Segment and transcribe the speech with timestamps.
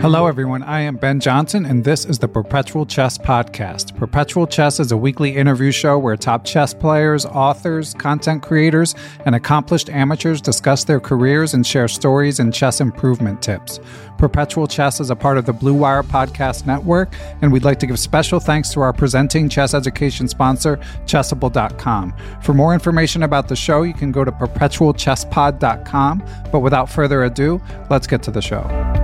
[0.00, 0.62] Hello, everyone.
[0.62, 3.96] I am Ben Johnson, and this is the Perpetual Chess Podcast.
[3.96, 8.94] Perpetual Chess is a weekly interview show where top chess players, authors, content creators,
[9.26, 13.80] and accomplished amateurs discuss their careers and share stories and chess improvement tips.
[14.18, 17.86] Perpetual Chess is a part of the Blue Wire Podcast Network, and we'd like to
[17.86, 20.76] give special thanks to our presenting chess education sponsor,
[21.06, 22.14] Chessable.com.
[22.40, 26.24] For more information about the show, you can go to perpetualchesspod.com.
[26.52, 27.60] But without further ado,
[27.90, 28.97] let's get to the show.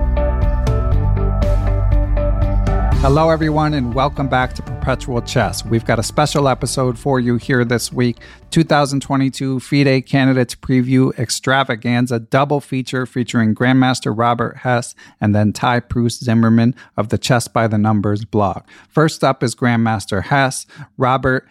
[3.05, 5.63] Hello, everyone, and welcome back to Perpetual Chess.
[5.63, 8.17] We've got a special episode for you here this week
[8.49, 16.23] 2022 FIDE Candidates Preview Extravaganza double feature featuring Grandmaster Robert Hess and then Ty Proust
[16.23, 18.63] Zimmerman of the Chess by the Numbers blog.
[18.89, 20.65] First up is Grandmaster Hess.
[20.97, 21.47] Robert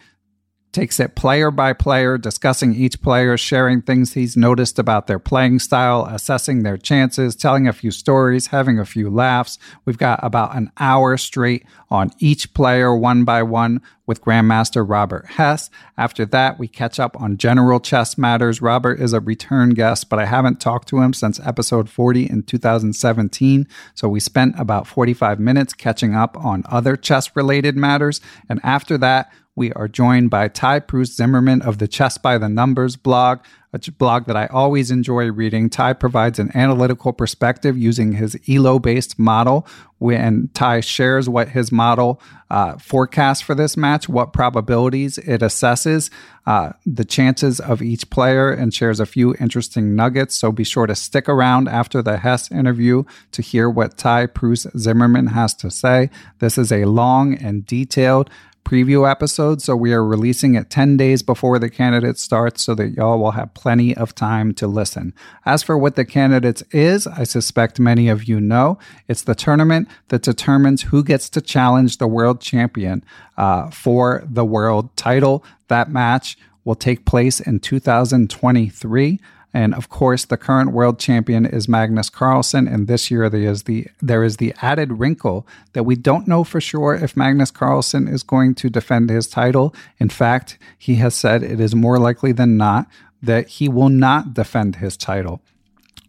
[0.75, 5.57] takes it player by player, discussing each player, sharing things he's noticed about their playing
[5.57, 9.57] style, assessing their chances, telling a few stories, having a few laughs.
[9.85, 15.25] We've got about an hour straight on each player one by one with Grandmaster Robert
[15.27, 15.69] Hess.
[15.97, 18.61] After that, we catch up on general chess matters.
[18.61, 22.43] Robert is a return guest, but I haven't talked to him since episode 40 in
[22.43, 23.65] 2017.
[23.93, 28.19] So we spent about 45 minutes catching up on other chess related matters.
[28.49, 32.49] And after that, we are joined by Ty Proust Zimmerman of the Chess by the
[32.49, 33.39] Numbers blog,
[33.71, 35.69] a blog that I always enjoy reading.
[35.69, 39.67] Ty provides an analytical perspective using his ELO based model.
[39.97, 46.09] When Ty shares what his model uh, forecasts for this match, what probabilities it assesses,
[46.45, 50.35] uh, the chances of each player, and shares a few interesting nuggets.
[50.35, 54.67] So be sure to stick around after the Hess interview to hear what Ty Proust
[54.77, 56.09] Zimmerman has to say.
[56.39, 58.29] This is a long and detailed
[58.65, 62.89] preview episode, so we are releasing it 10 days before the candidate starts so that
[62.89, 65.13] y'all will have plenty of time to listen.
[65.45, 68.77] As for what the candidates is, I suspect many of you know.
[69.07, 73.05] It's the tournament that determines who gets to challenge the world champion
[73.37, 75.45] uh, for the world title.
[75.67, 79.19] That match will take place in 2023.
[79.55, 82.67] And of course, the current world champion is Magnus Carlsen.
[82.67, 86.43] And this year there is the there is the added wrinkle that we don't know
[86.43, 89.73] for sure if Magnus Carlsen is going to defend his title.
[89.97, 92.87] In fact, he has said it is more likely than not
[93.23, 95.41] that he will not defend his title.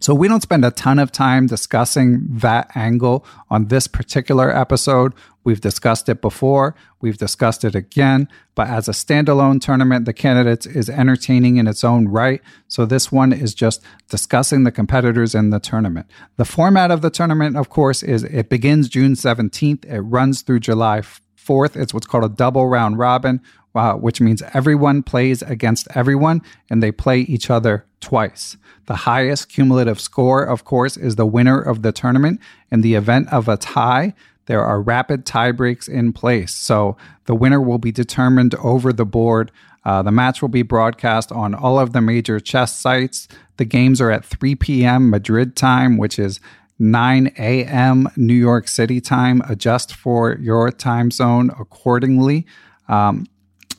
[0.01, 5.15] So we don't spend a ton of time discussing that angle on this particular episode.
[5.45, 10.67] We've discussed it before, we've discussed it again, but as a standalone tournament, the candidates
[10.67, 12.43] is entertaining in its own right.
[12.67, 16.09] So this one is just discussing the competitors in the tournament.
[16.37, 20.61] The format of the tournament, of course, is it begins June 17th, it runs through
[20.61, 21.03] July
[21.47, 21.77] 4th.
[21.77, 23.41] It's what's called a double round robin,
[23.75, 28.57] uh, which means everyone plays against everyone and they play each other twice.
[28.87, 32.41] The highest cumulative score, of course, is the winner of the tournament.
[32.71, 34.15] In the event of a tie,
[34.47, 36.55] there are rapid tie breaks in place.
[36.55, 36.97] So
[37.27, 39.51] the winner will be determined over the board.
[39.85, 43.29] Uh, the match will be broadcast on all of the major chess sites.
[43.57, 45.11] The games are at 3 p.m.
[45.11, 46.41] Madrid time, which is
[46.79, 48.09] 9 a.m.
[48.17, 49.43] New York City time.
[49.49, 52.47] Adjust for your time zone accordingly.
[52.89, 53.27] Um,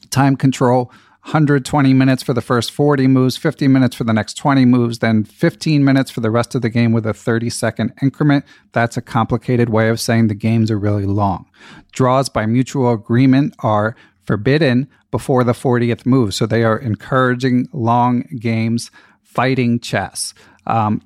[0.10, 0.92] time control
[1.28, 5.26] 120 minutes for the first 40 moves, 50 minutes for the next 20 moves, then
[5.26, 8.46] 15 minutes for the rest of the game with a 30 second increment.
[8.72, 11.46] That's a complicated way of saying the games are really long.
[11.92, 13.94] Draws by mutual agreement are
[14.24, 18.90] forbidden before the 40th move, so they are encouraging long games,
[19.22, 20.34] fighting chess.
[20.66, 21.02] Um,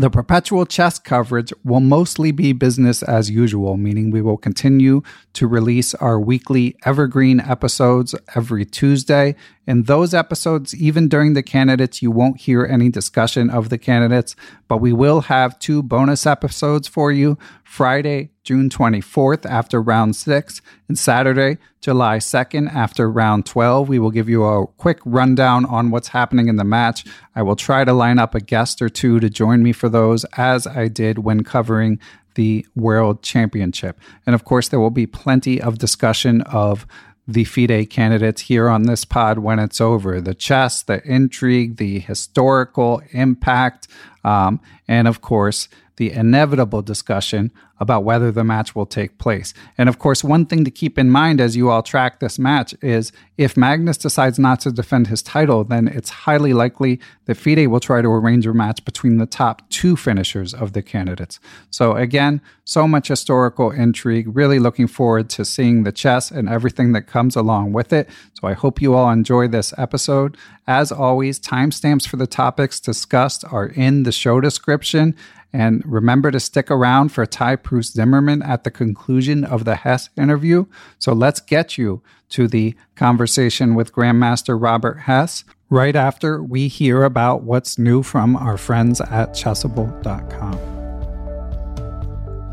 [0.00, 5.02] the perpetual chess coverage will mostly be business as usual, meaning we will continue
[5.32, 9.34] to release our weekly evergreen episodes every Tuesday.
[9.66, 14.36] In those episodes, even during the candidates, you won't hear any discussion of the candidates,
[14.68, 17.38] but we will have two bonus episodes for you
[17.76, 23.86] Friday, June 24th after round six, and Saturday, July 2nd after round 12.
[23.86, 27.04] We will give you a quick rundown on what's happening in the match.
[27.34, 30.24] I will try to line up a guest or two to join me for those,
[30.38, 32.00] as I did when covering
[32.34, 34.00] the World Championship.
[34.24, 36.86] And of course, there will be plenty of discussion of
[37.28, 41.98] the FIDE candidates here on this pod when it's over the chess, the intrigue, the
[41.98, 43.88] historical impact,
[44.24, 49.52] um, and of course, the inevitable discussion about whether the match will take place.
[49.76, 52.74] And of course, one thing to keep in mind as you all track this match
[52.82, 57.66] is if Magnus decides not to defend his title, then it's highly likely that FIDE
[57.66, 61.38] will try to arrange a match between the top two finishers of the candidates.
[61.70, 64.34] So, again, so much historical intrigue.
[64.34, 68.08] Really looking forward to seeing the chess and everything that comes along with it.
[68.40, 70.38] So, I hope you all enjoy this episode.
[70.66, 75.14] As always, timestamps for the topics discussed are in the show description.
[75.52, 80.10] And remember to stick around for Ty Proust Zimmerman at the conclusion of the Hess
[80.16, 80.66] interview.
[80.98, 87.04] So let's get you to the conversation with Grandmaster Robert Hess right after we hear
[87.04, 90.75] about what's new from our friends at Chessable.com.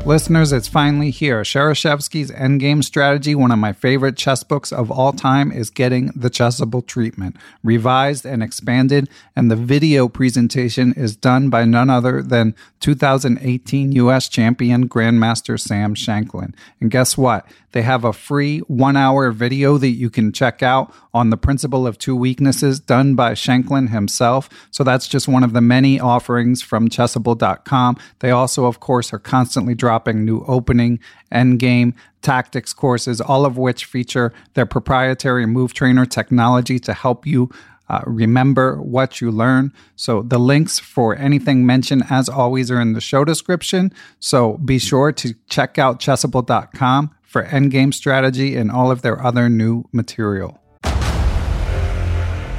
[0.06, 1.40] Listeners, it's finally here.
[1.40, 6.28] Shereshevsky's Endgame Strategy, one of my favorite chess books of all time, is getting the
[6.28, 12.54] Chessable treatment, revised and expanded, and the video presentation is done by none other than
[12.80, 14.28] 2018 U.S.
[14.28, 16.52] champion Grandmaster Sam Shankland.
[16.82, 17.46] And guess what?
[17.72, 21.86] They have a free one hour video that you can check out on the principle
[21.86, 24.48] of two weaknesses done by Shankland himself.
[24.70, 27.96] So that's just one of the many offerings from chessable.com.
[28.20, 29.93] They also, of course, are constantly dropping
[30.24, 30.98] new opening,
[31.32, 37.50] endgame, tactics courses, all of which feature their proprietary move trainer technology to help you
[37.88, 39.72] uh, remember what you learn.
[39.96, 43.92] So the links for anything mentioned, as always, are in the show description.
[44.20, 49.48] So be sure to check out chessable.com for endgame strategy and all of their other
[49.48, 50.60] new material.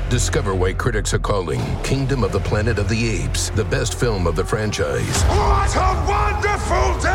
[0.09, 4.27] Discover why critics are calling Kingdom of the Planet of the Apes the best film
[4.27, 5.23] of the franchise.
[5.23, 7.14] What a wonderful day!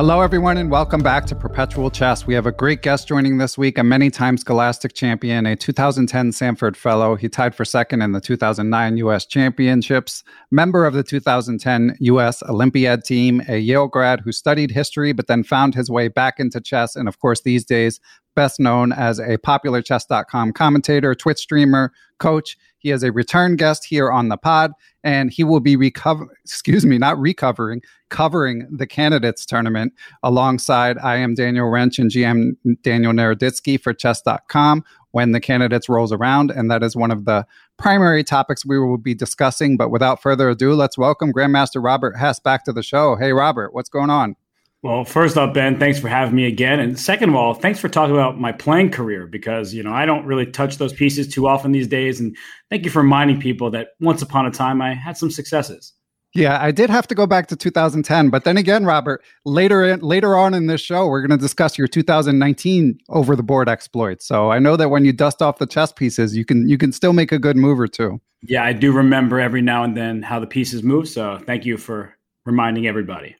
[0.00, 2.26] Hello, everyone, and welcome back to Perpetual Chess.
[2.26, 6.30] We have a great guest joining this week, a many time Scholastic champion, a 2010
[6.30, 7.16] Samford Fellow.
[7.16, 9.26] He tied for second in the 2009 U.S.
[9.26, 12.42] Championships, member of the 2010 U.S.
[12.44, 16.62] Olympiad team, a Yale grad who studied history but then found his way back into
[16.62, 18.00] chess, and of course, these days,
[18.34, 22.56] best known as a popular chess.com commentator, Twitch streamer, coach.
[22.80, 24.72] He is a return guest here on the pod,
[25.04, 31.16] and he will be recover excuse me, not recovering, covering the candidates tournament alongside I
[31.16, 34.82] am Daniel Rensch and GM Daniel Naroditsky for chess.com
[35.12, 36.50] when the candidates rolls around.
[36.50, 37.46] And that is one of the
[37.78, 39.76] primary topics we will be discussing.
[39.76, 43.16] But without further ado, let's welcome Grandmaster Robert Hess back to the show.
[43.16, 44.36] Hey Robert, what's going on?
[44.82, 46.80] Well, first up, Ben, thanks for having me again.
[46.80, 50.06] And second of all, thanks for talking about my playing career because, you know, I
[50.06, 52.18] don't really touch those pieces too often these days.
[52.18, 52.34] And
[52.70, 55.92] thank you for reminding people that once upon a time I had some successes.
[56.32, 60.00] Yeah, I did have to go back to 2010, but then again, Robert, later in,
[60.00, 64.26] later on in this show, we're going to discuss your 2019 over the board exploits.
[64.26, 66.92] So I know that when you dust off the chess pieces, you can you can
[66.92, 68.20] still make a good move or two.
[68.42, 71.08] Yeah, I do remember every now and then how the pieces move.
[71.08, 72.14] So thank you for
[72.46, 73.34] reminding everybody.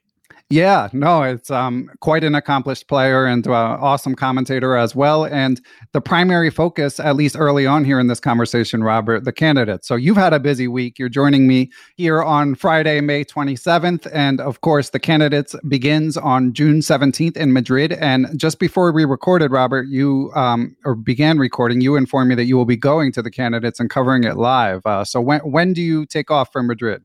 [0.51, 5.23] Yeah, no, it's um, quite an accomplished player and uh, awesome commentator as well.
[5.23, 5.61] And
[5.93, 9.87] the primary focus, at least early on here in this conversation, Robert, the candidates.
[9.87, 10.99] So you've had a busy week.
[10.99, 14.09] You're joining me here on Friday, May 27th.
[14.13, 17.93] And of course, the candidates begins on June 17th in Madrid.
[17.93, 22.45] And just before we recorded, Robert, you um, or began recording, you informed me that
[22.45, 24.85] you will be going to the candidates and covering it live.
[24.85, 27.03] Uh, so when, when do you take off from Madrid?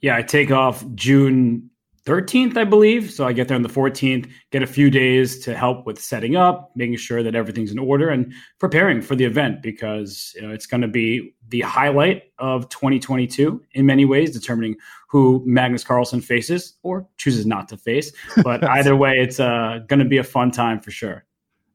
[0.00, 1.69] Yeah, I take off June
[2.10, 3.12] 13th, I believe.
[3.12, 6.34] So I get there on the 14th, get a few days to help with setting
[6.34, 10.50] up, making sure that everything's in order, and preparing for the event because you know,
[10.50, 14.74] it's going to be the highlight of 2022 in many ways, determining
[15.08, 18.10] who Magnus Carlsen faces or chooses not to face.
[18.42, 21.24] But either way, it's uh, going to be a fun time for sure.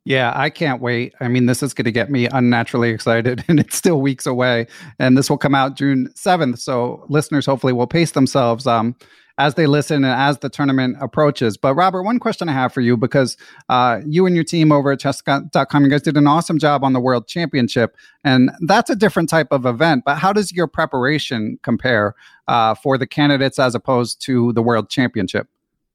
[0.04, 1.14] Yeah, I can't wait.
[1.22, 4.68] I mean, this is going to get me unnaturally excited, and it's still weeks away.
[5.00, 6.60] And this will come out June 7th.
[6.60, 8.68] So listeners hopefully will pace themselves.
[8.68, 8.98] Um,
[9.38, 11.58] as they listen and as the tournament approaches.
[11.58, 13.38] But Robert, one question I have for you because
[13.70, 16.94] uh, you and your team over at chess.com, you guys did an awesome job on
[16.94, 20.04] the World Championship, and that's a different type of event.
[20.06, 22.16] But how does your preparation compare
[22.48, 25.48] uh, for the candidates as opposed to the World Championship?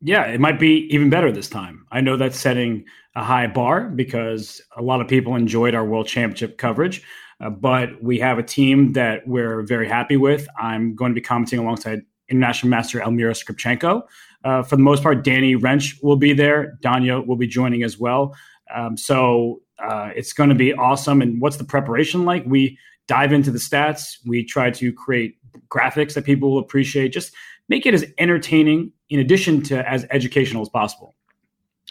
[0.02, 1.86] Yeah, it might be even better this time.
[1.92, 6.06] I know that's setting a high bar because a lot of people enjoyed our World
[6.06, 7.02] Championship coverage.
[7.40, 10.46] Uh, but we have a team that we're very happy with.
[10.58, 14.02] I'm going to be commenting alongside international master Almira Skripchenko.
[14.44, 16.78] Uh, for the most part, Danny Rensch will be there.
[16.82, 18.34] Danya will be joining as well.
[18.74, 21.20] Um, so uh, it's going to be awesome.
[21.20, 22.44] And what's the preparation like?
[22.46, 24.18] We dive into the stats.
[24.24, 25.36] We try to create
[25.68, 27.12] graphics that people will appreciate.
[27.12, 27.34] Just
[27.68, 31.14] make it as entertaining, in addition to as educational as possible.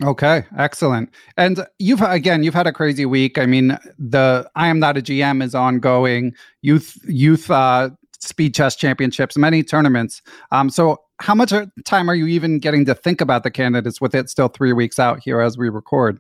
[0.02, 1.10] Okay, excellent.
[1.36, 3.38] And you've again, you've had a crazy week.
[3.38, 6.34] I mean, the I am not a GM is ongoing.
[6.62, 7.90] Youth youth uh,
[8.20, 10.22] speed chess championships, many tournaments.
[10.52, 11.52] Um, so, how much
[11.84, 15.00] time are you even getting to think about the candidates with it still three weeks
[15.00, 16.20] out here as we record?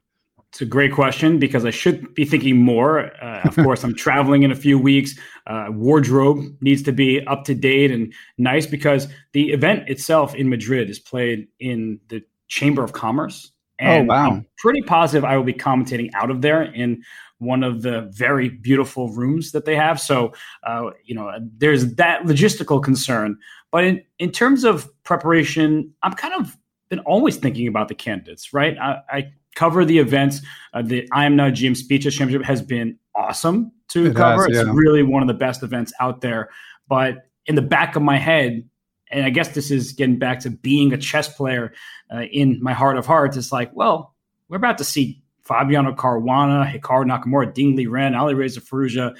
[0.49, 3.11] It's a great question because I should be thinking more.
[3.23, 5.17] Uh, of course, I'm traveling in a few weeks.
[5.45, 10.49] Uh, wardrobe needs to be up to date and nice because the event itself in
[10.49, 13.51] Madrid is played in the Chamber of Commerce.
[13.79, 14.31] Oh, and oh, wow.
[14.31, 17.03] I'm pretty positive I will be commentating out of there in
[17.39, 19.99] one of the very beautiful rooms that they have.
[19.99, 23.37] So, uh, you know, there's that logistical concern.
[23.71, 26.57] But in, in terms of preparation, I'm kind of
[26.89, 28.77] been always thinking about the candidates, right?
[28.77, 30.41] I, I cover the events.
[30.73, 34.43] Uh, the I Am Not GM Speech Championship has been awesome to it cover.
[34.43, 34.61] Has, yeah.
[34.61, 36.49] It's really one of the best events out there.
[36.87, 38.67] But in the back of my head,
[39.11, 41.73] and I guess this is getting back to being a chess player
[42.13, 43.37] uh, in my heart of hearts.
[43.37, 44.13] It's like, well,
[44.49, 49.15] we're about to see Fabiano Caruana, Hikaru Nakamura, Ding Liren, Alireza Firouzja,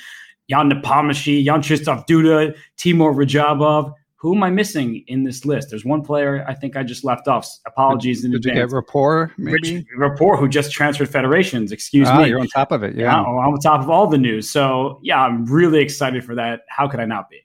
[0.52, 3.94] Ian Nepomniachtchi, Jan Krzysztof Duda, Timur Radjabov.
[4.18, 5.70] Who am I missing in this list?
[5.70, 7.50] There's one player I think I just left off.
[7.66, 8.58] Apologies in Did advance.
[8.58, 9.78] you get Rapport, maybe?
[9.78, 11.72] Rich, Rapport, who just transferred federations.
[11.72, 12.28] Excuse ah, me.
[12.28, 12.96] You're on top of it.
[12.96, 13.16] Yeah.
[13.16, 14.50] I'm on top of all the news.
[14.50, 16.62] So, yeah, I'm really excited for that.
[16.68, 17.40] How could I not be?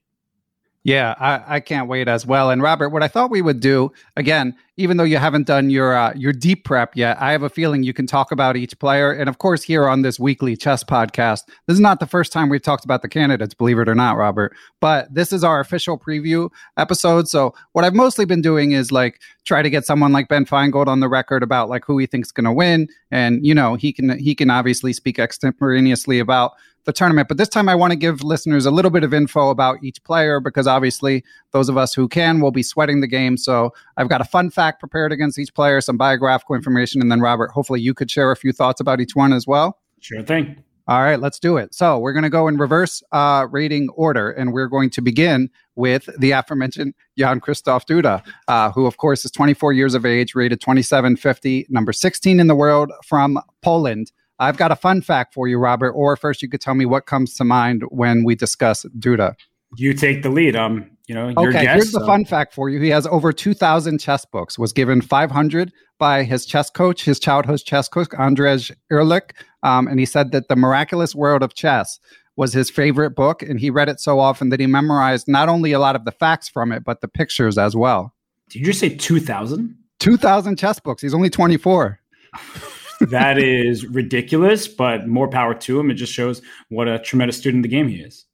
[0.85, 2.51] Yeah, I, I, can't wait as well.
[2.51, 5.97] And Robert, what I thought we would do again, even though you haven't done your
[5.97, 9.11] uh, your deep prep yet, I have a feeling you can talk about each player.
[9.11, 12.51] And of course, here on this weekly chess podcast, this is not the first time
[12.51, 14.55] we've talked about the candidates, believe it or not, Robert.
[14.81, 17.29] But this is our official preview episode.
[17.29, 20.89] So what I've mostly been doing is like try to get someone like Ben Finegold
[20.89, 23.91] on the record about like who he thinks going to win, and you know he
[23.91, 26.53] can he can obviously speak extemporaneously about
[26.85, 27.29] the tournament.
[27.29, 30.03] But this time, I want to give listeners a little bit of info about each
[30.05, 33.37] player because obviously, those of us who can will be sweating the game.
[33.37, 37.21] So I've got a fun fact prepared against each player, some biographical information, and then
[37.21, 39.79] Robert, hopefully, you could share a few thoughts about each one as well.
[40.01, 40.63] Sure thing.
[40.87, 41.75] All right, let's do it.
[41.75, 45.49] So we're going to go in reverse uh, rating order, and we're going to begin
[45.77, 50.35] with the aforementioned Jan Krzysztof Duda, uh, who, of course, is 24 years of age,
[50.35, 54.13] rated 2750, number 16 in the world from Poland.
[54.39, 55.93] I've got a fun fact for you, Robert.
[55.93, 59.35] Or first, you could tell me what comes to mind when we discuss Duda.
[59.77, 60.57] You take the lead.
[60.57, 61.65] Um, you know, your okay.
[61.65, 61.99] Guess, here's so.
[61.99, 62.81] the fun fact for you.
[62.81, 64.59] He has over 2,000 chess books.
[64.59, 70.01] Was given 500 by his chess coach, his childhood chess coach, Andrzej Irlik, um, and
[70.01, 72.01] he said that the Miraculous World of Chess
[72.37, 75.73] was his favorite book, and he read it so often that he memorized not only
[75.73, 78.13] a lot of the facts from it, but the pictures as well.
[78.49, 79.77] Did you just say 2,000?
[80.01, 81.03] 2,000 chess books.
[81.03, 82.01] He's only 24.
[83.01, 85.91] that is ridiculous, but more power to him.
[85.91, 88.27] It just shows what a tremendous student of the game he is.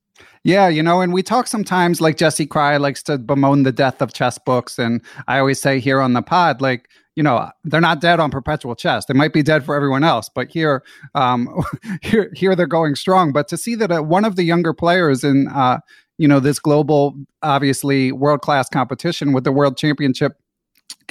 [0.42, 4.00] Yeah, you know, and we talk sometimes like Jesse Kraai likes to bemoan the death
[4.00, 4.78] of chess books.
[4.78, 8.30] And I always say here on the pod, like, you know, they're not dead on
[8.30, 9.04] perpetual chess.
[9.04, 10.82] They might be dead for everyone else, but here,
[11.14, 11.48] um,
[12.02, 13.32] here, here they're going strong.
[13.32, 15.80] But to see that uh, one of the younger players in, uh,
[16.16, 20.38] you know, this global, obviously world class competition with the world championship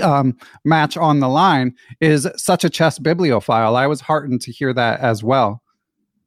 [0.01, 3.75] um, match on the line is such a chess bibliophile.
[3.75, 5.61] I was heartened to hear that as well.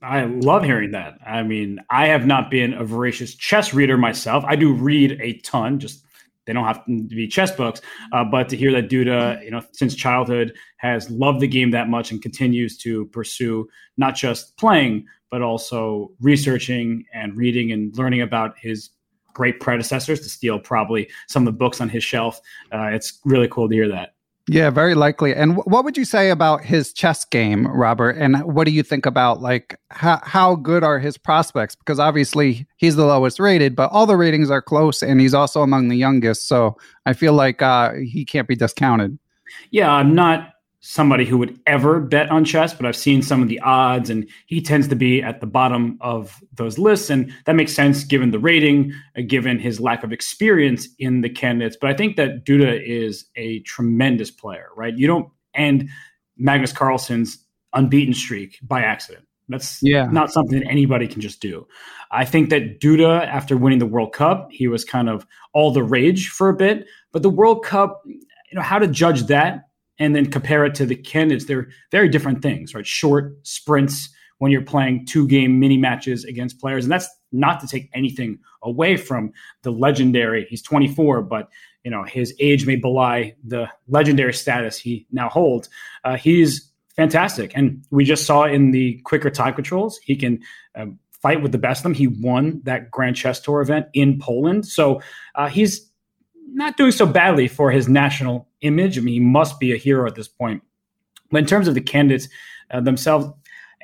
[0.02, 1.18] I love hearing that.
[1.24, 4.44] I mean, I have not been a voracious chess reader myself.
[4.46, 6.04] I do read a ton, just
[6.44, 7.80] they don't have to be chess books.
[8.12, 11.88] Uh, but to hear that Duda, you know, since childhood has loved the game that
[11.88, 18.22] much and continues to pursue not just playing, but also researching and reading and learning
[18.22, 18.90] about his
[19.32, 22.40] great predecessors to steal probably some of the books on his shelf.
[22.72, 24.14] Uh, it's really cool to hear that.
[24.48, 25.34] Yeah, very likely.
[25.34, 28.16] And what would you say about his chess game, Robert?
[28.16, 31.76] And what do you think about like how how good are his prospects?
[31.76, 35.62] Because obviously he's the lowest rated, but all the ratings are close, and he's also
[35.62, 36.48] among the youngest.
[36.48, 39.16] So I feel like uh, he can't be discounted.
[39.70, 40.51] Yeah, I'm not
[40.84, 44.28] somebody who would ever bet on chess, but I've seen some of the odds, and
[44.46, 47.08] he tends to be at the bottom of those lists.
[47.08, 51.30] And that makes sense given the rating, uh, given his lack of experience in the
[51.30, 51.76] candidates.
[51.80, 54.96] But I think that Duda is a tremendous player, right?
[54.96, 55.88] You don't end
[56.36, 57.38] Magnus Carlsen's
[57.72, 59.24] unbeaten streak by accident.
[59.48, 60.06] That's yeah.
[60.06, 61.66] not something that anybody can just do.
[62.10, 65.82] I think that Duda, after winning the World Cup, he was kind of all the
[65.82, 66.86] rage for a bit.
[67.12, 68.20] But the World Cup, you
[68.54, 69.68] know, how to judge that
[69.98, 72.86] and then compare it to the candidates, they're very different things, right?
[72.86, 74.08] Short sprints
[74.38, 76.84] when you're playing two game mini matches against players.
[76.84, 79.32] And that's not to take anything away from
[79.62, 80.46] the legendary.
[80.48, 81.48] He's 24, but
[81.84, 85.68] you know his age may belie the legendary status he now holds.
[86.04, 90.40] Uh, he's fantastic, and we just saw in the quicker time controls he can
[90.74, 91.94] um, fight with the best of them.
[91.94, 95.00] He won that Grand Chess Tour event in Poland, so
[95.34, 95.88] uh, he's
[96.54, 98.98] not doing so badly for his national image.
[98.98, 100.62] I mean, he must be a hero at this point.
[101.30, 102.28] But in terms of the candidates
[102.70, 103.26] uh, themselves,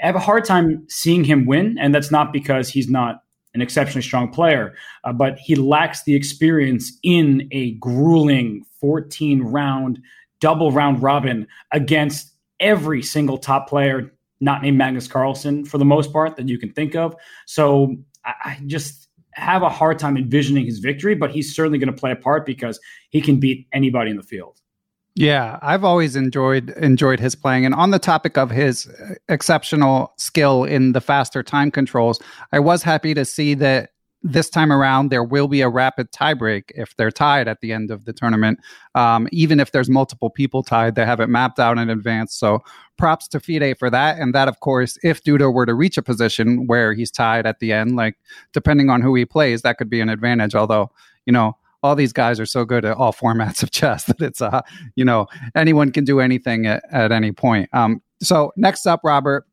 [0.02, 3.22] I have a hard time seeing him win, and that's not because he's not
[3.54, 9.98] an exceptionally strong player, uh, but he lacks the experience in a grueling 14 round
[10.40, 16.12] double round robin against every single top player not named Magnus Carlsen for the most
[16.12, 17.16] part that you can think of.
[17.46, 19.07] So I, I just
[19.38, 22.44] have a hard time envisioning his victory, but he's certainly going to play a part
[22.44, 24.60] because he can beat anybody in the field.
[25.14, 27.64] Yeah, I've always enjoyed enjoyed his playing.
[27.64, 32.20] And on the topic of his uh, exceptional skill in the faster time controls,
[32.52, 33.90] I was happy to see that
[34.22, 37.90] this time around there will be a rapid tiebreak if they're tied at the end
[37.90, 38.58] of the tournament
[38.94, 42.34] um, even if there's multiple people tied they have it mapped out in advance.
[42.34, 42.62] So
[42.96, 44.18] props to fide for that.
[44.18, 47.60] And that of course if duda were to reach a position where he's tied at
[47.60, 48.16] the end like
[48.52, 50.54] depending on who he plays that could be an advantage.
[50.54, 50.90] Although
[51.26, 54.42] you know all these guys are so good at all formats of chess that it's
[54.42, 54.62] uh
[54.96, 57.68] you know anyone can do anything at, at any point.
[57.72, 59.46] Um so next up robert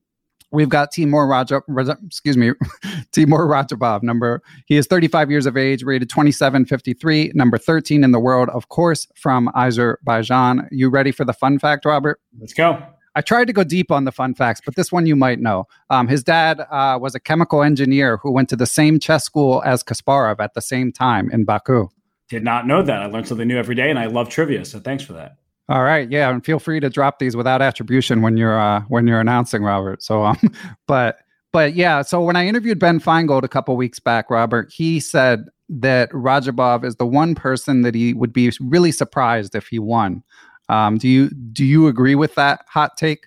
[0.56, 1.62] We've got Timur Raja,
[2.06, 2.54] excuse me,
[3.12, 4.04] Timur Radjabov.
[4.04, 8.70] Number he is 35 years of age, rated 2753, number 13 in the world, of
[8.70, 10.68] course, from Azerbaijan.
[10.72, 12.20] You ready for the fun fact, Robert?
[12.40, 12.82] Let's go.
[13.18, 15.68] I tried to go deep on the fun facts, but this one you might know.
[15.90, 19.62] Um, his dad uh, was a chemical engineer who went to the same chess school
[19.66, 21.88] as Kasparov at the same time in Baku.
[22.28, 23.02] Did not know that.
[23.02, 24.66] I learned something new every day, and I love trivia.
[24.66, 25.38] So thanks for that.
[25.68, 29.08] All right, yeah, and feel free to drop these without attribution when you're uh, when
[29.08, 30.04] you're announcing, Robert.
[30.04, 30.38] So, um,
[30.88, 31.20] but
[31.52, 35.46] but yeah, so when I interviewed Ben Finegold a couple weeks back, Robert, he said
[35.70, 40.22] that Radjabov is the one person that he would be really surprised if he won.
[40.70, 43.26] Um, do you do you agree with that hot take?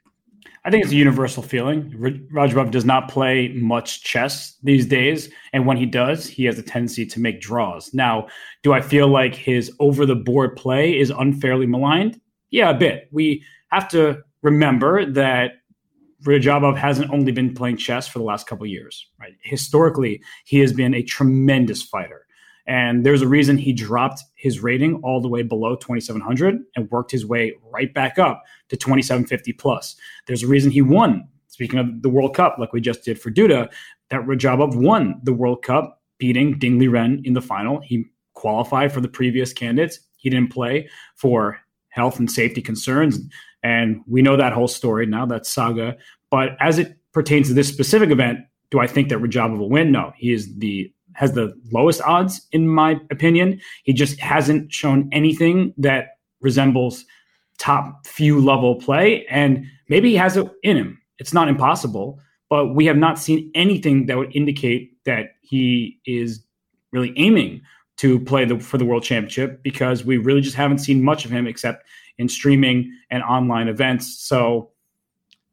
[0.64, 1.90] I think it's a universal feeling.
[2.32, 6.62] Radjabov does not play much chess these days, and when he does, he has a
[6.62, 7.94] tendency to make draws.
[7.94, 8.28] Now,
[8.62, 12.20] do I feel like his over the board play is unfairly maligned?
[12.50, 13.08] Yeah, a bit.
[13.12, 15.52] We have to remember that
[16.24, 19.34] Radjabov hasn't only been playing chess for the last couple years, right?
[19.42, 22.26] Historically, he has been a tremendous fighter.
[22.66, 27.10] And there's a reason he dropped his rating all the way below 2700 and worked
[27.10, 29.96] his way right back up to 2750 plus.
[30.26, 31.26] There's a reason he won.
[31.46, 33.72] Speaking of the World Cup, like we just did for Duda,
[34.10, 37.80] that Radjabov won the World Cup, beating Ding Liren in the final.
[37.80, 40.00] He qualified for the previous candidates.
[40.16, 41.58] He didn't play for
[41.98, 43.18] health and safety concerns.
[43.62, 45.96] And we know that whole story now, that saga.
[46.30, 48.38] But as it pertains to this specific event,
[48.70, 49.90] do I think that Radjabov will win?
[49.92, 53.60] No, he is the has the lowest odds in my opinion.
[53.82, 57.04] He just hasn't shown anything that resembles
[57.58, 61.00] top few level play, and maybe he has it in him.
[61.18, 66.44] It's not impossible, but we have not seen anything that would indicate that he is
[66.92, 67.62] really aiming
[67.98, 71.30] to play the, for the world championship because we really just haven't seen much of
[71.30, 71.84] him except
[72.16, 74.20] in streaming and online events.
[74.20, 74.70] So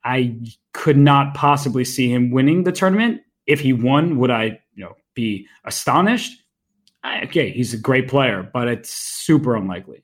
[0.04, 0.38] I
[0.74, 3.22] could not possibly see him winning the tournament.
[3.48, 6.40] If he won, would I, you know, be astonished?
[7.04, 10.04] I, okay, he's a great player, but it's super unlikely.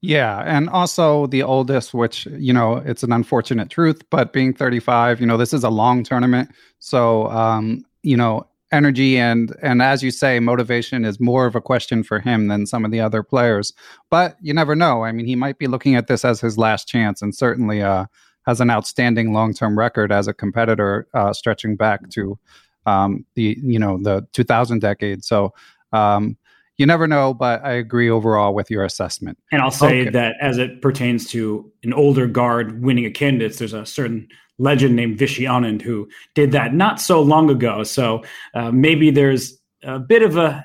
[0.00, 5.20] Yeah, and also the oldest, which you know, it's an unfortunate truth, but being 35,
[5.20, 10.02] you know, this is a long tournament, so um, you know, energy and and as
[10.02, 13.22] you say, motivation is more of a question for him than some of the other
[13.22, 13.72] players.
[14.10, 15.04] But you never know.
[15.04, 18.06] I mean, he might be looking at this as his last chance, and certainly uh,
[18.46, 22.38] has an outstanding long term record as a competitor, uh, stretching back to
[22.86, 25.24] um, the you know the 2000 decade.
[25.24, 25.52] So.
[25.92, 26.38] Um,
[26.78, 29.38] you never know, but I agree overall with your assessment.
[29.52, 30.10] And I'll say okay.
[30.10, 34.26] that as it pertains to an older guard winning a candidates, there's a certain
[34.58, 37.82] legend named Vishy Anand who did that not so long ago.
[37.82, 40.64] So uh, maybe there's a bit of a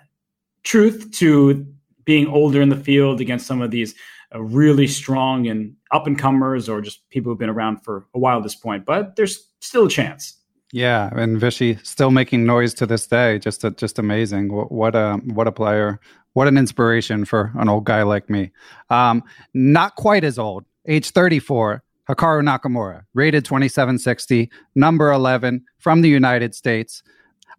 [0.63, 1.65] truth to
[2.05, 3.95] being older in the field against some of these
[4.33, 8.19] uh, really strong and up and comers or just people who've been around for a
[8.19, 8.85] while at this point.
[8.85, 10.37] But there's still a chance.
[10.73, 13.39] Yeah, and Vishy still making noise to this day.
[13.39, 14.53] Just a, just amazing.
[14.53, 15.99] What, what a what a player.
[16.33, 18.51] What an inspiration for an old guy like me.
[18.89, 19.23] Um,
[19.53, 20.65] not quite as old.
[20.85, 21.83] Age 34.
[22.09, 27.03] Hikaru Nakamura, rated 2760, number 11 from the United States.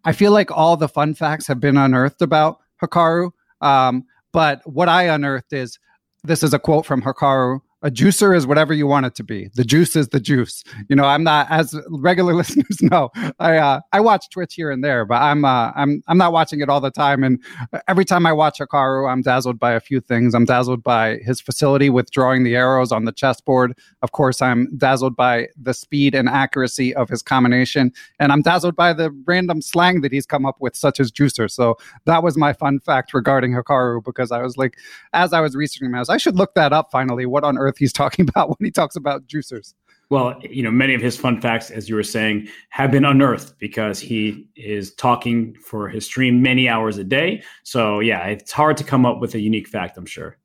[0.04, 3.30] I feel like all the fun facts have been unearthed about Hikaru.
[3.60, 5.78] Um, but what I unearthed is
[6.24, 9.50] this is a quote from Hikaru a juicer is whatever you want it to be.
[9.54, 10.64] The juice is the juice.
[10.88, 13.10] You know, I'm not as regular listeners know.
[13.38, 16.60] I uh, I watch Twitch here and there, but I'm uh, I'm I'm not watching
[16.60, 17.22] it all the time.
[17.22, 17.40] And
[17.86, 20.34] every time I watch Hikaru, I'm dazzled by a few things.
[20.34, 23.78] I'm dazzled by his facility with drawing the arrows on the chessboard.
[24.02, 28.74] Of course, I'm dazzled by the speed and accuracy of his combination, and I'm dazzled
[28.74, 31.48] by the random slang that he's come up with, such as juicer.
[31.48, 34.78] So that was my fun fact regarding Hikaru because I was like,
[35.12, 37.24] as I was researching him, I was I should look that up finally.
[37.24, 37.67] What on earth?
[37.68, 39.74] Earth he's talking about when he talks about juicers.
[40.10, 43.58] Well, you know, many of his fun facts, as you were saying, have been unearthed
[43.58, 47.42] because he is talking for his stream many hours a day.
[47.62, 50.38] So, yeah, it's hard to come up with a unique fact, I'm sure.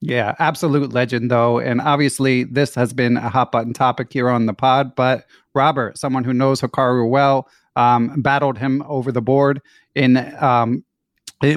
[0.00, 1.58] Yeah, absolute legend, though.
[1.58, 4.96] And obviously, this has been a hot button topic here on the pod.
[4.96, 9.60] But Robert, someone who knows Hikaru well, um, battled him over the board
[9.94, 10.82] in um,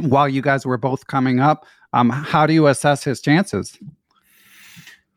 [0.02, 1.66] while you guys were both coming up.
[1.94, 3.78] Um, how do you assess his chances?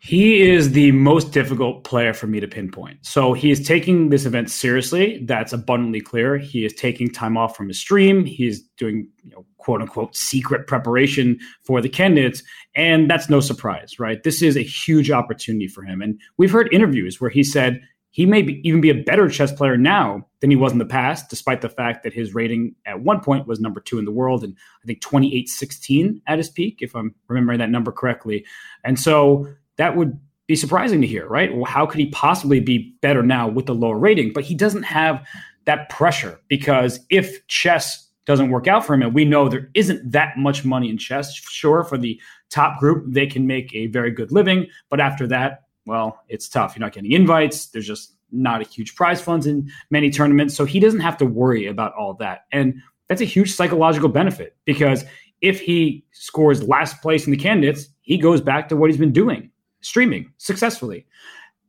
[0.06, 3.04] He is the most difficult player for me to pinpoint.
[3.04, 5.18] So he is taking this event seriously.
[5.24, 6.38] That's abundantly clear.
[6.38, 8.24] He is taking time off from his stream.
[8.24, 12.44] He is doing, you know, quote unquote secret preparation for the candidates.
[12.76, 14.22] And that's no surprise, right?
[14.22, 16.00] This is a huge opportunity for him.
[16.00, 19.52] And we've heard interviews where he said he may be, even be a better chess
[19.52, 23.00] player now than he was in the past, despite the fact that his rating at
[23.00, 26.78] one point was number two in the world and I think 2816 at his peak,
[26.80, 28.46] if I'm remembering that number correctly.
[28.84, 31.54] And so that would be surprising to hear, right?
[31.54, 34.32] Well, how could he possibly be better now with the lower rating?
[34.32, 35.26] But he doesn't have
[35.64, 40.10] that pressure because if chess doesn't work out for him, and we know there isn't
[40.10, 44.10] that much money in chess, sure, for the top group, they can make a very
[44.10, 44.66] good living.
[44.88, 46.74] But after that, well, it's tough.
[46.74, 47.66] You're not getting invites.
[47.66, 50.56] There's just not a huge prize funds in many tournaments.
[50.56, 52.46] So he doesn't have to worry about all that.
[52.50, 55.04] And that's a huge psychological benefit because
[55.40, 59.12] if he scores last place in the candidates, he goes back to what he's been
[59.12, 59.50] doing
[59.86, 61.06] streaming successfully.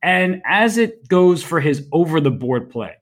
[0.02, 2.96] And as it goes for his over the board play,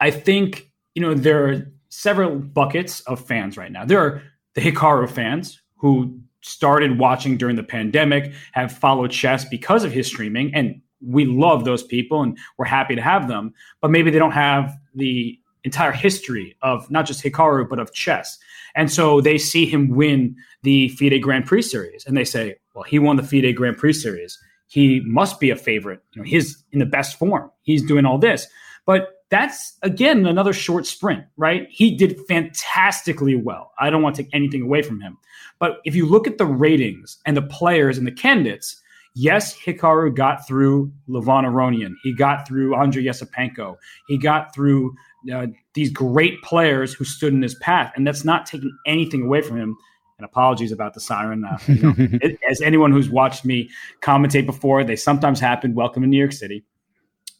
[0.00, 3.84] I think, you know, there are several buckets of fans right now.
[3.84, 4.22] There are
[4.54, 10.06] the Hikaru fans who started watching during the pandemic, have followed chess because of his
[10.06, 13.52] streaming, and we love those people and we're happy to have them.
[13.80, 18.38] But maybe they don't have the entire history of not just Hikaru, but of chess.
[18.74, 22.84] And so they see him win the FIDE Grand Prix series and they say, well,
[22.84, 24.38] he won the FIDE Grand Prix series.
[24.66, 26.02] He must be a favorite.
[26.12, 27.50] You know, he's in the best form.
[27.62, 28.46] He's doing all this.
[28.86, 31.66] But that's again another short sprint, right?
[31.70, 33.72] He did fantastically well.
[33.78, 35.18] I don't want to take anything away from him.
[35.58, 38.80] But if you look at the ratings and the players and the candidates,
[39.14, 41.94] yes, Hikaru got through Levon Aronian.
[42.02, 43.76] He got through Andrei Esipenko.
[44.08, 44.94] He got through
[45.32, 49.42] uh, these great players who stood in his path, and that's not taking anything away
[49.42, 49.76] from him.
[50.18, 51.44] And apologies about the siren.
[51.44, 53.70] Uh, you know, it, as anyone who's watched me
[54.02, 55.74] commentate before, they sometimes happen.
[55.74, 56.64] Welcome to New York City.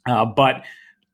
[0.06, 0.64] Uh, but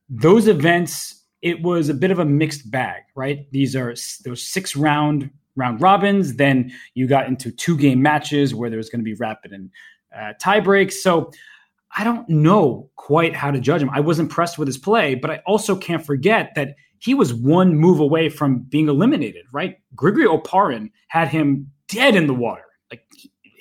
[0.09, 3.51] those events, it was a bit of a mixed bag, right?
[3.51, 6.37] These are those six round round robins.
[6.37, 9.71] Then you got into two game matches where there was going to be rapid and
[10.17, 11.03] uh, tie breaks.
[11.03, 11.31] So
[11.97, 13.91] I don't know quite how to judge him.
[13.91, 17.75] I was impressed with his play, but I also can't forget that he was one
[17.75, 19.79] move away from being eliminated, right?
[19.95, 22.65] Grigory Oparin had him dead in the water.
[22.91, 23.03] Like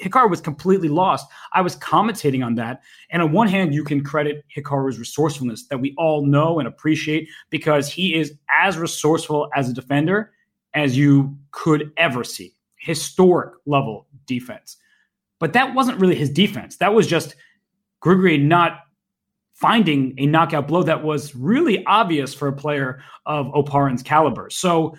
[0.03, 1.27] Hikaru was completely lost.
[1.53, 2.81] I was commentating on that.
[3.09, 7.29] And on one hand, you can credit Hikaru's resourcefulness that we all know and appreciate
[7.49, 10.31] because he is as resourceful as a defender
[10.73, 12.53] as you could ever see.
[12.77, 14.77] Historic level defense.
[15.39, 16.77] But that wasn't really his defense.
[16.77, 17.35] That was just
[18.07, 18.79] Grigori not
[19.53, 24.49] finding a knockout blow that was really obvious for a player of Oparin's caliber.
[24.49, 24.95] So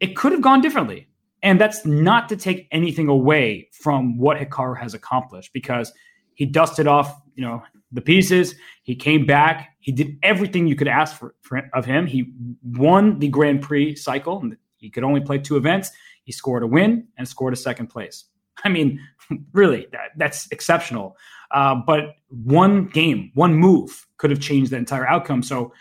[0.00, 1.06] it could have gone differently.
[1.42, 5.92] And that's not to take anything away from what Hikaru has accomplished because
[6.34, 8.54] he dusted off, you know, the pieces.
[8.84, 9.76] He came back.
[9.80, 12.06] He did everything you could ask for, for of him.
[12.06, 14.40] He won the Grand Prix cycle.
[14.40, 15.90] And he could only play two events.
[16.24, 18.24] He scored a win and scored a second place.
[18.64, 18.98] I mean,
[19.52, 21.16] really, that, that's exceptional.
[21.50, 25.42] Uh, but one game, one move could have changed the entire outcome.
[25.42, 25.72] So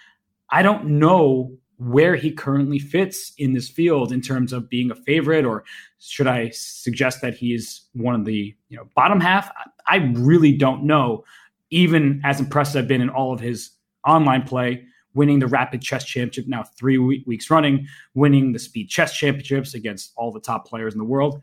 [0.51, 4.95] I don't know where he currently fits in this field in terms of being a
[4.95, 5.65] favorite, or
[5.99, 9.51] should I suggest that he is one of the you know bottom half?
[9.87, 11.25] I really don't know.
[11.71, 13.71] Even as impressed as I've been in all of his
[14.05, 19.17] online play, winning the Rapid Chess Championship now three weeks running, winning the Speed Chess
[19.17, 21.41] Championships against all the top players in the world.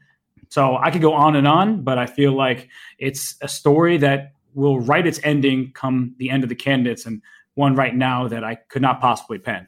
[0.53, 4.35] So I could go on and on, but I feel like it's a story that
[4.53, 7.23] will write its ending come the end of the candidates, and
[7.55, 9.67] one right now that I could not possibly pen.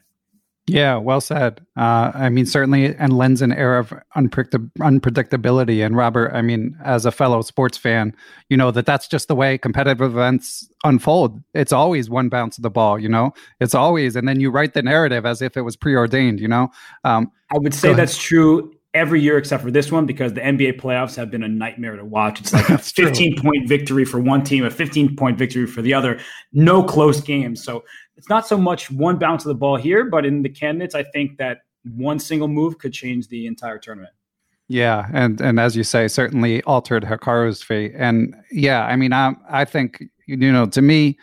[0.67, 1.65] Yeah, well said.
[1.75, 5.83] Uh, I mean, certainly, and lends an air of unpredict- unpredictability.
[5.83, 8.15] And Robert, I mean, as a fellow sports fan,
[8.49, 11.41] you know that that's just the way competitive events unfold.
[11.55, 12.99] It's always one bounce of the ball.
[12.99, 16.39] You know, it's always, and then you write the narrative as if it was preordained.
[16.39, 16.69] You know,
[17.03, 20.79] um, I would say that's true every year except for this one because the NBA
[20.79, 22.39] playoffs have been a nightmare to watch.
[22.39, 25.93] It's like a 15 point victory for one team, a 15 point victory for the
[25.93, 26.19] other,
[26.53, 27.63] no close games.
[27.63, 27.83] So
[28.15, 31.03] it's not so much one bounce of the ball here, but in the candidates, I
[31.03, 34.13] think that one single move could change the entire tournament.
[34.67, 37.93] Yeah, and and as you say, certainly altered Hikaru's fate.
[37.95, 41.19] And yeah, I mean, I I think you know, to me,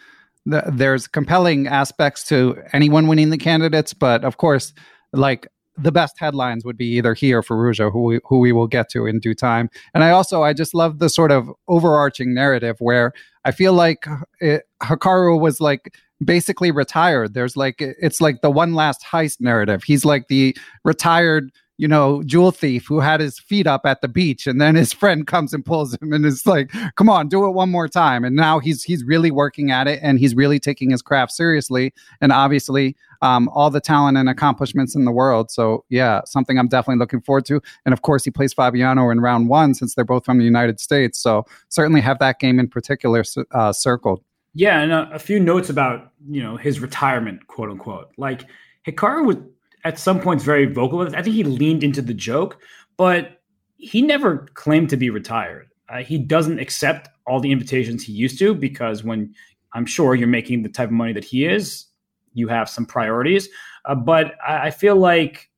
[0.46, 4.72] the, there's compelling aspects to anyone winning the candidates, but of course,
[5.12, 8.66] like the best headlines would be either he or Firouzja, who we, who we will
[8.66, 9.70] get to in due time.
[9.94, 13.12] And I also I just love the sort of overarching narrative where
[13.44, 14.06] I feel like
[14.40, 17.34] it, Hikaru was like basically retired.
[17.34, 19.82] There's like it's like the one last heist narrative.
[19.84, 24.08] He's like the retired you know, jewel thief who had his feet up at the
[24.08, 27.46] beach, and then his friend comes and pulls him and is like, "Come on, do
[27.46, 30.58] it one more time." And now he's he's really working at it, and he's really
[30.58, 35.50] taking his craft seriously, and obviously, um, all the talent and accomplishments in the world.
[35.50, 37.60] So yeah, something I'm definitely looking forward to.
[37.86, 40.80] And of course, he plays Fabiano in round one since they're both from the United
[40.80, 41.18] States.
[41.18, 44.22] So certainly have that game in particular uh, circled.
[44.54, 48.10] Yeah, and a, a few notes about you know his retirement, quote unquote.
[48.18, 48.44] Like
[48.86, 49.36] Hikaru was
[49.84, 51.02] at some points very vocal.
[51.02, 52.58] I think he leaned into the joke,
[52.96, 53.42] but
[53.76, 55.68] he never claimed to be retired.
[55.88, 59.34] Uh, he doesn't accept all the invitations he used to because when
[59.72, 61.86] I'm sure you're making the type of money that he is,
[62.34, 63.48] you have some priorities.
[63.84, 65.50] Uh, but I, I feel like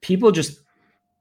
[0.00, 0.60] people just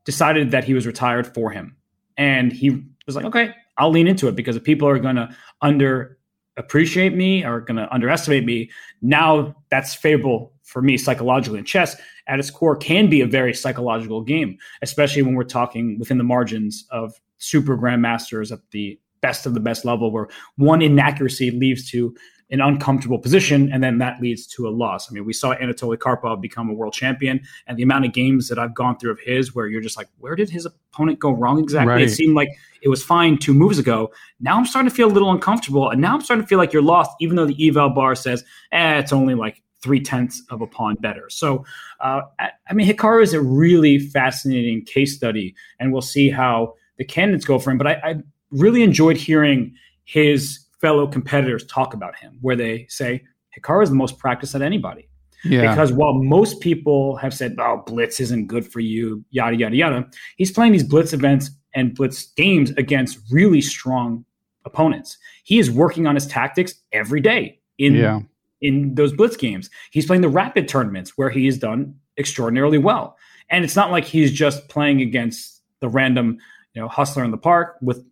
[0.06, 1.76] decided that he was retired for him.
[2.18, 5.36] And he was like, okay, I'll lean into it because if people are going to
[5.62, 6.18] under
[6.58, 11.60] appreciate me or going to underestimate me, now that's favorable for me psychologically.
[11.60, 11.95] And chess,
[12.28, 16.23] at its core, can be a very psychological game, especially when we're talking within the
[16.23, 21.89] margins of super grandmasters at the best of the best level, where one inaccuracy leads
[21.91, 22.15] to
[22.51, 25.10] an uncomfortable position, and then that leads to a loss.
[25.10, 28.49] I mean, we saw Anatoly Karpov become a world champion, and the amount of games
[28.49, 31.32] that I've gone through of his where you're just like, where did his opponent go
[31.32, 31.93] wrong exactly?
[31.93, 32.04] Right.
[32.04, 32.49] It seemed like
[32.84, 34.12] it was fine two moves ago.
[34.39, 36.71] Now I'm starting to feel a little uncomfortable, and now I'm starting to feel like
[36.71, 40.62] you're lost, even though the eval bar says, eh, it's only like three tenths of
[40.62, 41.30] a pawn better.
[41.30, 41.63] So,
[42.00, 47.06] uh, I mean, Hikaru is a really fascinating case study, and we'll see how the
[47.06, 47.78] candidates go for him.
[47.78, 48.15] But I, I
[48.50, 53.24] really enjoyed hearing his fellow competitors talk about him, where they say
[53.56, 55.08] Hikaru is the most practiced at anybody.
[55.43, 55.69] Yeah.
[55.69, 60.10] Because while most people have said, "Oh, blitz isn't good for you," yada yada yada,
[60.38, 64.26] he's playing these blitz events and blitz games against really strong
[64.65, 65.19] opponents.
[65.43, 68.21] He is working on his tactics every day in yeah
[68.65, 69.69] in those blitz games.
[69.91, 73.17] He's playing the rapid tournaments where he has done extraordinarily well.
[73.49, 76.38] And it's not like he's just playing against the random,
[76.73, 78.04] you know, hustler in the park with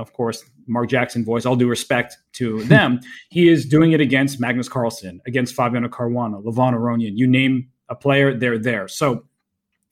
[0.00, 3.00] of course, Mark Jackson voice, all due respect to them.
[3.28, 7.12] he is doing it against Magnus Carlsen, against Fabiano Caruana, Levon Aronian.
[7.16, 8.88] You name a player, they're there.
[8.88, 9.24] So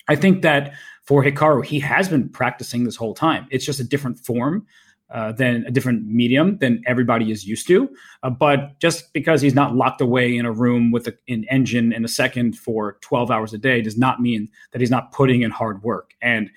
[0.09, 3.47] I think that for Hikaru, he has been practicing this whole time.
[3.51, 4.67] It's just a different form.
[5.11, 7.89] Uh, than a different medium than everybody is used to.
[8.23, 11.93] Uh, but just because he's not locked away in a room with a, an engine
[11.93, 15.43] in a second for 12 hours a day does not mean that he's not putting
[15.43, 16.13] in hard work.
[16.21, 16.51] And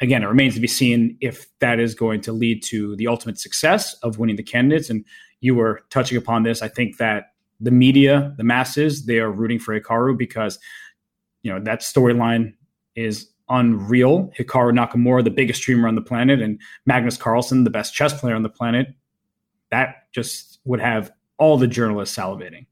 [0.00, 3.38] again, it remains to be seen if that is going to lead to the ultimate
[3.38, 4.90] success of winning the candidates.
[4.90, 5.04] And
[5.40, 6.62] you were touching upon this.
[6.62, 10.58] I think that the media, the masses, they are rooting for Hikaru because
[11.42, 12.54] you know that storyline
[12.96, 14.32] is unreal.
[14.38, 18.34] Hikaru Nakamura, the biggest streamer on the planet, and Magnus Carlsen, the best chess player
[18.34, 18.88] on the planet.
[19.70, 22.66] That just would have all the journalists salivating.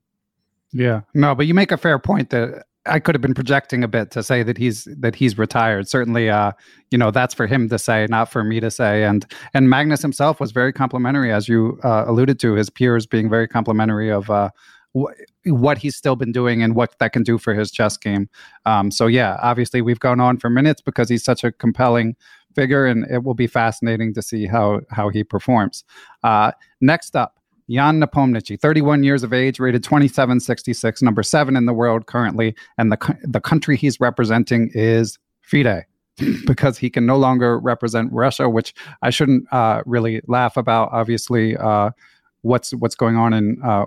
[0.73, 3.89] Yeah, no, but you make a fair point that I could have been projecting a
[3.89, 5.89] bit to say that he's that he's retired.
[5.89, 6.53] Certainly, uh,
[6.91, 9.05] you know, that's for him to say, not for me to say.
[9.05, 13.31] And and Magnus himself was very complimentary, as you uh, alluded to, his peers being
[13.31, 14.51] very complimentary of uh,
[15.45, 18.29] what he's still been doing and what that can do for his chess game.
[18.65, 22.17] Um, so yeah, obviously we've gone on for minutes because he's such a compelling
[22.55, 25.85] figure, and it will be fascinating to see how how he performs.
[26.23, 27.39] Uh, next up.
[27.71, 32.93] Jan Nepomniachtchi, 31 years of age, rated 2766, number seven in the world currently, and
[32.93, 35.87] the the country he's representing is FIDE,
[36.47, 40.91] because he can no longer represent Russia, which I shouldn't uh, really laugh about.
[40.93, 41.93] Obviously, uh,
[42.43, 43.87] what's what's going on in uh,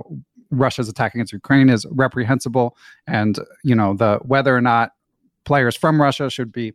[0.52, 4.92] Russia's attack against Ukraine is reprehensible, and you know the whether or not
[5.46, 6.74] players from Russia should be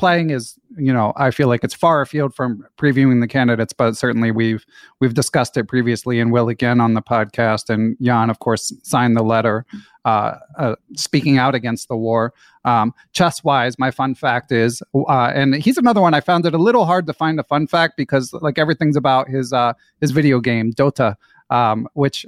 [0.00, 3.96] playing is you know I feel like it's far afield from previewing the candidates, but
[3.96, 4.64] certainly we've
[4.98, 7.68] we've discussed it previously and will again on the podcast.
[7.68, 9.66] And Jan, of course, signed the letter
[10.06, 12.32] uh, uh, speaking out against the war.
[12.64, 16.54] Um, chess wise, my fun fact is, uh, and he's another one I found it
[16.54, 20.10] a little hard to find a fun fact because like everything's about his uh, his
[20.10, 21.16] video game Dota
[21.50, 22.26] um, which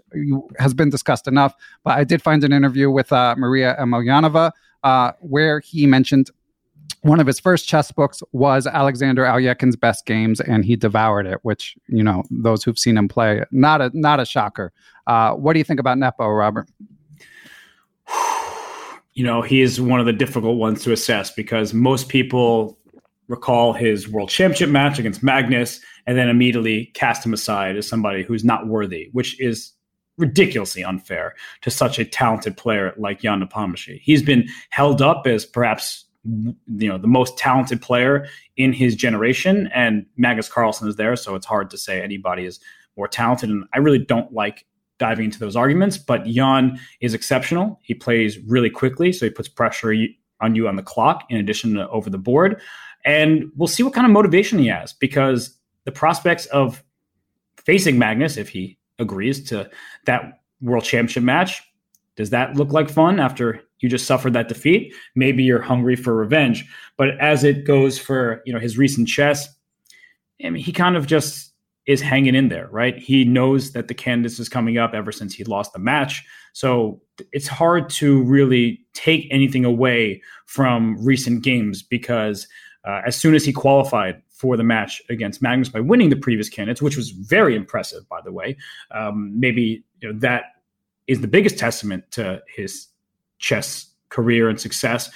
[0.59, 1.55] has been discussed enough.
[1.85, 6.31] But I did find an interview with uh, Maria Emelianova uh, where he mentioned
[7.03, 11.39] one of his first chess books was Alexander Alekhin's Best Games, and he devoured it.
[11.43, 14.73] Which you know, those who've seen him play, not a not a shocker.
[15.07, 16.69] Uh, what do you think about Nepo, Robert?
[19.15, 22.79] You know, he is one of the difficult ones to assess because most people
[23.33, 28.23] recall his world championship match against Magnus and then immediately cast him aside as somebody
[28.23, 29.73] who's not worthy, which is
[30.19, 34.01] ridiculously unfair to such a talented player like Jan Nepomniachtchi.
[34.03, 39.69] He's been held up as perhaps you know the most talented player in his generation,
[39.75, 42.61] and Magnus Carlsen is there, so it's hard to say anybody is
[42.97, 43.49] more talented.
[43.49, 44.67] And I really don't like
[44.99, 47.81] diving into those arguments, but Jan is exceptional.
[47.83, 49.95] He plays really quickly, so he puts pressure
[50.43, 52.61] on you on the clock in addition to over the board.
[53.05, 56.83] And we'll see what kind of motivation he has because the prospects of
[57.57, 59.69] facing Magnus, if he agrees to
[60.07, 61.63] that world championship match,
[62.17, 64.95] does that look like fun after you just suffered that defeat?
[65.15, 66.65] Maybe you're hungry for revenge.
[66.97, 69.49] But as it goes for you know his recent chess,
[70.45, 71.53] I mean, he kind of just
[71.87, 72.97] is hanging in there, right?
[72.97, 76.25] He knows that the candidates is coming up ever since he lost the match.
[76.53, 77.01] So
[77.33, 82.47] it's hard to really take anything away from recent games because
[82.85, 86.49] uh, as soon as he qualified for the match against Magnus by winning the previous
[86.49, 88.57] candidates, which was very impressive, by the way.
[88.91, 90.45] Um, maybe you know, that
[91.07, 92.89] is the biggest testament to his
[93.39, 95.11] chess career and success.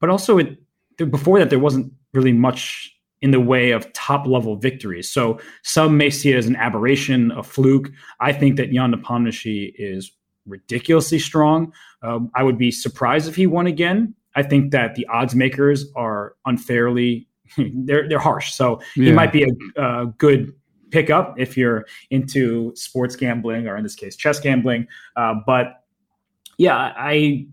[0.00, 0.58] But also, it,
[0.96, 5.10] before that, there wasn't really much in the way of top level victories.
[5.10, 7.90] So some may see it as an aberration, a fluke.
[8.20, 10.10] I think that Jan Nepomniachtchi is
[10.44, 11.72] ridiculously strong.
[12.02, 14.14] Um, I would be surprised if he won again.
[14.34, 17.28] I think that the odds makers are unfairly
[17.74, 18.52] they're they're harsh.
[18.52, 19.06] So yeah.
[19.06, 20.52] he might be a, a good
[20.90, 24.86] pickup if you're into sports gambling or in this case chess gambling.
[25.16, 25.84] Uh, but
[26.58, 27.46] yeah, I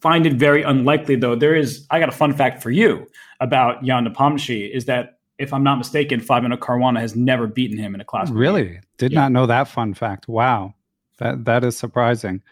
[0.00, 1.34] find it very unlikely though.
[1.34, 3.06] There is I got a fun fact for you
[3.40, 7.94] about Jan Nepomniachtchi is that if I'm not mistaken, Fabiano Caruana has never beaten him
[7.94, 8.30] in a class.
[8.30, 8.78] Really?
[8.98, 9.22] Did yeah.
[9.22, 10.28] not know that fun fact.
[10.28, 10.74] Wow.
[11.18, 12.42] That that is surprising.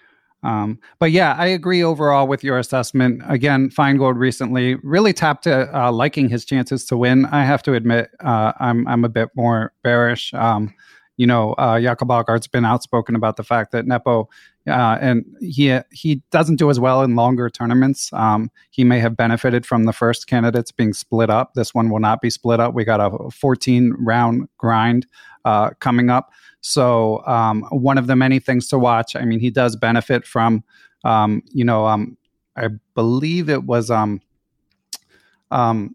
[0.42, 3.22] Um, but yeah, I agree overall with your assessment.
[3.26, 7.26] Again, Finegold recently really tapped to uh, liking his chances to win.
[7.26, 10.33] I have to admit, uh, I'm I'm a bit more bearish.
[10.35, 10.74] Um,
[11.16, 14.31] you know, uh, Jakob Aagaard's been outspoken about the fact that Nepo,
[14.68, 18.12] uh, and he he doesn't do as well in longer tournaments.
[18.12, 21.54] Um, he may have benefited from the first candidates being split up.
[21.54, 22.74] This one will not be split up.
[22.74, 25.06] We got a 14 round grind
[25.44, 26.30] uh, coming up.
[26.61, 29.16] So um, one of the many things to watch.
[29.16, 30.62] I mean, he does benefit from,
[31.04, 32.18] um, you know, um,
[32.56, 34.20] I believe it was um,
[35.50, 35.94] um,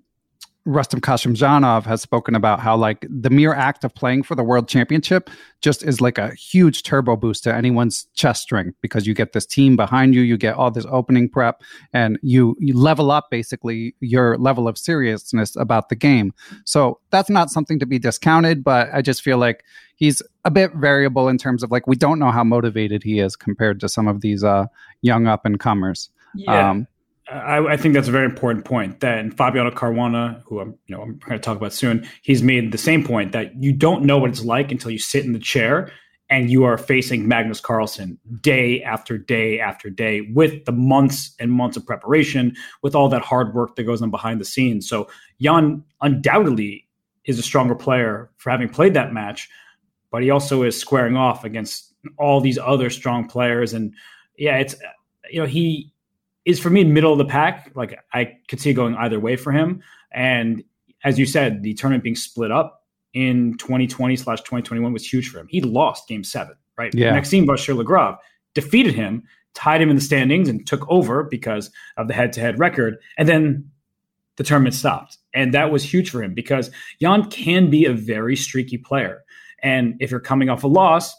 [0.68, 4.68] Rustam Kasimdzhanov has spoken about how like the mere act of playing for the world
[4.68, 5.30] championship
[5.61, 9.45] just is like a huge turbo boost to anyone's chest strength because you get this
[9.45, 11.61] team behind you, you get all this opening prep,
[11.93, 16.34] and you you level up basically your level of seriousness about the game.
[16.66, 19.63] So that's not something to be discounted, but I just feel like
[19.95, 23.36] he's a bit variable in terms of like we don't know how motivated he is
[23.36, 24.66] compared to some of these uh,
[25.01, 26.09] young up and comers.
[26.34, 26.72] Yeah.
[26.72, 26.88] Um,
[27.28, 28.99] I, I, think that's a very important point.
[28.99, 32.71] That Fabiano Caruana, who I'm, you know, I'm going to talk about soon, he's made
[32.71, 35.39] the same point that you don't know what it's like until you sit in the
[35.39, 35.91] chair
[36.30, 41.51] and you are facing Magnus Carlsen day after day after day with the months and
[41.51, 44.88] months of preparation, with all that hard work that goes on behind the scenes.
[44.88, 45.07] So
[45.39, 46.88] Jan undoubtedly
[47.26, 49.49] is a stronger player for having played that match,
[50.11, 53.73] but he also is squaring off against all these other strong players.
[53.73, 53.93] And
[54.38, 54.76] yeah, it's
[55.32, 55.91] you know he
[56.46, 57.72] is for me middle of the pack.
[57.76, 59.82] Like I could see it going either way for him.
[60.12, 60.64] And
[61.04, 62.84] as you said, the tournament being split up
[63.14, 65.48] in 2020 slash 2021 was huge for him.
[65.50, 66.93] He lost game seven, right?
[66.93, 67.12] Yeah.
[67.12, 68.18] Maxime Vachier-Lagrave
[68.54, 69.24] defeated him,
[69.54, 72.98] tied him in the standings, and took over because of the head to head record.
[73.18, 73.70] And then
[74.38, 75.18] the tournament stopped.
[75.34, 76.72] And that was huge for him because
[77.02, 79.24] Jan can be a very streaky player.
[79.64, 81.16] And if you're coming off a loss,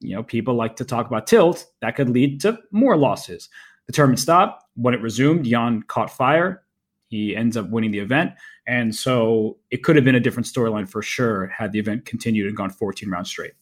[0.00, 3.48] you know, people like to talk about tilt, that could lead to more losses.
[3.86, 4.64] The tournament stopped.
[4.76, 6.62] When it resumed, Jan caught fire.
[7.08, 8.32] He ends up winning the event.
[8.66, 12.48] And so it could have been a different storyline for sure had the event continued
[12.48, 13.52] and gone 14 rounds straight.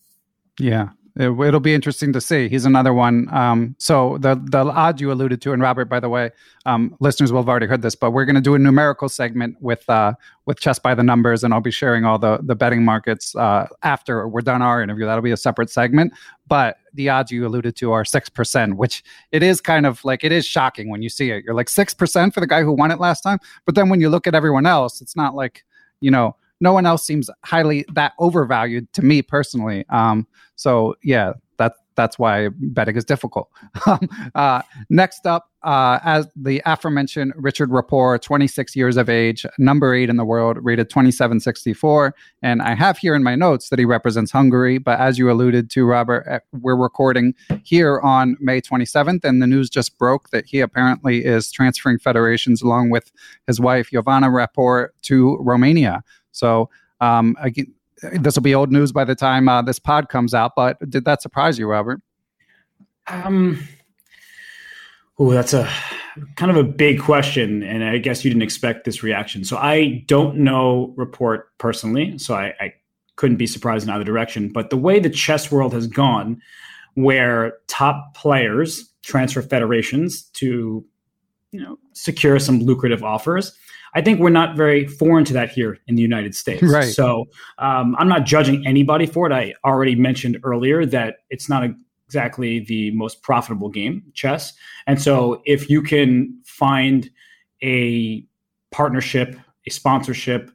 [0.59, 2.49] Yeah, it, will be interesting to see.
[2.49, 3.29] He's another one.
[3.33, 6.31] Um, so the the odds you alluded to, and Robert, by the way,
[6.65, 9.57] um, listeners will have already heard this, but we're going to do a numerical segment
[9.61, 10.15] with uh,
[10.47, 13.67] with chess by the numbers, and I'll be sharing all the the betting markets uh,
[13.83, 15.05] after we're done our interview.
[15.05, 16.15] That'll be a separate segment.
[16.49, 20.25] But the odds you alluded to are six percent, which it is kind of like
[20.25, 21.45] it is shocking when you see it.
[21.45, 24.01] You're like six percent for the guy who won it last time, but then when
[24.01, 25.65] you look at everyone else, it's not like
[26.01, 29.85] you know no one else seems highly that overvalued to me personally.
[29.91, 33.51] Um, so yeah, that that's why betting is difficult.
[33.85, 39.93] Um, uh, next up, uh, as the aforementioned Richard Rapport, 26 years of age, number
[39.93, 42.15] eight in the world, rated 2764.
[42.43, 44.79] And I have here in my notes that he represents Hungary.
[44.79, 47.35] But as you alluded to, Robert, uh, we're recording
[47.65, 52.63] here on May 27th, and the news just broke that he apparently is transferring federations
[52.63, 53.11] along with
[53.49, 56.05] his wife, Jovana Rapport, to Romania.
[56.33, 56.69] So
[57.01, 57.73] um, again,
[58.13, 60.53] this will be old news by the time uh, this pod comes out.
[60.57, 62.01] But did that surprise you, Robert?
[63.07, 63.67] Um,
[65.19, 65.69] oh, that's a
[66.37, 69.45] kind of a big question, and I guess you didn't expect this reaction.
[69.45, 72.75] So I don't know Rapport personally, so I, I
[73.17, 74.49] couldn't be surprised in either direction.
[74.49, 76.41] But the way the chess world has gone,
[76.95, 80.85] where top players transfer federations to
[81.51, 83.57] you know secure some lucrative offers
[83.95, 86.63] I think we're not very foreign to that here in the United States.
[86.63, 86.93] Right.
[86.93, 87.27] So
[87.59, 89.33] um, I'm not judging anybody for it.
[89.33, 91.75] I already mentioned earlier that it's not a,
[92.07, 94.55] exactly the most profitable game, chess.
[94.87, 97.11] And so if you can find
[97.63, 98.27] a
[98.71, 100.51] partnership, a sponsorship,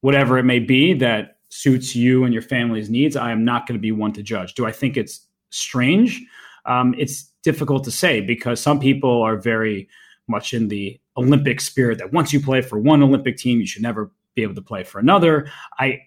[0.00, 3.78] whatever it may be that suits you and your family's needs, I am not going
[3.78, 4.54] to be one to judge.
[4.54, 5.20] Do I think it's
[5.50, 6.20] strange?
[6.66, 9.88] Um, it's difficult to say because some people are very
[10.26, 13.82] much in the Olympic spirit that once you play for one Olympic team, you should
[13.82, 15.50] never be able to play for another.
[15.78, 16.00] I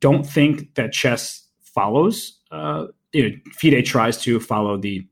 [0.00, 2.38] don't think that chess follows.
[2.50, 5.06] Uh, you know, FIDE tries to follow the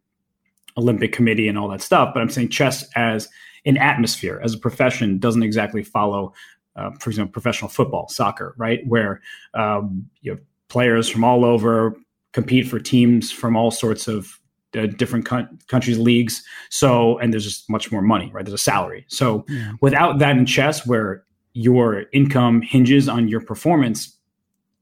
[0.79, 3.29] Olympic Committee and all that stuff, but I'm saying chess as
[3.65, 6.33] an atmosphere, as a profession, doesn't exactly follow,
[6.77, 9.21] uh, for example, professional football, soccer, right, where
[9.55, 11.97] um, you players from all over
[12.33, 14.39] compete for teams from all sorts of
[14.77, 16.43] uh, different co- countries' leagues.
[16.71, 18.45] So, and there's just much more money, right?
[18.45, 19.05] There's a salary.
[19.09, 19.73] So, yeah.
[19.81, 24.17] without that in chess, where your income hinges on your performance,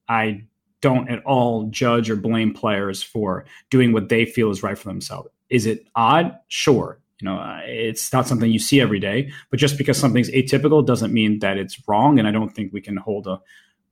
[0.08, 0.44] I
[0.80, 4.88] don't at all judge or blame players for doing what they feel is right for
[4.88, 5.28] themselves.
[5.48, 6.36] Is it odd?
[6.48, 7.00] Sure.
[7.20, 11.12] You know, it's not something you see every day, but just because something's atypical doesn't
[11.12, 12.18] mean that it's wrong.
[12.18, 13.40] And I don't think we can hold a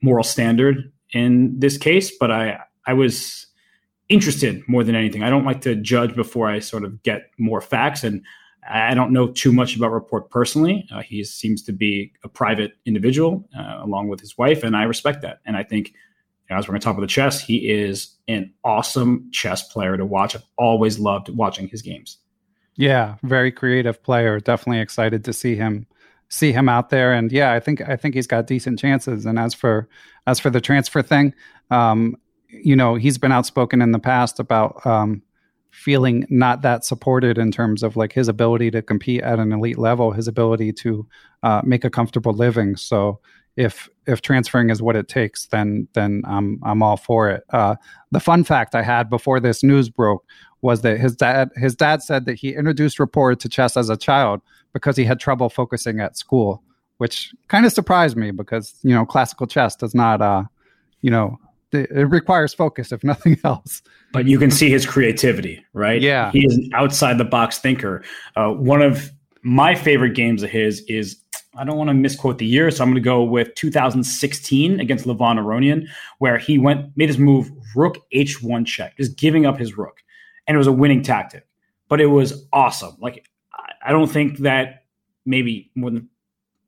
[0.02, 2.12] moral standard in this case.
[2.18, 3.46] But I, I was
[4.08, 5.22] interested more than anything.
[5.22, 8.22] I don't like to judge before I sort of get more facts, and
[8.68, 10.86] I don't know too much about Rapport personally.
[10.92, 14.84] Uh, he seems to be a private individual uh, along with his wife, and I
[14.84, 15.40] respect that.
[15.46, 15.94] And I think,
[16.50, 20.04] as we're going to talk about the chess, he is an awesome chess player to
[20.04, 20.34] watch.
[20.34, 22.18] I've always loved watching his games.
[22.76, 24.40] Yeah, very creative player.
[24.40, 25.86] Definitely excited to see him
[26.32, 29.38] see him out there and yeah i think i think he's got decent chances and
[29.38, 29.86] as for
[30.26, 31.34] as for the transfer thing
[31.70, 32.16] um,
[32.52, 35.22] you know, he's been outspoken in the past about um,
[35.70, 39.78] feeling not that supported in terms of like his ability to compete at an elite
[39.78, 41.06] level, his ability to
[41.42, 42.76] uh, make a comfortable living.
[42.76, 43.20] So
[43.56, 47.44] if if transferring is what it takes, then then I'm I'm all for it.
[47.50, 47.76] Uh,
[48.10, 50.24] the fun fact I had before this news broke
[50.60, 53.96] was that his dad his dad said that he introduced Rapport to chess as a
[53.96, 54.40] child
[54.72, 56.62] because he had trouble focusing at school,
[56.98, 60.44] which kind of surprised me because you know classical chess does not uh
[61.02, 61.38] you know
[61.72, 63.82] it requires focus if nothing else.
[64.12, 66.00] But you can see his creativity, right?
[66.00, 68.04] Yeah, he is an outside the box thinker.
[68.36, 69.10] Uh, one of
[69.42, 71.16] my favorite games of his is
[71.56, 75.04] I don't want to misquote the year, so I'm going to go with 2016 against
[75.04, 75.86] Levon Aronian,
[76.18, 79.98] where he went made his move Rook H1 check, just giving up his rook,
[80.46, 81.46] and it was a winning tactic.
[81.88, 82.96] But it was awesome.
[83.00, 83.28] Like
[83.84, 84.84] I don't think that
[85.26, 86.08] maybe more than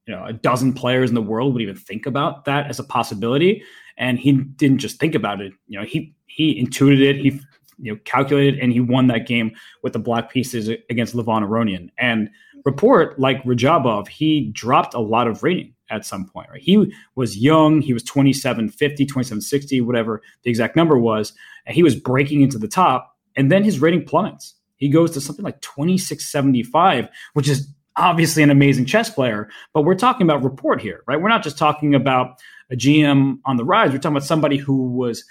[0.07, 2.85] you know a dozen players in the world would even think about that as a
[2.85, 3.63] possibility.
[3.97, 5.53] And he didn't just think about it.
[5.69, 7.17] You know, he he intuited it.
[7.17, 7.41] He
[7.79, 11.91] you know calculated and he won that game with the black pieces against Levon Aronian.
[11.99, 12.31] And
[12.65, 16.63] Rapport like Radjabov, he dropped a lot of rating at some point, right?
[16.63, 21.35] He was young, he was 2750, 2760, whatever the exact number was,
[21.67, 24.55] and he was breaking into the top, and then his rating plummets.
[24.77, 29.95] He goes to something like 2675, which is obviously an amazing chess player, but we're
[29.95, 31.21] talking about Rapport here, right?
[31.21, 32.41] We're not just talking about
[32.71, 35.25] a GM on the rise, we're talking about somebody who was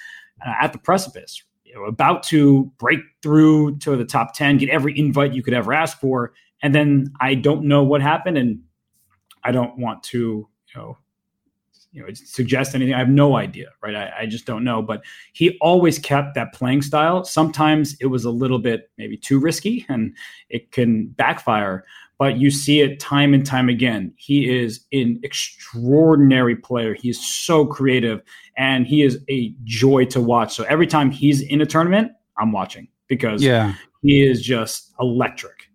[0.46, 4.70] uh, at the precipice, you know, about to break through to the top 10, get
[4.70, 8.62] every invite you could ever ask for, and then I don't know what happened, and
[9.44, 10.98] I don't want to, you know,
[11.94, 12.96] you know, suggest anything.
[12.96, 13.96] I have no idea, right?
[13.96, 14.82] I, I, just don't know.
[14.82, 15.04] But
[15.34, 17.24] he always kept that playing style.
[17.24, 20.16] Sometimes it was a little bit maybe too risky, and
[20.50, 21.86] it can backfire.
[22.20, 24.14] But you see it time and time again.
[24.18, 26.94] He is an extraordinary player.
[26.94, 28.22] He is so creative,
[28.56, 30.56] and he is a joy to watch.
[30.56, 33.74] So every time he's in a tournament, I'm watching because yeah.
[34.02, 35.70] he is just electric.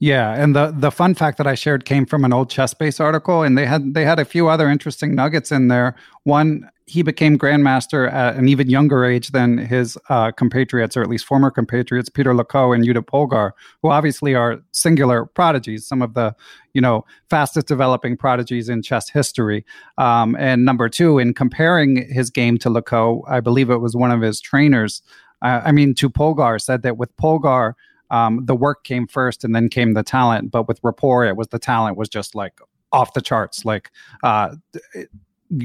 [0.00, 3.42] Yeah, and the the fun fact that I shared came from an old ChessBase article,
[3.42, 5.96] and they had they had a few other interesting nuggets in there.
[6.22, 11.08] One, he became grandmaster at an even younger age than his uh, compatriots, or at
[11.08, 16.14] least former compatriots, Peter Leko and Judit Polgar, who obviously are singular prodigies, some of
[16.14, 16.34] the
[16.72, 19.64] you know fastest developing prodigies in chess history.
[19.98, 24.10] Um, and number two, in comparing his game to Leko, I believe it was one
[24.10, 25.02] of his trainers.
[25.42, 27.74] Uh, I mean, to Polgar said that with Polgar
[28.10, 30.50] um, the work came first and then came the talent.
[30.50, 32.60] But with Rapport, it was the talent was just like
[32.92, 33.90] off the charts, like
[34.22, 34.54] uh,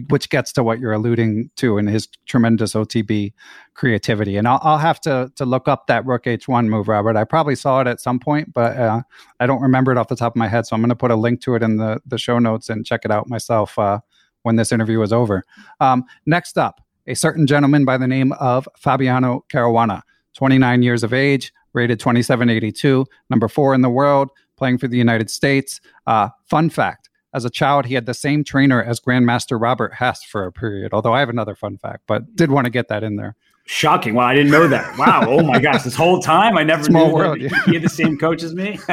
[0.09, 3.33] which gets to what you're alluding to in his tremendous OTB
[3.73, 4.37] creativity.
[4.37, 7.17] And I'll, I'll, have to to look up that Rook H1 move, Robert.
[7.17, 9.01] I probably saw it at some point, but uh,
[9.39, 10.65] I don't remember it off the top of my head.
[10.65, 12.85] So I'm going to put a link to it in the the show notes and
[12.85, 13.99] check it out myself uh,
[14.43, 15.43] when this interview is over.
[15.79, 20.01] Um, next up, a certain gentleman by the name of Fabiano Caruana,
[20.35, 25.29] 29 years of age, rated 2782, number four in the world, playing for the United
[25.29, 25.81] States.
[26.07, 30.23] Uh, fun fact as a child, he had the same trainer as Grandmaster Robert Hess
[30.23, 33.03] for a period, although I have another fun fact, but did want to get that
[33.03, 33.35] in there.
[33.65, 34.13] Shocking.
[34.13, 34.97] Well, I didn't know that.
[34.97, 35.23] Wow.
[35.25, 35.83] Oh my gosh.
[35.83, 37.63] This whole time I never Small knew world, that yeah.
[37.65, 38.77] he had the same coach as me.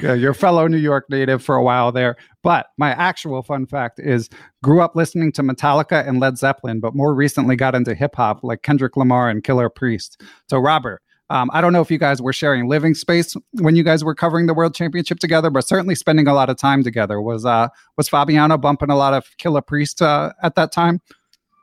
[0.00, 2.16] yeah, your fellow New York native for a while there.
[2.44, 4.30] But my actual fun fact is
[4.62, 8.44] grew up listening to Metallica and Led Zeppelin, but more recently got into hip hop
[8.44, 10.22] like Kendrick Lamar and Killah Priest.
[10.48, 11.02] So Robert,
[11.32, 14.14] um, I don't know if you guys were sharing living space when you guys were
[14.14, 17.22] covering the World Championship together, but certainly spending a lot of time together.
[17.22, 21.00] Was uh, was Fabiano bumping a lot of Killah Priest uh, at that time?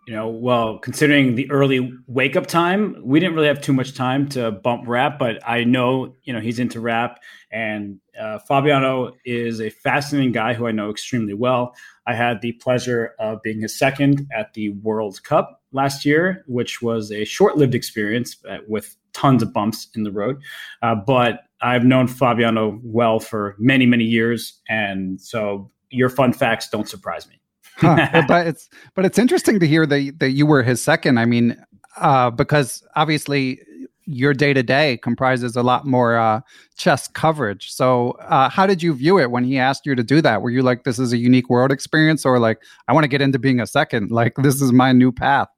[0.07, 3.93] You know, well, considering the early wake up time, we didn't really have too much
[3.93, 7.19] time to bump rap, but I know, you know, he's into rap.
[7.51, 11.75] And uh, Fabiano is a fascinating guy who I know extremely well.
[12.07, 16.81] I had the pleasure of being his second at the World Cup last year, which
[16.81, 20.41] was a short lived experience uh, with tons of bumps in the road.
[20.81, 24.59] Uh, but I've known Fabiano well for many, many years.
[24.69, 27.35] And so your fun facts don't surprise me.
[27.75, 28.23] huh.
[28.27, 31.19] But it's but it's interesting to hear that that you were his second.
[31.19, 31.61] I mean,
[31.97, 33.59] uh, because obviously
[34.05, 36.41] your day to day comprises a lot more uh,
[36.77, 37.71] chess coverage.
[37.71, 40.41] So, uh, how did you view it when he asked you to do that?
[40.41, 43.21] Were you like, "This is a unique world experience," or like, "I want to get
[43.21, 44.11] into being a second.
[44.11, 45.49] Like, this is my new path."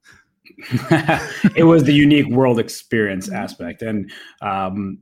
[1.55, 4.99] it was the unique world experience aspect, and um,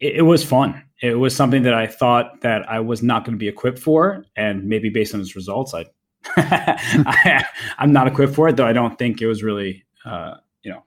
[0.00, 0.82] it, it, was fun.
[1.00, 4.24] It was something that I thought that I was not going to be equipped for,
[4.36, 5.86] and maybe based on its results, I,
[6.36, 7.44] I
[7.78, 8.56] am not equipped for it.
[8.56, 10.84] Though I don't think it was really, uh, you know,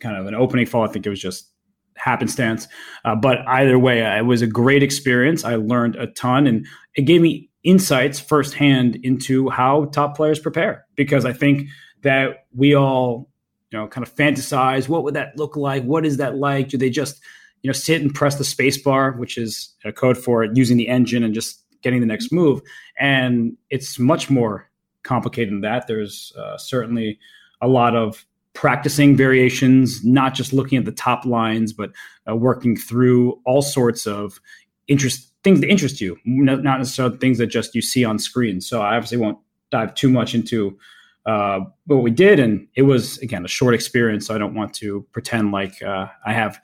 [0.00, 0.84] kind of an opening fall.
[0.84, 1.50] I think it was just
[1.96, 2.68] happenstance.
[3.04, 5.44] Uh, but either way, it was a great experience.
[5.44, 6.66] I learned a ton, and
[6.96, 11.68] it gave me insights firsthand into how top players prepare because I think
[12.02, 13.30] that we all
[13.74, 16.78] you know kind of fantasize what would that look like what is that like do
[16.78, 17.20] they just
[17.62, 20.86] you know sit and press the space bar which is a code for using the
[20.86, 22.62] engine and just getting the next move
[23.00, 24.70] and it's much more
[25.04, 25.86] complicated than that.
[25.86, 27.18] There's uh, certainly
[27.60, 31.92] a lot of practicing variations, not just looking at the top lines, but
[32.28, 34.40] uh, working through all sorts of
[34.88, 38.60] interest things that interest you, not necessarily things that just you see on screen.
[38.62, 39.38] So I obviously won't
[39.70, 40.78] dive too much into
[41.26, 44.26] uh, what we did, and it was again a short experience.
[44.26, 46.60] So I don't want to pretend like uh, I have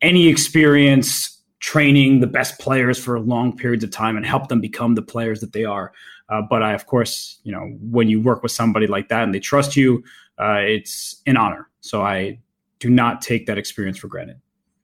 [0.00, 4.96] any experience training the best players for long periods of time and help them become
[4.96, 5.92] the players that they are.
[6.28, 9.32] Uh, but I, of course, you know, when you work with somebody like that and
[9.32, 10.02] they trust you,
[10.38, 11.68] uh, it's an honor.
[11.80, 12.40] So I
[12.80, 14.40] do not take that experience for granted.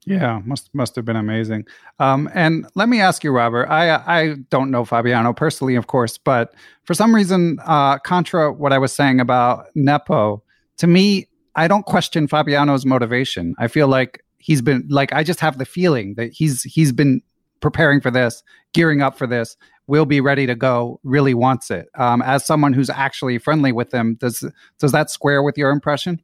[0.08, 1.66] Yeah, must must have been amazing.
[1.98, 3.68] Um, and let me ask you, Robert.
[3.68, 6.54] I I don't know Fabiano personally, of course, but
[6.84, 10.42] for some reason, uh, contra what I was saying about Nepo,
[10.78, 13.54] to me, I don't question Fabiano's motivation.
[13.58, 17.20] I feel like he's been like I just have the feeling that he's he's been
[17.60, 18.42] preparing for this,
[18.72, 21.88] gearing up for this, will be ready to go, really wants it.
[21.96, 24.42] Um, as someone who's actually friendly with him, does
[24.78, 26.22] does that square with your impression?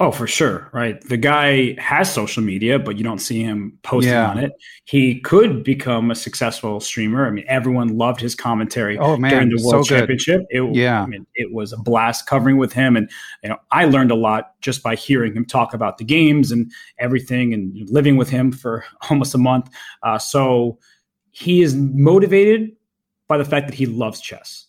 [0.00, 0.68] Oh, for sure.
[0.72, 1.00] Right.
[1.00, 4.28] The guy has social media, but you don't see him posting yeah.
[4.28, 4.50] on it.
[4.86, 7.28] He could become a successful streamer.
[7.28, 10.42] I mean, everyone loved his commentary oh, man, during the World so Championship.
[10.50, 11.00] It, yeah.
[11.00, 12.96] I mean, it was a blast covering with him.
[12.96, 13.08] And,
[13.44, 16.72] you know, I learned a lot just by hearing him talk about the games and
[16.98, 19.70] everything and living with him for almost a month.
[20.02, 20.76] Uh, so
[21.30, 22.72] he is motivated
[23.28, 24.66] by the fact that he loves chess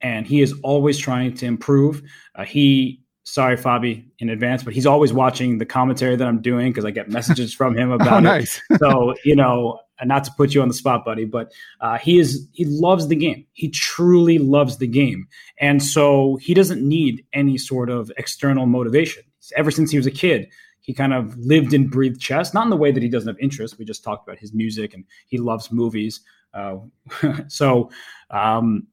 [0.00, 2.00] and he is always trying to improve.
[2.36, 6.70] Uh, he sorry, Fabi, in advance, but he's always watching the commentary that I'm doing
[6.70, 8.60] because I get messages from him about oh, nice.
[8.70, 8.78] it.
[8.78, 12.48] So, you know, not to put you on the spot, buddy, but uh, he is
[12.52, 13.44] he loves the game.
[13.52, 15.26] He truly loves the game,
[15.60, 19.24] and so he doesn't need any sort of external motivation.
[19.56, 20.48] Ever since he was a kid,
[20.80, 22.54] he kind of lived and breathed chess.
[22.54, 23.78] Not in the way that he doesn't have interest.
[23.78, 26.20] We just talked about his music, and he loves movies.
[26.54, 26.76] Uh,
[27.48, 27.90] so.
[28.30, 28.86] Um,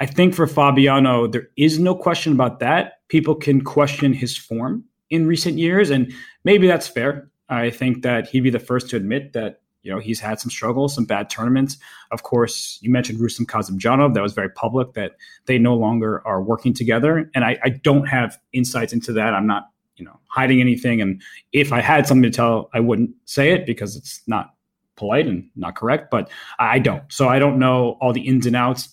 [0.00, 2.93] I think for Fabiano, there is no question about that.
[3.08, 6.12] People can question his form in recent years, and
[6.44, 7.30] maybe that's fair.
[7.48, 10.50] I think that he'd be the first to admit that you know he's had some
[10.50, 11.76] struggles, some bad tournaments.
[12.10, 15.12] Of course, you mentioned Rustam Kasimdzhanov; That was very public that
[15.46, 19.34] they no longer are working together, and I, I don't have insights into that.
[19.34, 23.10] I'm not you know hiding anything, and if I had something to tell, I wouldn't
[23.26, 24.54] say it because it's not
[24.96, 26.10] polite and not correct.
[26.10, 28.88] But I don't, so I don't know all the ins and outs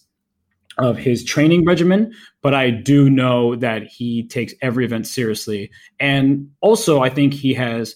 [0.81, 5.71] of his training regimen, but I do know that he takes every event seriously.
[5.99, 7.95] And also, I think he has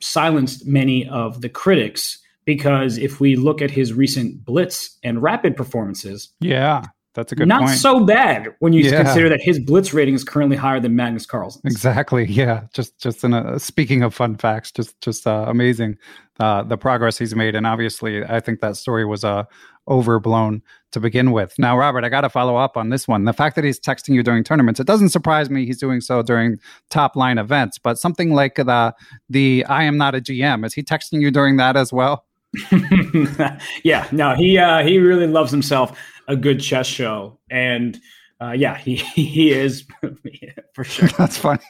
[0.00, 5.56] silenced many of the critics because if we look at his recent blitz and rapid
[5.56, 6.84] performances, yeah,
[7.14, 7.48] that's a good point.
[7.48, 7.78] not point.
[7.78, 9.02] so bad when you yeah.
[9.02, 11.62] consider that his blitz rating is currently higher than Magnus Carlsen.
[11.64, 12.24] Exactly.
[12.34, 12.64] Yeah.
[12.72, 15.96] Just just in a speaking of fun facts, just just uh, amazing
[16.40, 19.44] uh, the progress he's made, and obviously, I think that story was uh,
[19.86, 21.54] overblown to begin with.
[21.58, 23.24] Now, Robert, I got to follow up on this one.
[23.24, 26.22] The fact that he's texting you during tournaments, it doesn't surprise me he's doing so
[26.22, 26.58] during
[26.90, 28.94] top line events, but something like the
[29.28, 32.24] the I am not a GM, is he texting you during that as well?
[33.84, 35.96] yeah, no, he uh, he really loves himself
[36.28, 37.98] a good chess show, and
[38.40, 39.86] uh, yeah, he he is
[40.74, 41.08] for sure.
[41.18, 41.60] That's funny.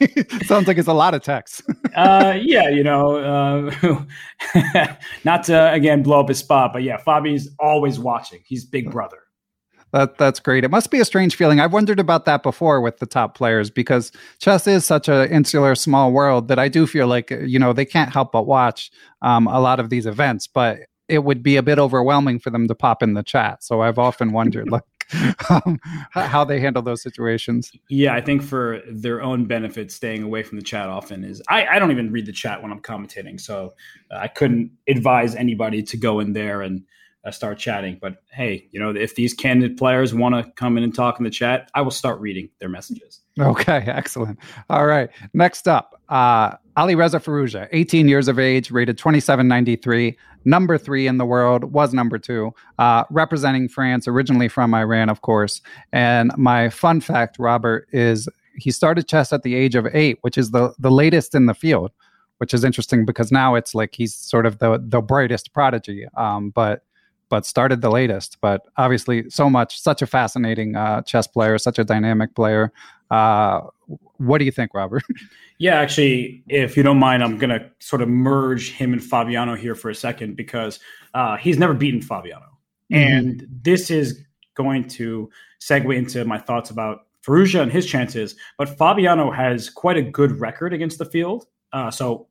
[0.45, 1.63] Sounds like it's a lot of text.
[1.95, 4.13] uh, yeah, you know, uh,
[5.23, 8.41] not to again blow up his spot, but yeah, Fabi's always watching.
[8.45, 9.17] He's big brother.
[9.91, 10.65] That that's great.
[10.65, 11.61] It must be a strange feeling.
[11.61, 15.73] I've wondered about that before with the top players because chess is such an insular,
[15.75, 18.91] small world that I do feel like you know they can't help but watch
[19.21, 22.67] um, a lot of these events, but it would be a bit overwhelming for them
[22.67, 23.63] to pop in the chat.
[23.63, 24.83] So I've often wondered, like,
[25.49, 25.79] um,
[26.11, 27.71] how they handle those situations.
[27.89, 31.41] Yeah, I think for their own benefit, staying away from the chat often is.
[31.47, 33.73] I, I don't even read the chat when I'm commentating, so
[34.11, 36.83] uh, I couldn't advise anybody to go in there and
[37.23, 37.97] uh, start chatting.
[38.01, 41.23] But hey, you know, if these candid players want to come in and talk in
[41.23, 43.21] the chat, I will start reading their messages.
[43.39, 44.39] Okay, excellent.
[44.69, 51.07] All right, next up, uh, Alireza Firouzja, 18 years of age, rated 2793, number three
[51.07, 55.61] in the world, was number two, uh, representing France, originally from Iran, of course.
[55.93, 60.37] And my fun fact, Robert, is he started chess at the age of eight, which
[60.37, 61.91] is the, the latest in the field,
[62.39, 66.05] which is interesting because now it's like he's sort of the, the brightest prodigy.
[66.17, 66.83] Um, but
[67.29, 68.37] but started the latest.
[68.41, 72.71] But obviously, so much, such a fascinating uh, chess player, such a dynamic player.
[73.11, 73.61] Uh,
[74.17, 75.03] what do you think, Robert?
[75.57, 79.55] Yeah, actually, if you don't mind, I'm going to sort of merge him and Fabiano
[79.55, 80.81] here for a second because
[81.13, 82.45] uh, he's never beaten Fabiano.
[82.91, 82.95] Mm-hmm.
[82.95, 84.21] And this is
[84.55, 85.29] going to
[85.61, 88.35] segue into my thoughts about Firouzja and his chances.
[88.57, 91.45] But Fabiano has quite a good record against the field.
[91.71, 92.27] Uh, so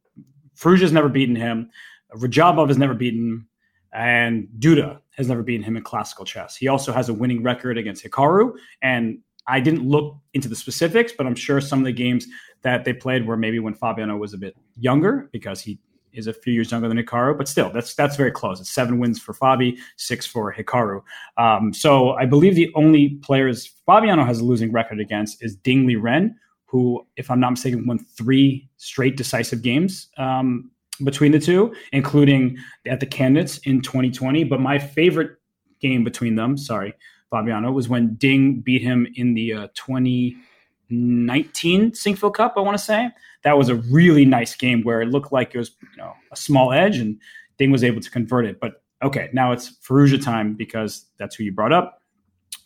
[0.57, 1.70] Firouzja's never beaten him.
[2.14, 3.49] Radjabov has never beaten him.
[3.95, 6.57] And Duda has never beaten him in classical chess.
[6.57, 8.53] He also has a winning record against Hikaru
[8.83, 12.27] and I didn't look into the specifics, but I'm sure some of the games
[12.63, 15.79] that they played were maybe when Fabiano was a bit younger because he
[16.15, 18.61] is a few years younger than Hikaru, but still, that's that's very close.
[18.61, 21.03] It's seven wins for Fabi, six for Hikaru.
[21.37, 25.97] Um, so I believe the only players Fabiano has a losing record against is Dingley
[25.97, 26.35] Liren,
[26.67, 30.71] who, if I'm not mistaken, won three straight decisive games um,
[31.03, 34.45] between the two, including at the candidates in 2020.
[34.45, 35.37] But my favorite
[35.81, 36.95] game between them, sorry,
[37.35, 42.85] Fabiano, was when Ding beat him in the uh, 2019 Sinquefield Cup, I want to
[42.85, 43.11] say.
[43.43, 46.37] That was a really nice game where it looked like it was you know a
[46.37, 47.18] small edge and
[47.59, 48.61] Ding was able to convert it.
[48.61, 52.01] But okay, now it's Firouzja time because that's who you brought up.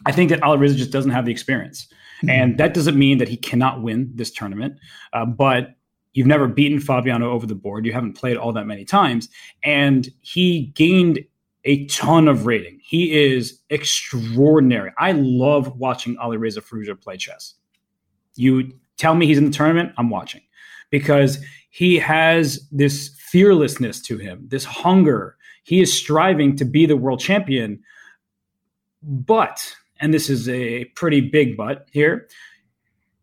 [0.05, 1.89] I think that Alireza just doesn't have the experience.
[2.19, 2.31] Mm-hmm.
[2.31, 4.79] And that doesn't mean that he cannot win this tournament.
[5.13, 5.79] Uh, but
[6.19, 7.87] You've never beaten Fabiano over the board.
[7.87, 9.29] You haven't played all that many times.
[9.63, 11.25] And he gained
[11.69, 12.81] a ton of rating.
[12.83, 14.91] He is extraordinary.
[14.99, 17.55] I love watching Alireza Firouzja play chess.
[18.37, 20.41] You tell me he's in the tournament, I'm watching
[20.91, 21.39] because
[21.69, 25.37] he has this fearlessness to him, this hunger.
[25.63, 27.81] He is striving to be the world champion.
[29.03, 32.29] But, and this is a pretty big but here,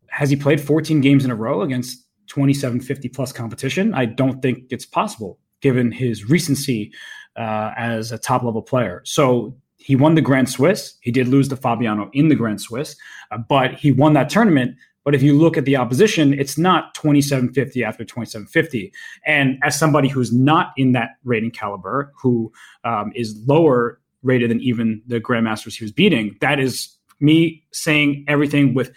[0.06, 3.92] has he played 14 games in a row against 2750 plus competition.
[3.92, 6.92] I don't think it's possible given his recency
[7.36, 9.02] uh, as a top level player.
[9.04, 10.94] So he won the Grand Swiss.
[11.00, 12.96] He did lose to Fabiano in the Grand Swiss,
[13.30, 14.76] uh, but he won that tournament.
[15.04, 18.92] But if you look at the opposition, it's not 2750 after 2750.
[19.24, 24.60] And as somebody who's not in that rating caliber, who um, is lower rated than
[24.60, 28.92] even the grandmasters he was beating, that is me saying everything with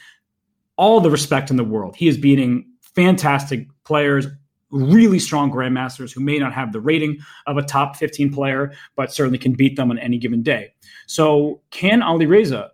[0.77, 1.95] all the respect in the world.
[1.95, 4.25] He is beating fantastic players,
[4.71, 7.17] really strong grandmasters who may not have the rating
[7.47, 10.73] of a top 15 player, but certainly can beat them on any given day.
[11.07, 12.69] So, can Alireza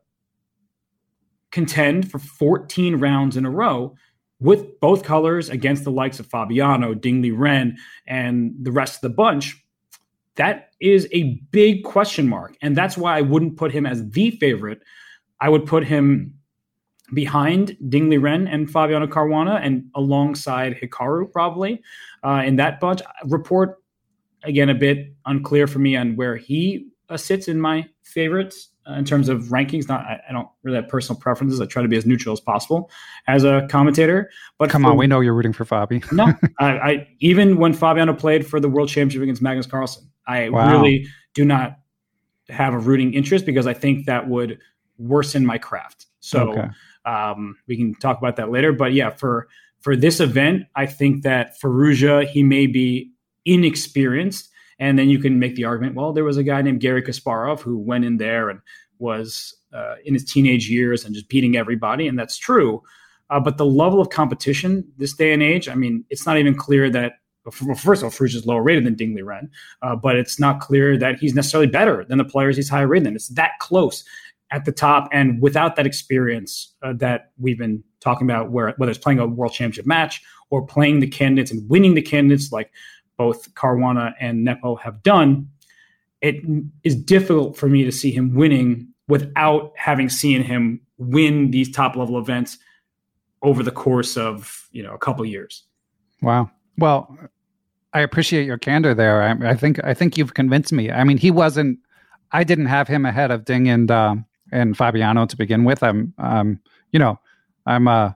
[1.51, 3.95] contend for 14 rounds in a row
[4.39, 7.75] with both colors against the likes of Fabiano, Ding Liren,
[8.07, 9.61] and the rest of the bunch?
[10.35, 12.57] That is a big question mark.
[12.61, 14.81] And that's why I wouldn't put him as the favorite.
[15.39, 16.33] I would put him
[17.13, 21.81] behind Dingley Liren and Fabiano Caruana and alongside Hikaru probably
[22.23, 23.01] uh, in that bunch.
[23.25, 23.77] Rapport
[24.43, 28.93] again a bit unclear for me on where he uh, sits in my favorites uh,
[28.93, 29.87] in terms of rankings.
[29.87, 31.61] Not I, I, don't really have personal preferences.
[31.61, 32.89] I try to be as neutral as possible
[33.27, 34.29] as a commentator.
[34.57, 36.09] But come for, on, we know you're rooting for Fabi.
[36.11, 40.49] no, I, I, even when Fabiano played for the World Championship against Magnus Carlsen, I
[40.49, 40.71] wow.
[40.71, 41.77] really do not
[42.49, 44.59] have a rooting interest because I think that would
[44.97, 46.07] worsen my craft.
[46.19, 46.51] So.
[46.51, 46.67] Okay.
[47.05, 48.73] Um, we can talk about that later.
[48.73, 49.47] But yeah, for
[49.79, 53.11] for this event, I think that Firouzja he may be
[53.45, 54.49] inexperienced,
[54.79, 55.95] and then you can make the argument.
[55.95, 58.59] Well, there was a guy named Garry Kasparov who went in there and
[58.97, 62.81] was uh, in his teenage years and just beating everybody, and that's true.
[63.29, 66.55] Uh, but the level of competition this day and age, I mean, it's not even
[66.55, 67.13] clear that.
[67.43, 69.51] Well, first of all, Firouzja is lower rated than Ding Ren,
[69.83, 73.05] uh, but it's not clear that he's necessarily better than the players he's higher rated
[73.05, 73.15] than.
[73.15, 74.03] It's that close
[74.51, 78.91] at the top and without that experience uh, that we've been talking about where whether
[78.91, 82.71] it's playing a world championship match or playing the candidates and winning the candidates like
[83.17, 85.49] both Caruana and Nepo have done
[86.21, 86.43] it
[86.83, 91.95] is difficult for me to see him winning without having seen him win these top
[91.95, 92.57] level events
[93.41, 95.63] over the course of you know a couple years.
[96.21, 96.49] Wow.
[96.77, 97.17] Well
[97.93, 99.23] i appreciate your candor there.
[99.23, 100.91] I, I, think i think you've convinced me.
[100.91, 101.79] I mean he wasn't
[102.31, 105.83] i didn't have him ahead of ding and um, and Fabiano to begin with.
[105.83, 106.59] I'm, um,
[106.91, 107.19] you know,
[107.65, 108.11] I'm uh,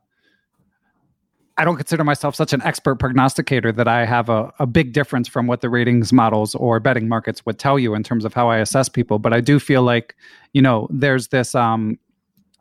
[1.59, 5.27] I don't consider myself such an expert prognosticator that I have a, a big difference
[5.27, 8.49] from what the ratings models or betting markets would tell you in terms of how
[8.49, 9.19] I assess people.
[9.19, 10.15] But I do feel like,
[10.53, 11.99] you know, there's this um,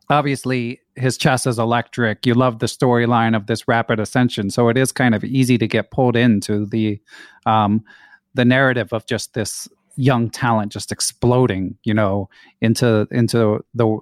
[0.09, 2.25] obviously his chess is electric.
[2.25, 5.67] You love the storyline of this rapid ascension, so it is kind of easy to
[5.67, 6.99] get pulled into the
[7.45, 7.85] um,
[8.33, 12.29] the narrative of just this young talent just exploding, you know,
[12.61, 13.99] into into the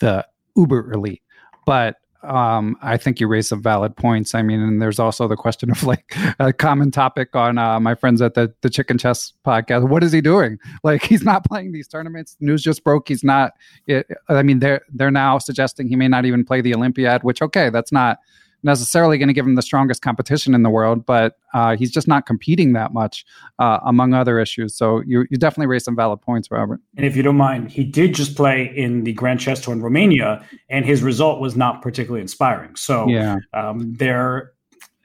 [0.00, 0.26] the
[0.56, 1.22] uber elite.
[1.66, 4.34] But um, I think you raise some valid points.
[4.34, 7.94] I mean, and there's also the question of like a common topic on uh, my
[7.94, 9.88] friends at the the Chicken Chess podcast.
[9.88, 10.58] What is he doing?
[10.84, 12.36] Like he's not playing these tournaments.
[12.40, 13.08] News just broke.
[13.08, 13.52] He's not.
[13.86, 17.22] It, I mean, they're they're now suggesting he may not even play the Olympiad.
[17.22, 18.18] Which okay, that's not
[18.62, 22.06] necessarily going to give him the strongest competition in the world, but uh, he's just
[22.06, 23.24] not competing that much
[23.58, 24.74] uh, among other issues.
[24.74, 26.80] So you, you definitely raised some valid points, Robert.
[26.96, 29.82] And if you don't mind, he did just play in the Grand Chess Tour in
[29.82, 32.76] Romania, and his result was not particularly inspiring.
[32.76, 33.38] So yeah.
[33.54, 34.52] um, there,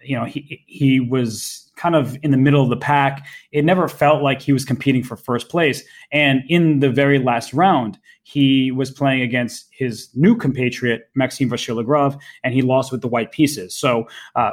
[0.03, 3.27] you know, he he was kind of in the middle of the pack.
[3.51, 5.83] It never felt like he was competing for first place.
[6.11, 7.97] And in the very last round,
[8.27, 13.31] he was playing against his new compatriot, Maxime Vachier-Lagrave, and he lost with the white
[13.31, 13.77] pieces.
[13.77, 14.51] So, uh,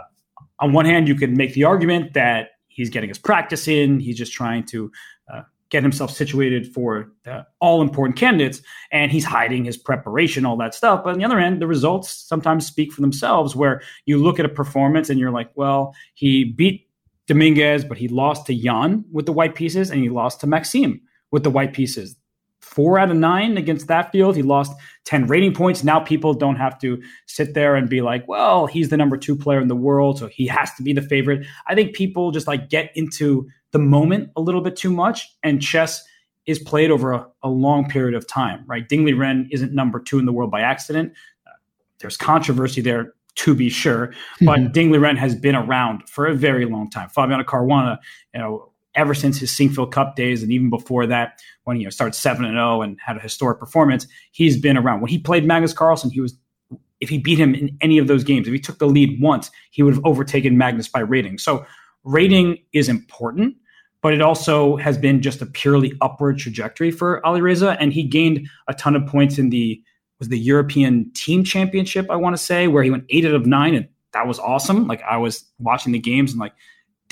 [0.59, 4.19] on one hand, you could make the argument that he's getting his practice in, he's
[4.19, 4.93] just trying to
[5.33, 8.61] uh, get himself situated for the all important candidates
[8.91, 11.03] and he's hiding his preparation all that stuff.
[11.03, 14.45] But on the other end the results sometimes speak for themselves where you look at
[14.45, 16.89] a performance and you're like well he beat
[17.27, 21.01] dominguez but he lost to jan with the white pieces and he lost to maxime
[21.31, 22.17] with the white pieces
[22.63, 24.35] four out of nine against that field.
[24.35, 24.73] He lost
[25.05, 25.85] 10 rating points.
[25.85, 29.37] Now people don't have to sit there and be like, well, he's the number two
[29.37, 31.47] player in the world, so he has to be the favorite.
[31.67, 35.61] I think people just like get into the moment a little bit too much, and
[35.61, 36.03] chess
[36.47, 38.89] is played over a, a long period of time, right?
[38.89, 41.13] Ding Liren isn't number two in the world by accident.
[41.47, 41.51] Uh,
[42.01, 44.73] there's controversy there to be sure, but mm-hmm.
[44.73, 47.09] Ding Liren has been around for a very long time.
[47.09, 47.99] Fabiano Caruana,
[48.35, 51.87] you know, ever since his Sinquefield Cup days, and even before that, when he you
[51.87, 55.01] know, started seven and zero oh and had a historic performance, he's been around.
[55.01, 56.37] When he played Magnus Carlsen, he was
[57.01, 59.51] if he beat him in any of those games, if he took the lead once,
[59.73, 61.37] he would have overtaken Magnus by rating.
[61.37, 61.67] So
[62.05, 63.57] rating is important,
[64.03, 68.49] but it also has been just a purely upward trajectory for Alireza, and he gained
[68.69, 69.83] a ton of points in the
[70.21, 73.45] was the European Team Championship, I want to say, where he went eight out of
[73.45, 74.87] nine, and that was awesome.
[74.87, 76.53] Like I was watching the games and like,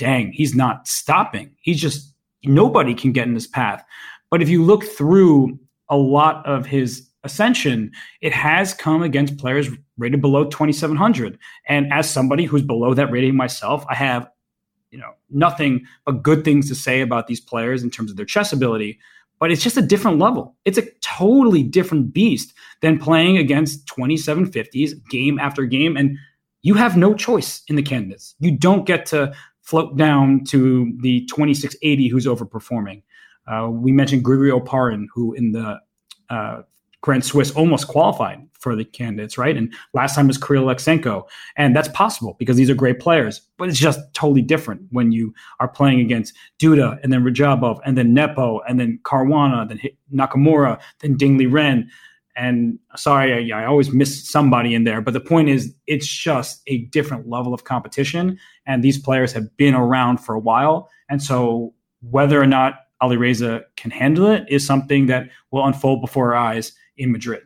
[0.01, 1.51] dang, he's not stopping.
[1.61, 3.83] He's just nobody can get in his path.
[4.31, 9.69] But if you look through a lot of his ascension, it has come against players
[9.99, 11.37] rated below 2700.
[11.67, 14.27] And as somebody who's below that rating myself, I have
[14.89, 18.25] you know nothing but good things to say about these players in terms of their
[18.25, 18.99] chess ability
[19.39, 24.91] but it's just a different level it's a totally different beast than playing against 2750s
[25.09, 26.17] game after game and
[26.61, 31.21] you have no choice in the candidates you don't get to float down to the
[31.25, 33.01] 2680 who's overperforming
[33.47, 35.79] uh, we mentioned Grigori Oparin, who in the
[36.29, 36.61] uh,
[37.01, 39.57] Grand Swiss almost qualified for the candidates, right?
[39.57, 41.23] And last time was Kirill Alekseenko.
[41.57, 45.33] And that's possible because these are great players, but it's just totally different when you
[45.59, 49.79] are playing against Duda and then Radjabov and then Nepo and then Caruana, then
[50.13, 51.85] Nakamura, then Ding Liren.
[52.41, 54.99] And sorry, I, I always miss somebody in there.
[54.99, 58.39] But the point is, it's just a different level of competition.
[58.65, 60.89] And these players have been around for a while.
[61.07, 61.71] And so
[62.01, 66.73] whether or not Alireza can handle it is something that will unfold before our eyes
[66.97, 67.43] in Madrid.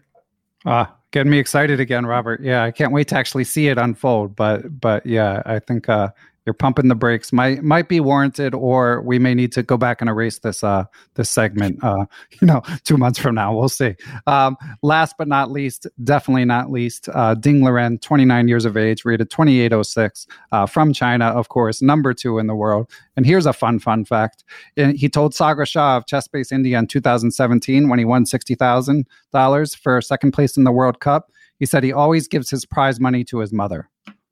[0.65, 2.39] Ah, getting me excited again, Robert.
[2.41, 4.33] Yeah, I can't wait to actually see it unfold.
[4.33, 6.09] But but yeah, I think uh,
[6.45, 10.01] you're pumping the brakes might might be warranted, or we may need to go back
[10.01, 10.85] and erase this uh
[11.15, 11.83] this segment.
[11.83, 12.05] Uh,
[12.41, 13.95] you know, two months from now, we'll see.
[14.27, 19.05] Um, last but not least, definitely not least, uh, Ding Liren, 29 years of age,
[19.05, 22.89] rated 2806, uh, from China, of course, number two in the world.
[23.15, 24.43] And here's a fun fun fact:
[24.75, 29.73] he told Sagar Shah of ChessBase India in 2017 when he won sixty thousand dollars
[29.73, 31.31] for second place in the World Cup.
[31.57, 33.89] He said he always gives his prize money to his mother.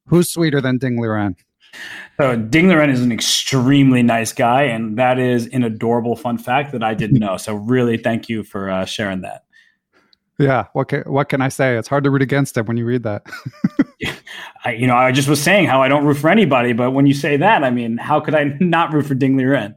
[0.07, 1.35] Who's sweeter than Ding Liren?
[2.17, 6.71] So Ding Liren is an extremely nice guy, and that is an adorable fun fact
[6.73, 7.37] that I didn't know.
[7.37, 9.45] So really, thank you for uh, sharing that.
[10.39, 11.77] Yeah, what can, what can I say?
[11.77, 13.25] It's hard to root against him when you read that.
[14.65, 17.05] I, you know, I just was saying how I don't root for anybody, but when
[17.05, 19.75] you say that, I mean, how could I not root for Ding Liren?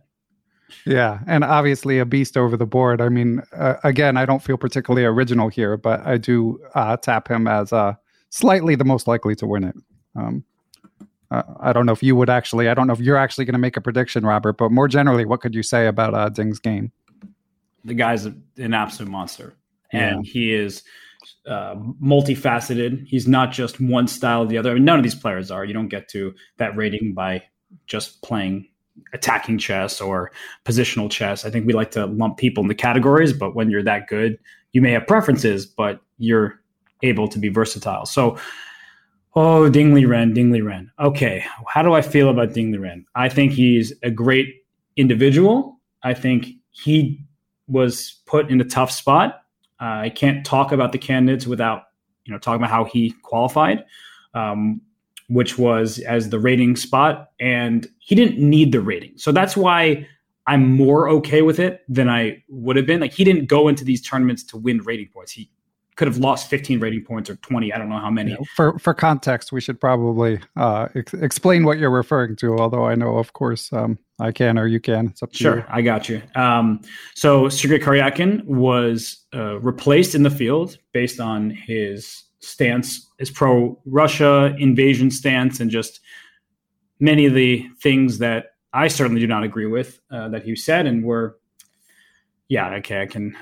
[0.85, 3.01] Yeah, and obviously a beast over the board.
[3.01, 7.29] I mean, uh, again, I don't feel particularly original here, but I do uh, tap
[7.29, 7.95] him as uh,
[8.31, 9.77] slightly the most likely to win it.
[10.15, 10.45] Um,
[11.31, 12.69] uh, I don't know if you would actually.
[12.69, 14.55] I don't know if you're actually going to make a prediction, Robert.
[14.55, 16.93] But more generally, what could you say about uh, Ding's game?
[17.85, 19.55] The guy's an absolute monster,
[19.93, 20.33] and yeah.
[20.33, 20.83] he is
[21.47, 23.07] uh, multifaceted.
[23.07, 24.71] He's not just one style or the other.
[24.71, 25.65] I mean, none of these players are.
[25.65, 27.45] You don't get to that rating by
[27.87, 28.69] just playing
[29.13, 30.31] attacking chess or
[30.65, 31.45] positional chess.
[31.45, 34.39] I think we like to lump people into categories, but when you're that good,
[34.73, 36.61] you may have preferences, but you're
[37.03, 38.07] able to be versatile.
[38.07, 38.39] So
[39.39, 40.89] Oh, Ding Liren, Ding Liren.
[40.99, 43.05] Okay, how do I feel about Ding Liren?
[43.15, 44.65] I think he's a great
[44.97, 45.79] individual.
[46.03, 47.21] I think he
[47.69, 49.43] was put in a tough spot.
[49.79, 51.83] Uh, I can't talk about the candidates without
[52.25, 53.85] you know talking about how he qualified,
[54.33, 54.81] um,
[55.29, 59.19] which was as the rating spot, and he didn't need the rating.
[59.19, 60.07] So that's why
[60.47, 63.03] I'm more okay with it than I would have been.
[63.03, 65.33] Like he didn't go into these tournaments to win rating points.
[65.33, 65.51] He
[65.97, 67.73] could have lost 15 rating points or 20.
[67.73, 68.37] I don't know how many.
[68.55, 72.59] for for context, we should probably uh, ex- explain what you're referring to.
[72.59, 75.07] Although I know, of course, um, I can or you can.
[75.07, 75.65] It's up to sure, you.
[75.69, 76.23] I got you.
[76.35, 76.83] Um,
[77.15, 84.55] so Sergei Karyakin was uh, replaced in the field based on his stance, his pro-Russia
[84.59, 86.01] invasion stance, and just
[87.01, 90.87] many of the things that I certainly do not agree with uh, that he said
[90.87, 91.39] and were
[92.49, 93.37] yeah, okay, I can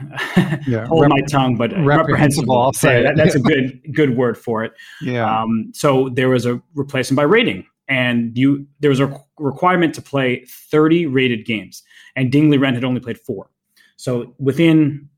[0.66, 2.58] yeah, hold rep- my tongue, but reprehensible.
[2.58, 4.72] I'll say that, that's a good good word for it.
[5.02, 5.42] Yeah.
[5.42, 10.02] Um, so there was a replacement by rating, and you there was a requirement to
[10.02, 11.82] play 30 rated games,
[12.16, 13.50] and Ding Liren had only played four.
[13.96, 15.08] So within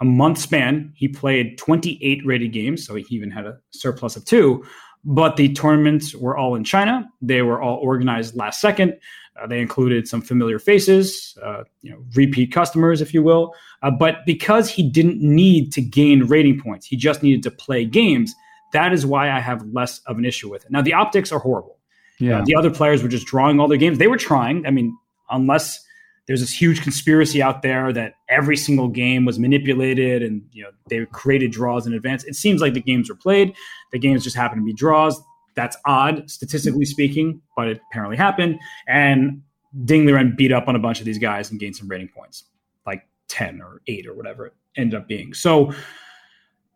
[0.00, 4.24] a month span, he played 28 rated games, so he even had a surplus of
[4.24, 4.64] two.
[5.04, 7.08] But the tournaments were all in China.
[7.22, 8.98] They were all organized last second.
[9.40, 13.54] Uh, they included some familiar faces, uh, you know, repeat customers, if you will.
[13.82, 17.84] Uh, but because he didn't need to gain rating points, he just needed to play
[17.84, 18.34] games.
[18.72, 20.70] That is why I have less of an issue with it.
[20.70, 21.78] Now the optics are horrible.
[22.18, 23.98] Yeah, the other players were just drawing all their games.
[23.98, 24.66] They were trying.
[24.66, 24.96] I mean,
[25.30, 25.84] unless
[26.28, 30.70] there's this huge conspiracy out there that every single game was manipulated and you know
[30.88, 32.22] they created draws in advance.
[32.24, 33.56] It seems like the games were played.
[33.92, 35.20] The games just happened to be draws.
[35.56, 38.60] That's odd, statistically speaking, but it apparently happened.
[38.86, 39.42] And
[39.86, 42.44] Ding Liren beat up on a bunch of these guys and gained some rating points,
[42.86, 45.32] like 10 or 8 or whatever it ended up being.
[45.32, 45.72] So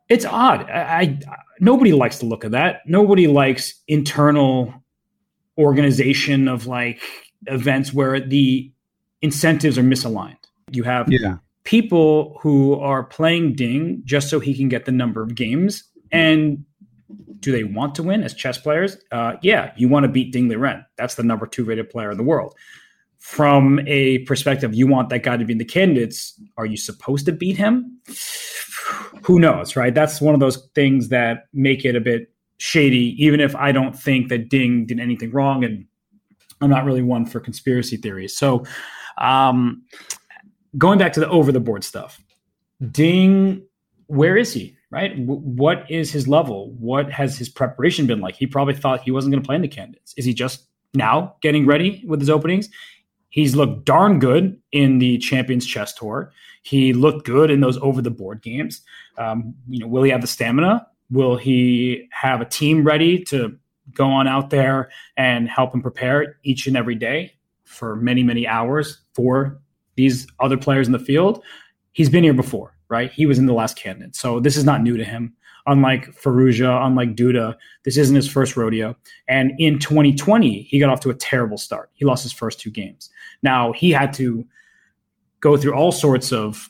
[0.08, 0.68] it's odd.
[0.70, 2.80] I, I nobody likes the look of that.
[2.86, 4.72] Nobody likes internal
[5.58, 7.02] organization of like
[7.46, 8.72] events where the
[9.22, 10.36] incentives are misaligned.
[10.70, 11.36] You have yeah.
[11.64, 16.64] people who are playing Ding just so he can get the number of games and
[17.40, 18.96] do they want to win as chess players?
[19.10, 20.84] Uh, yeah, you want to beat Ding Liren.
[20.96, 22.54] That's the number two rated player in the world.
[23.18, 26.40] From a perspective, you want that guy to be in the candidates.
[26.56, 27.98] Are you supposed to beat him?
[29.24, 29.94] Who knows, right?
[29.94, 33.96] That's one of those things that make it a bit shady, even if I don't
[33.96, 35.64] think that Ding did anything wrong.
[35.64, 35.86] And
[36.60, 38.36] I'm not really one for conspiracy theories.
[38.36, 38.64] So,
[39.18, 39.82] um,
[40.76, 42.20] going back to the over the board stuff,
[42.90, 43.62] Ding,
[44.06, 44.76] where is he?
[44.92, 45.16] right?
[45.26, 46.70] W- what is his level?
[46.78, 48.36] What has his preparation been like?
[48.36, 50.14] He probably thought he wasn't going to play in the candidates.
[50.16, 52.68] Is he just now getting ready with his openings?
[53.30, 56.30] He's looked darn good in the Champions Chess Tour.
[56.62, 58.82] He looked good in those over the board games.
[59.16, 60.86] Um, you know, will he have the stamina?
[61.10, 63.56] Will he have a team ready to
[63.94, 67.32] go on out there and help him prepare each and every day
[67.72, 69.60] for many, many hours for
[69.96, 71.42] these other players in the field?
[71.92, 73.10] He's been here before right?
[73.10, 74.14] He was in the last candidate.
[74.14, 75.34] So this is not new to him.
[75.66, 78.94] Unlike Firouzja, unlike Duda, this isn't his first rodeo.
[79.28, 81.90] And in 2020, he got off to a terrible start.
[81.94, 83.08] He lost his first two games.
[83.42, 84.44] Now he had to
[85.40, 86.68] go through all sorts of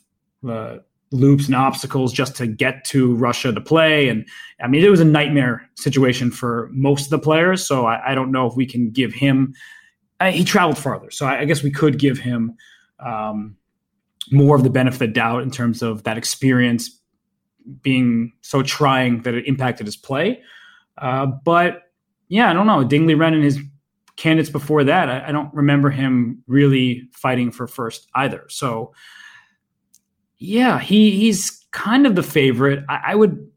[0.49, 0.77] uh,
[1.11, 4.09] loops and obstacles just to get to Russia to play.
[4.09, 4.25] And
[4.63, 7.67] I mean, it was a nightmare situation for most of the players.
[7.67, 9.55] So I, I don't know if we can give him.
[10.31, 12.57] He traveled farther, so I, I, guess we could give him
[13.01, 13.57] um,
[14.31, 17.01] more of the benefit of doubt in terms of that experience
[17.83, 20.43] being so trying that it impacted his play.
[20.99, 21.83] Uh, but
[22.29, 22.85] yeah, I don't know.
[22.85, 23.59] Ding Liren and his
[24.17, 28.45] candidates before that, I, I, don't remember him really fighting for first either.
[28.49, 28.93] So
[30.39, 32.85] yeah, he he's kind of the favorite.
[32.89, 33.49] I, I would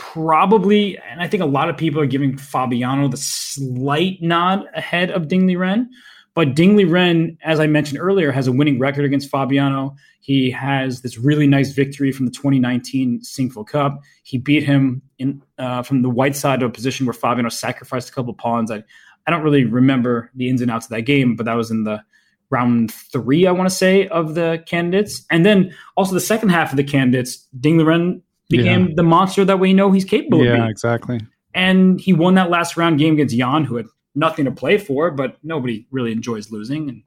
[0.00, 5.10] probably, and I think a lot of people are giving Fabiano the slight nod ahead
[5.10, 5.88] of Ding Liren.
[6.34, 9.94] But Ding Liren, as I mentioned earlier, has a winning record against Fabiano.
[10.20, 14.00] He has this really nice victory from the 2019 Sinquefield Cup.
[14.22, 18.08] He beat him in uh, from the white side of a position where Fabiano sacrificed
[18.08, 18.70] a couple pawns.
[18.70, 18.82] I,
[19.26, 21.84] I don't really remember the ins and outs of that game, but that was in
[21.84, 22.02] the
[22.48, 25.26] round three, I want to say, of the candidates.
[25.30, 28.94] And then also the second half of the candidates, Ding Liren became yeah.
[28.96, 30.58] the monster that we know he's capable yeah, of.
[30.58, 31.20] Yeah, exactly.
[31.54, 35.10] And he won that last round game against Jan, who had nothing to play for,
[35.10, 36.88] but nobody really enjoys losing.
[36.88, 37.02] And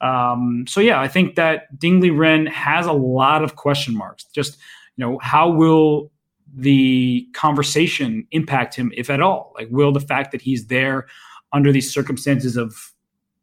[0.00, 4.24] um, so, yeah, I think that Ding Liren has a lot of question marks.
[4.24, 4.58] Just,
[4.96, 6.10] you know, how will
[6.54, 9.52] the conversation impact him, if at all?
[9.54, 11.06] Like, will the fact that he's there
[11.52, 12.92] under these circumstances of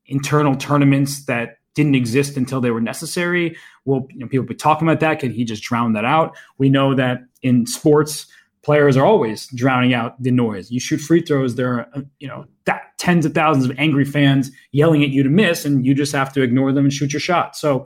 [0.07, 3.55] internal tournaments that didn't exist until they were necessary?
[3.83, 5.19] Will you know, people be talking about that?
[5.19, 6.35] Can he just drown that out?
[6.57, 8.25] We know that in sports,
[8.63, 10.71] players are always drowning out the noise.
[10.71, 14.05] You shoot free throws, there are uh, you know that, tens of thousands of angry
[14.05, 17.13] fans yelling at you to miss, and you just have to ignore them and shoot
[17.13, 17.55] your shot.
[17.55, 17.85] So,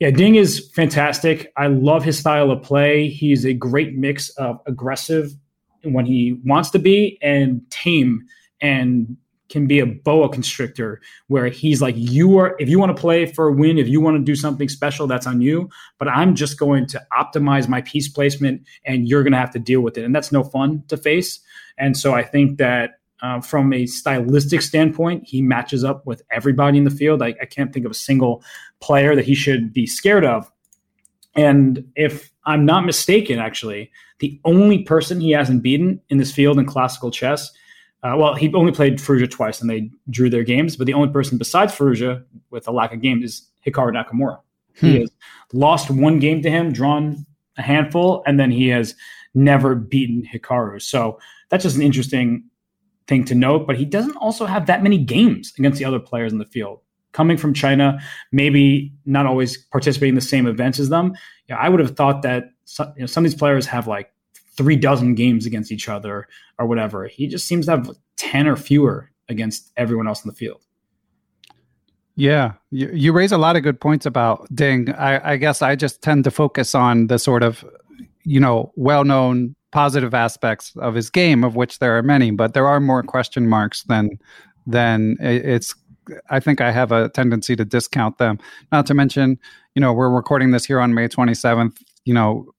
[0.00, 1.52] yeah, Ding is fantastic.
[1.56, 3.08] I love his style of play.
[3.08, 5.32] He's a great mix of aggressive
[5.84, 8.22] when he wants to be and tame
[8.60, 9.16] and
[9.50, 13.26] can be a boa constrictor where he's like you are if you want to play
[13.26, 16.34] for a win if you want to do something special that's on you but i'm
[16.34, 19.98] just going to optimize my piece placement and you're going to have to deal with
[19.98, 20.04] it.
[20.04, 21.40] And that's no fun to face.
[21.76, 26.78] And so i think that uh, from a stylistic standpoint he matches up with everybody
[26.78, 27.20] in the field.
[27.20, 28.42] I, I can't think of a single
[28.80, 30.50] player that he should be scared of.
[31.34, 33.90] And if i'm not mistaken actually
[34.20, 37.50] the only person he hasn't beaten in this field in classical chess
[38.02, 40.76] Uh, well, he only played Firouzja twice, and they drew their games.
[40.76, 44.40] But the only person besides Firouzja with a lack of games is Hikaru Nakamura.
[44.78, 44.86] Hmm.
[44.86, 45.10] He has
[45.52, 47.26] lost one game to him, drawn
[47.58, 48.94] a handful, and then he has
[49.34, 50.80] never beaten Hikaru.
[50.80, 51.18] So
[51.50, 52.44] that's just an interesting
[53.06, 53.66] thing to note.
[53.66, 56.80] But he doesn't also have that many games against the other players in the field.
[57.12, 61.12] Coming from China, maybe not always participating in the same events as them.
[61.48, 63.88] You know, I would have thought that some, you know, some of these players have
[63.88, 64.12] like
[64.60, 67.06] three dozen games against each other or whatever.
[67.06, 70.62] He just seems to have 10 or fewer against everyone else in the field.
[72.14, 74.92] Yeah, you, you raise a lot of good points about Ding.
[74.92, 77.64] I, I guess I just tend to focus on the sort of,
[78.22, 82.52] you know, well known positive aspects of his game, of which there are many, but
[82.52, 84.10] there are more question marks than
[84.66, 85.74] than it's
[86.28, 88.38] I think I have a tendency to discount them.
[88.72, 89.38] Not to mention,
[89.74, 91.80] you know, we're recording this here on May 27th.
[92.04, 92.52] You know,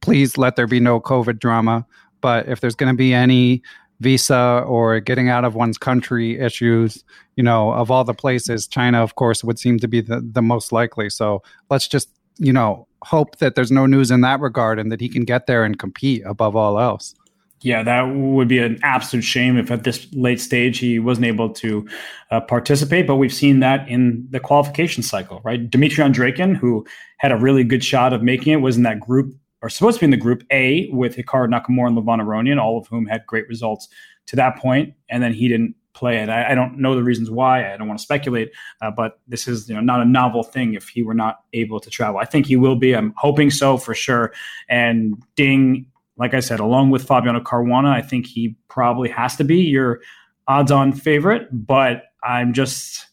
[0.00, 1.86] please let there be no COVID drama.
[2.20, 3.62] But if there's going to be any
[4.00, 7.04] visa or getting out of one's country issues,
[7.36, 10.42] you know, of all the places, China, of course, would seem to be the, the
[10.42, 11.08] most likely.
[11.10, 15.00] So let's just, you know, hope that there's no news in that regard and that
[15.00, 17.14] he can get there and compete above all else.
[17.62, 21.50] Yeah, that would be an absolute shame if at this late stage he wasn't able
[21.54, 21.88] to
[22.30, 23.06] uh, participate.
[23.06, 25.70] But we've seen that in the qualification cycle, right?
[25.70, 26.86] Dmitry Andreikin, who
[27.18, 29.34] had a really good shot of making it, was in that group
[29.66, 32.78] or supposed to be in the group A with Hikaru Nakamura and Levon Aronian, all
[32.78, 33.88] of whom had great results
[34.26, 36.28] to that point, and then he didn't play it.
[36.28, 37.72] I, I don't know the reasons why.
[37.72, 40.74] I don't want to speculate, uh, but this is you know not a novel thing
[40.74, 42.20] if he were not able to travel.
[42.20, 42.94] I think he will be.
[42.94, 44.32] I'm hoping so for sure.
[44.68, 45.86] And Ding
[46.18, 50.00] like I said, along with Fabiano Caruana, I think he probably has to be your
[50.48, 51.48] odds on favorite.
[51.52, 53.04] But I'm just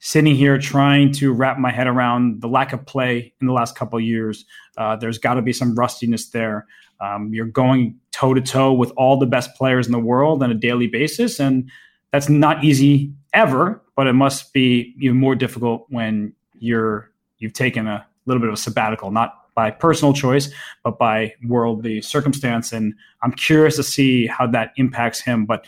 [0.00, 3.74] sitting here trying to wrap my head around the lack of play in the last
[3.74, 4.44] couple of years.
[4.76, 6.66] Uh, there's got to be some rustiness there.
[7.00, 10.50] Um, you're going toe to toe with all the best players in the world on
[10.50, 11.70] a daily basis, and
[12.12, 13.82] that's not easy ever.
[13.96, 18.54] But it must be even more difficult when you're you've taken a little bit of
[18.54, 20.52] a sabbatical, not by personal choice,
[20.84, 22.72] but by worldly circumstance.
[22.72, 25.46] And I'm curious to see how that impacts him.
[25.46, 25.66] But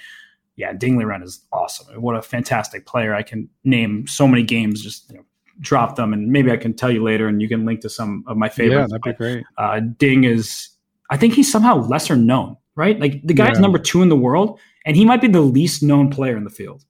[0.61, 2.01] yeah, Ding Liren is awesome.
[2.01, 3.15] What a fantastic player.
[3.15, 5.25] I can name so many games, just you know,
[5.61, 8.25] drop them, and maybe I can tell you later, and you can link to some
[8.27, 8.93] of my favorites.
[8.93, 9.45] Yeah, that'd be great.
[9.57, 10.69] Uh, Ding is,
[11.09, 13.01] I think he's somehow lesser known, right?
[13.01, 13.63] Like the guy's yeah.
[13.63, 16.51] number two in the world, and he might be the least known player in the
[16.51, 16.85] field.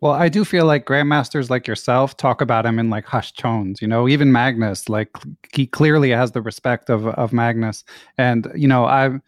[0.00, 3.80] Well, I do feel like grandmasters like yourself talk about him in like hushed tones.
[3.80, 5.08] You know, even Magnus, like
[5.52, 7.84] he clearly has the respect of of Magnus,
[8.18, 9.20] and you know, I've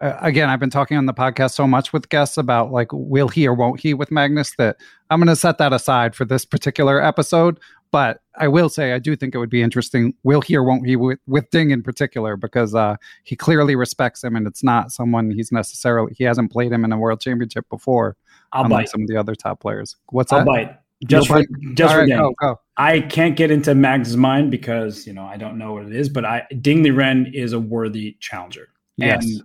[0.00, 3.28] uh, again, I've been talking on the podcast so much with guests about like will
[3.28, 4.76] he or won't he with Magnus that
[5.10, 7.58] I'm going to set that aside for this particular episode.
[7.90, 10.14] But I will say I do think it would be interesting.
[10.22, 14.22] Will he or won't he with, with Ding in particular because uh, he clearly respects
[14.22, 17.66] him, and it's not someone he's necessarily he hasn't played him in a world championship
[17.70, 18.16] before.
[18.52, 18.88] I'll unlike bite.
[18.90, 19.96] some of the other top players.
[20.10, 20.46] What's I'll that?
[20.46, 20.78] bite.
[21.06, 21.44] Just for,
[21.74, 22.60] just for right, go, go.
[22.76, 26.08] I can't get into Magnus' mind because you know I don't know what it is,
[26.08, 28.68] but I Ding Liren is a worthy challenger.
[28.96, 29.24] Yes.
[29.24, 29.42] And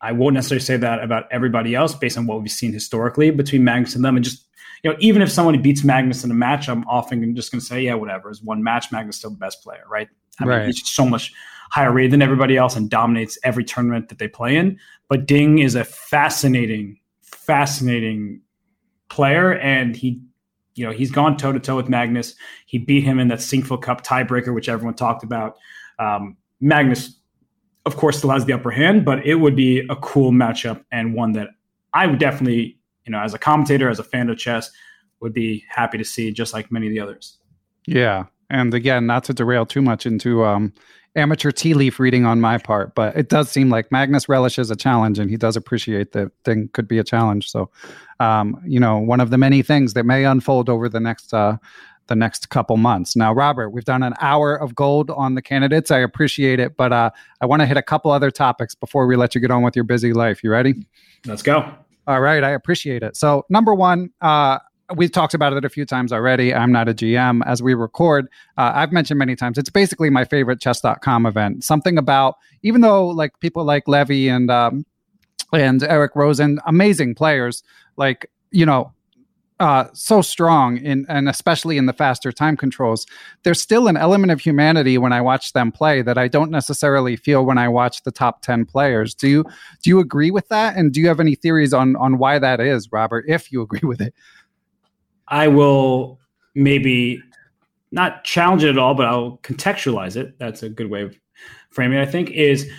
[0.00, 3.64] I won't necessarily say that about everybody else based on what we've seen historically between
[3.64, 4.16] Magnus and them.
[4.16, 4.46] And just,
[4.82, 7.66] you know, even if someone beats Magnus in a match, I'm often just going to
[7.66, 8.30] say, yeah, whatever.
[8.30, 8.92] It's one match.
[8.92, 10.08] Magnus still the best player, right?
[10.38, 10.58] I Right.
[10.58, 11.32] mean, he's so much
[11.70, 14.78] higher rated than everybody else and dominates every tournament that they play in.
[15.08, 18.42] But Ding is a fascinating, fascinating
[19.08, 19.54] player.
[19.54, 20.20] And he,
[20.74, 22.34] you know, he's gone toe to toe with Magnus.
[22.66, 25.56] He beat him in that Sinquefield Cup tiebreaker, which everyone talked about.
[25.98, 27.18] Um, Magnus
[27.86, 31.14] of course, still has the upper hand, but it would be a cool matchup and
[31.14, 31.50] one that
[31.94, 34.70] I would definitely, you know, as a commentator, as a fan of chess,
[35.20, 37.38] would be happy to see, just like many of the others.
[37.86, 38.24] Yeah.
[38.50, 40.74] And again, not to derail too much into um,
[41.14, 44.76] amateur tea leaf reading on my part, but it does seem like Magnus relishes a
[44.76, 47.50] challenge and he does appreciate that Ding could be a challenge.
[47.50, 47.70] So,
[48.18, 51.56] um, you know, one of the many things that may unfold over the next uh,
[52.08, 53.16] the next couple months.
[53.16, 55.90] Now, Robert, we've done an hour of gold on the candidates.
[55.90, 57.10] I appreciate it, but uh,
[57.40, 59.76] I want to hit a couple other topics before we let you get on with
[59.76, 60.42] your busy life.
[60.44, 60.86] You ready?
[61.26, 61.72] Let's go.
[62.06, 63.16] All right, I appreciate it.
[63.16, 64.58] So, number one, uh,
[64.94, 66.54] we've talked about it a few times already.
[66.54, 68.28] I'm not a GM as we record.
[68.56, 69.58] Uh, I've mentioned many times.
[69.58, 71.64] It's basically my favorite chess.com event.
[71.64, 74.86] Something about, even though like people like Levy and um,
[75.52, 77.62] and Eric Rosen, amazing players,
[77.96, 78.92] like you know,
[79.58, 83.06] uh, so strong in and especially in the faster time controls.
[83.42, 87.16] There's still an element of humanity when I watch them play that I don't necessarily
[87.16, 89.14] feel when I watch the top ten players.
[89.14, 89.44] Do you
[89.82, 90.76] do you agree with that?
[90.76, 93.24] And do you have any theories on on why that is, Robert?
[93.28, 94.14] If you agree with it,
[95.28, 96.20] I will
[96.54, 97.22] maybe
[97.92, 100.38] not challenge it at all, but I'll contextualize it.
[100.38, 101.18] That's a good way of
[101.70, 102.70] framing it, I think, is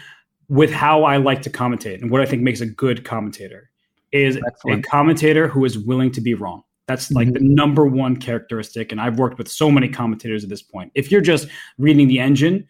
[0.49, 3.69] with how I like to commentate and what I think makes a good commentator
[4.11, 4.85] is Excellent.
[4.85, 6.63] a commentator who is willing to be wrong.
[6.87, 7.33] That's like mm-hmm.
[7.33, 8.91] the number one characteristic.
[8.91, 10.91] And I've worked with so many commentators at this point.
[10.95, 11.47] If you're just
[11.77, 12.67] reading the engine,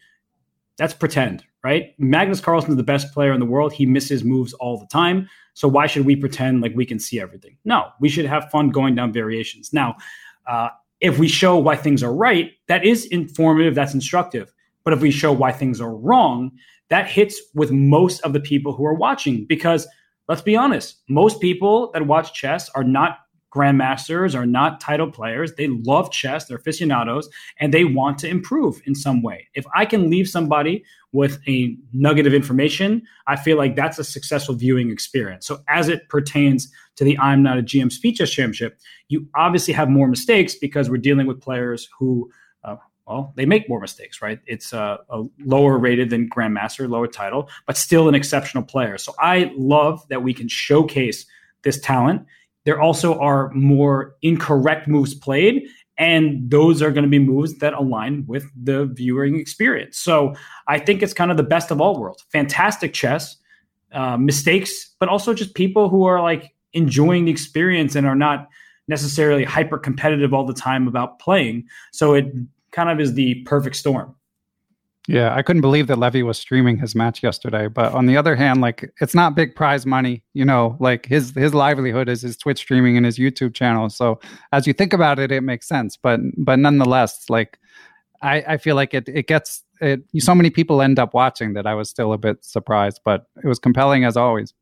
[0.78, 1.94] that's pretend, right?
[2.00, 3.74] Magnus Carlsen is the best player in the world.
[3.74, 5.30] He misses moves all the time.
[5.54, 7.58] So why should we pretend like we can see everything?
[7.66, 9.72] No, we should have fun going down variations.
[9.72, 9.96] Now,
[10.48, 10.70] uh,
[11.00, 14.52] if we show why things are right, that is informative, that's instructive.
[14.84, 16.52] But if we show why things are wrong,
[16.90, 19.88] that hits with most of the people who are watching because
[20.28, 23.20] let's be honest, most people that watch chess are not
[23.54, 25.54] grandmasters are not title players.
[25.56, 27.30] They love chess, they're aficionados,
[27.60, 29.48] and they want to improve in some way.
[29.54, 30.84] If I can leave somebody
[31.14, 35.48] with a nugget of information, I feel like that's a successful viewing experience.
[35.48, 39.74] So, as it pertains to the I'm Not a GM Speed Chess Championship, you obviously
[39.74, 42.30] have more mistakes because we're dealing with players who,
[42.64, 42.76] uh,
[43.08, 44.40] well, they make more mistakes, right?
[44.46, 45.00] It's a
[45.40, 48.98] lower rated than Grandmaster, lower title, but still an exceptional player.
[48.98, 51.26] So, I love that we can showcase
[51.64, 52.26] this talent
[52.68, 57.74] there also are more incorrect moves played and those are going to be moves that
[57.74, 59.98] align with the viewing experience.
[59.98, 60.36] So
[60.68, 62.26] I think it's kind of the best of all worlds.
[62.34, 63.38] Fantastic chess,
[63.94, 68.50] uh, mistakes, but also just people who are like enjoying the experience and are not
[68.90, 71.66] necessarily hyper competitive all the time about playing.
[71.94, 72.34] So it
[72.72, 74.14] kind of is the perfect storm.
[75.08, 77.70] Yeah, I couldn't believe that Levy was streaming his match yesterday.
[77.70, 81.34] But on the other hand, like it's not big prize money, you know, like his
[81.34, 83.90] his livelihood is his Twitch streaming and his YouTube channel.
[83.90, 84.20] So
[84.52, 85.96] as you think about it, it makes sense.
[85.96, 87.58] But but nonetheless, like
[88.22, 91.66] I, I feel like it it gets it so many people end up watching that
[91.66, 94.54] I was still a bit surprised, but it was compelling as always.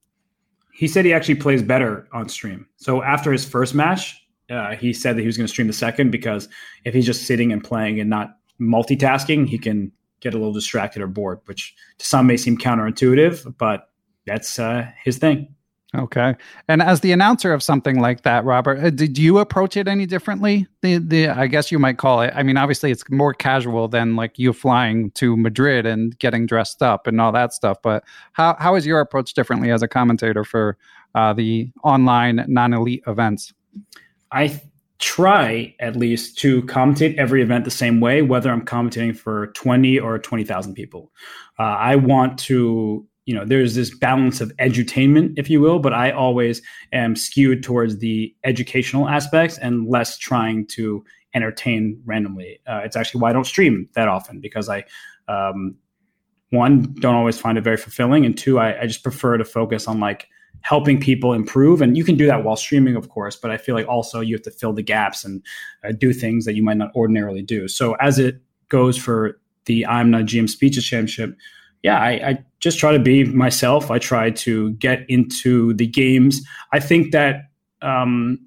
[0.74, 2.68] He said he actually plays better on stream.
[2.78, 5.74] So after his first match, uh, he said that he was going to stream the
[5.74, 6.50] second because
[6.84, 9.92] if he's just sitting and playing and not multitasking, he can
[10.26, 13.90] get a little distracted or bored, which to some may seem counterintuitive, but
[14.26, 15.48] that's uh, his thing.
[15.94, 16.36] Okay.
[16.68, 20.06] And as the announcer of something like that, Robert, uh, did you approach it any
[20.06, 20.68] differently?
[20.82, 22.34] The the I guess you might call it.
[22.36, 26.82] I mean, obviously it's more casual than like you flying to Madrid and getting dressed
[26.82, 27.78] up and all that stuff.
[27.82, 28.04] But
[28.34, 30.76] how how is your approach differently as a commentator for
[31.14, 33.54] uh, the online non-elite events?
[34.32, 34.60] I
[35.00, 40.00] try at least to commentate every event the same way, whether I'm commentating for 20
[40.00, 41.12] or 20,000 people.
[41.60, 45.94] Uh, I want to, you know, there's this balance of edutainment, if you will, but
[45.94, 46.62] I always
[46.94, 51.04] am skewed towards the educational aspects and less trying to
[51.34, 52.60] entertain randomly.
[52.66, 54.86] Uh, it's actually why I don't stream that often because I,
[55.28, 55.76] um,
[56.52, 59.88] one, don't always find it very fulfilling, and two, I, I just prefer to focus
[59.88, 60.30] on like
[60.61, 61.82] helping people improve.
[61.82, 64.36] And you can do that while streaming, of course, but I feel like also you
[64.36, 65.44] have to fill the gaps and
[65.84, 67.68] uh, do things that you might not ordinarily do.
[67.68, 71.36] So as it goes for the I'm Not GM Speed Chess Championship,
[71.84, 73.91] yeah, I, I just try to be myself.
[73.91, 76.41] I try to get into the games.
[76.73, 77.52] I think that
[77.84, 78.40] um,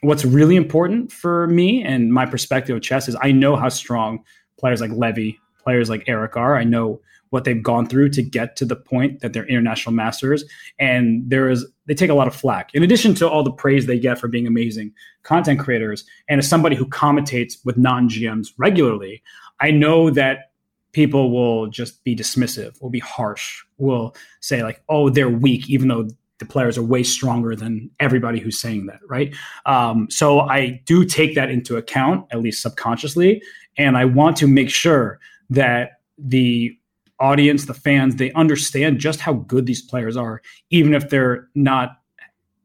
[0.00, 4.24] what's really important for me and my perspective of chess is I know how strong
[4.58, 6.56] players like Levy, players like Eric are.
[6.56, 7.00] I know
[7.30, 10.44] what they've gone through to get to the point that they're international masters.
[10.78, 12.70] And there is they take a lot of flack.
[12.74, 14.92] In addition to all the praise they get for being amazing
[15.22, 19.22] content creators, and as somebody who commentates with non-GMs regularly,
[19.60, 20.50] I know that
[20.92, 25.88] people will just be dismissive, will be harsh, will say like, "Oh, they're weak," even
[25.88, 26.08] though
[26.38, 29.34] the players are way stronger than everybody who's saying that, right?
[29.66, 33.42] Um, so I do take that into account, at least subconsciously,
[33.76, 35.20] and I want to make sure
[35.50, 36.76] that the
[37.20, 41.98] audience, the fans, they understand just how good these players are, even if they're not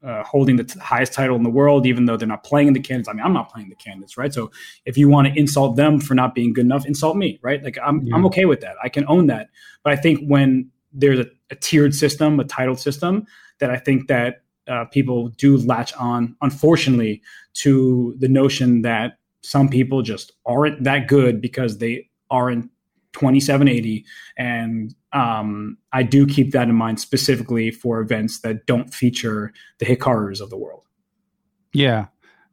[0.04, 2.74] uh, holding the t- highest title in the world, even though they're not playing in
[2.74, 3.10] the candidates.
[3.10, 4.34] I mean, I'm not playing the candidates, right?
[4.34, 4.52] So
[4.86, 7.64] if you want to insult them for not being good enough, insult me, right?
[7.64, 8.16] Like I'm, yeah.
[8.16, 8.76] I'm okay with that.
[8.84, 9.50] I can own that.
[9.84, 13.26] But I think when there's a, a tiered system, a titled system,
[13.60, 17.22] that I think that uh, people do latch on, unfortunately,
[17.54, 22.70] to the notion that some people just aren't that good because they aren't
[23.16, 24.06] 2780
[24.38, 29.86] and um, i do keep that in mind specifically for events that don't feature the
[29.86, 30.84] hikarus of the world.
[31.74, 32.08] Yeah.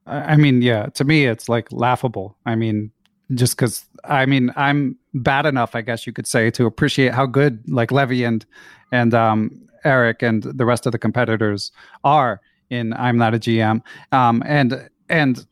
[0.06, 2.36] I mean yeah to me it's like laughable.
[2.46, 2.92] I mean
[3.34, 7.26] just because i mean i'm bad enough i guess you could say to appreciate how
[7.26, 8.44] good like levy and
[8.90, 9.50] and um,
[9.84, 11.72] eric and the rest of the competitors
[12.04, 12.40] are
[12.70, 13.80] in i'm not a gm
[14.12, 15.46] um, and and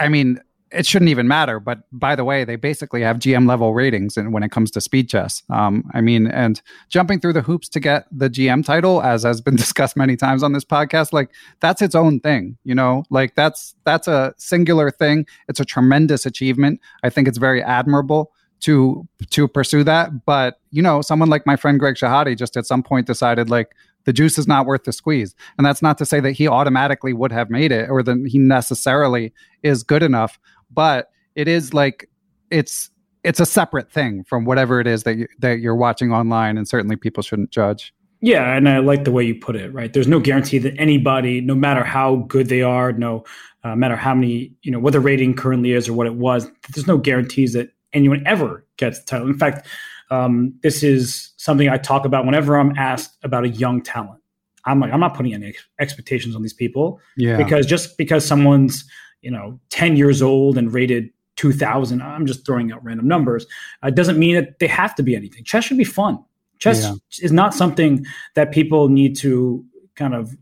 [0.00, 0.40] i mean
[0.76, 1.58] it shouldn't even matter.
[1.58, 4.80] But by the way, they basically have GM level ratings and when it comes to
[4.80, 5.42] speed chess.
[5.50, 9.40] Um, I mean, and jumping through the hoops to get the GM title, as has
[9.40, 11.30] been discussed many times on this podcast, like
[11.60, 12.58] that's its own thing.
[12.64, 15.26] You know, like that's that's a singular thing.
[15.48, 16.80] It's a tremendous achievement.
[17.02, 20.24] I think it's very admirable to to pursue that.
[20.24, 23.72] But you know, someone like my friend Greg Shahade just at some point decided like
[24.06, 25.34] the juice is not worth the squeeze.
[25.58, 28.38] And that's not to say that he automatically would have made it or that he
[28.38, 29.32] necessarily
[29.62, 30.38] is good enough,
[30.70, 32.08] but it is like
[32.50, 32.90] it's
[33.24, 36.68] it's a separate thing from whatever it is that you, that you're watching online, and
[36.68, 37.92] certainly people shouldn't judge.
[38.20, 39.72] Yeah, and I like the way you put it.
[39.72, 43.24] Right, there's no guarantee that anybody, no matter how good they are, no
[43.64, 46.48] uh, matter how many, you know, what the rating currently is or what it was,
[46.72, 49.26] there's no guarantees that anyone ever gets the title.
[49.26, 49.66] In fact,
[50.10, 54.20] um, this is something I talk about whenever I'm asked about a young talent.
[54.66, 57.36] I'm like, I'm not putting any expectations on these people, yeah.
[57.36, 58.84] because just because someone's,
[59.26, 63.44] you know, 10 years old and rated 2000 i'm just throwing out random numbers
[63.82, 65.44] uh, doesn't mean that they have to be anything.
[65.44, 66.18] Chess should be fun.
[66.58, 66.94] Chess yeah.
[67.20, 69.62] is not something that people need to
[69.96, 70.34] kind of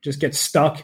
[0.00, 0.82] just get stuck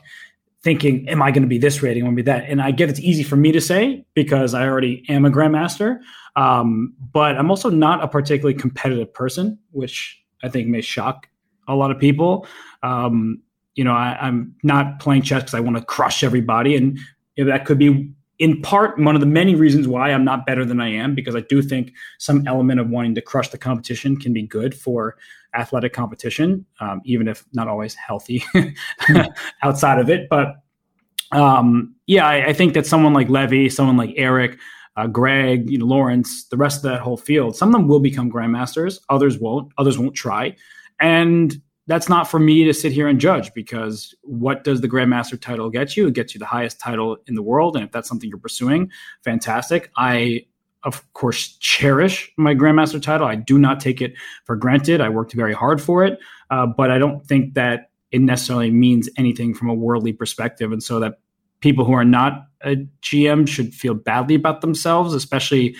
[0.63, 2.03] thinking am i going to be this rating?
[2.03, 2.45] Am i going to be that?
[2.51, 6.01] And i get it's easy for me to say because i already am a grandmaster
[6.37, 11.29] um, but i'm also not a particularly competitive person which i think may shock
[11.69, 12.47] a lot of people.
[12.83, 13.41] Um,
[13.75, 16.99] you know I, am not playing chess because i want to crush everybody and
[17.37, 20.81] that could be in part one of the many reasons why I'm not better than
[20.81, 24.33] I am because I do think some element of wanting to crush the competition can
[24.33, 25.17] be good for
[25.55, 28.45] athletic competition, um, even if not always healthy
[29.63, 30.29] outside of it.
[30.29, 30.57] But
[31.31, 34.59] um, yeah, I, I, think that someone like Levy, someone like Eric,
[34.97, 38.01] uh, Greg, you know, Lawrence, the rest of that whole field, some of them will
[38.01, 40.55] become grandmasters, others won't, others won't try,
[41.01, 45.41] and that's not for me to sit here and judge because what does the grandmaster
[45.41, 46.07] title get you?
[46.07, 48.91] It gets you the highest title in the world and if that's something you're pursuing
[49.23, 49.91] fantastic.
[49.97, 50.47] I
[50.83, 53.27] of course cherish my grandmaster title.
[53.27, 55.01] I do not take it for granted.
[55.01, 56.19] I worked very hard for it
[56.51, 60.83] uh, but i don't think that it necessarily means anything from a worldly perspective and
[60.83, 61.19] so that
[61.61, 65.75] people who are not a gm should feel badly about themselves especially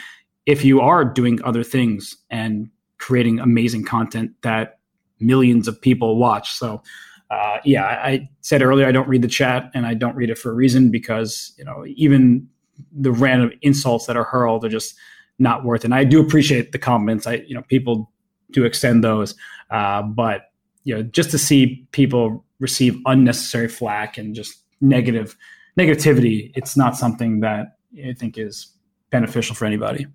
[0.47, 2.69] if you are doing other things and
[2.99, 4.74] creating amazing content that
[5.21, 6.53] millions of people watch.
[6.53, 6.83] So,
[7.31, 10.39] uh, yeah, I said earlier I don't read the chat, and I don't read it
[10.39, 12.49] for a reason because you know even
[12.93, 14.95] the random insults that are hurled are just
[15.39, 15.87] not worth it.
[15.87, 17.27] And I do appreciate the comments.
[17.27, 18.11] I you know people
[18.53, 19.35] do extend those,
[19.71, 20.53] uh, but
[20.85, 25.37] you know just to see people receive unnecessary flack and just negative
[25.79, 28.69] negativity, it's not something that I think is
[29.11, 30.07] beneficial for anybody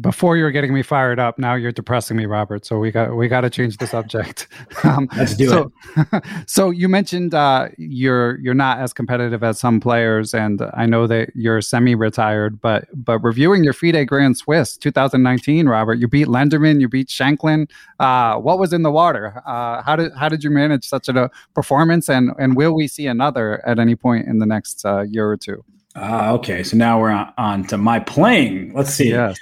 [0.00, 2.66] before you were getting me fired up now you're depressing me robert.
[2.66, 4.48] So we got we got to change the subject.
[4.82, 6.24] Um, let's do so, it.
[6.46, 11.06] so you mentioned uh, you're you're not as competitive as some players and i know
[11.06, 16.80] that you're semi-retired but but reviewing your fide grand swiss 2019 robert you beat lenderman
[16.80, 19.42] you beat Shankland uh, what was in the water?
[19.46, 23.06] Uh, how did how did you manage such a performance and and will we see
[23.06, 25.64] another at any point in the next uh, year or two?
[25.96, 28.72] Uh, okay so now we're on, on to my playing.
[28.74, 29.10] Let's see.
[29.10, 29.38] Yes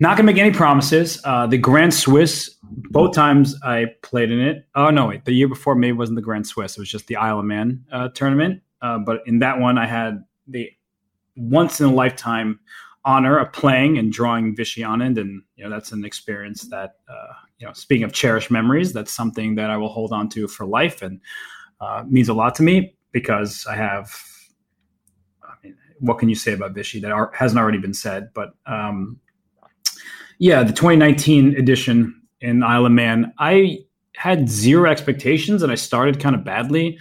[0.00, 1.20] not gonna make any promises.
[1.24, 4.66] Uh, the Grand Swiss, both times I played in it.
[4.74, 6.76] Oh no, wait, the year before maybe wasn't the Grand Swiss.
[6.76, 8.62] It was just the Isle of Man uh, tournament.
[8.80, 10.70] Uh, but in that one, I had the
[11.36, 12.60] once in a lifetime
[13.04, 17.32] honor of playing and drawing Vishy Anand, and you know that's an experience that uh,
[17.58, 17.72] you know.
[17.72, 21.20] Speaking of cherished memories, that's something that I will hold on to for life, and
[21.80, 24.14] uh, means a lot to me because I have.
[25.42, 28.28] I mean, what can you say about Vishy that are, hasn't already been said?
[28.34, 29.18] But um,
[30.38, 33.80] yeah, the 2019 edition in Isle of Man, I
[34.16, 36.98] had zero expectations and I started kind of badly.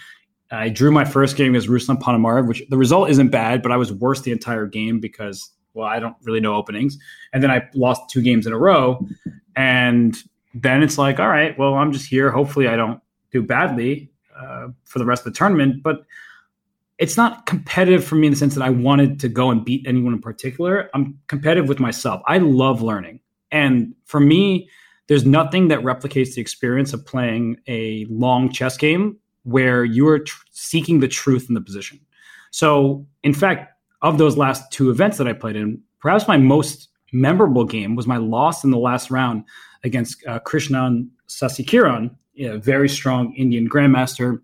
[0.51, 3.77] I drew my first game against Ruslan Ponomariov, which the result isn't bad, but I
[3.77, 6.97] was worse the entire game because, well, I don't really know openings.
[7.33, 9.05] And then I lost two games in a row.
[9.55, 10.15] And
[10.53, 12.31] then it's like, all right, well, I'm just here.
[12.31, 13.01] Hopefully I don't
[13.31, 14.09] do badly
[14.39, 15.83] uh, for the rest of the tournament.
[15.83, 16.05] But
[16.97, 19.85] it's not competitive for me in the sense that I wanted to go and beat
[19.85, 20.89] anyone in particular.
[20.93, 22.21] I'm competitive with myself.
[22.25, 23.19] I love learning.
[23.51, 24.69] And for me,
[25.07, 30.19] there's nothing that replicates the experience of playing a long chess game where you are
[30.19, 31.99] tr- seeking the truth in the position.
[32.51, 36.89] So, in fact, of those last two events that I played in, perhaps my most
[37.13, 39.43] memorable game was my loss in the last round
[39.83, 44.41] against uh, Krishnan Sasikiran, a very strong Indian grandmaster.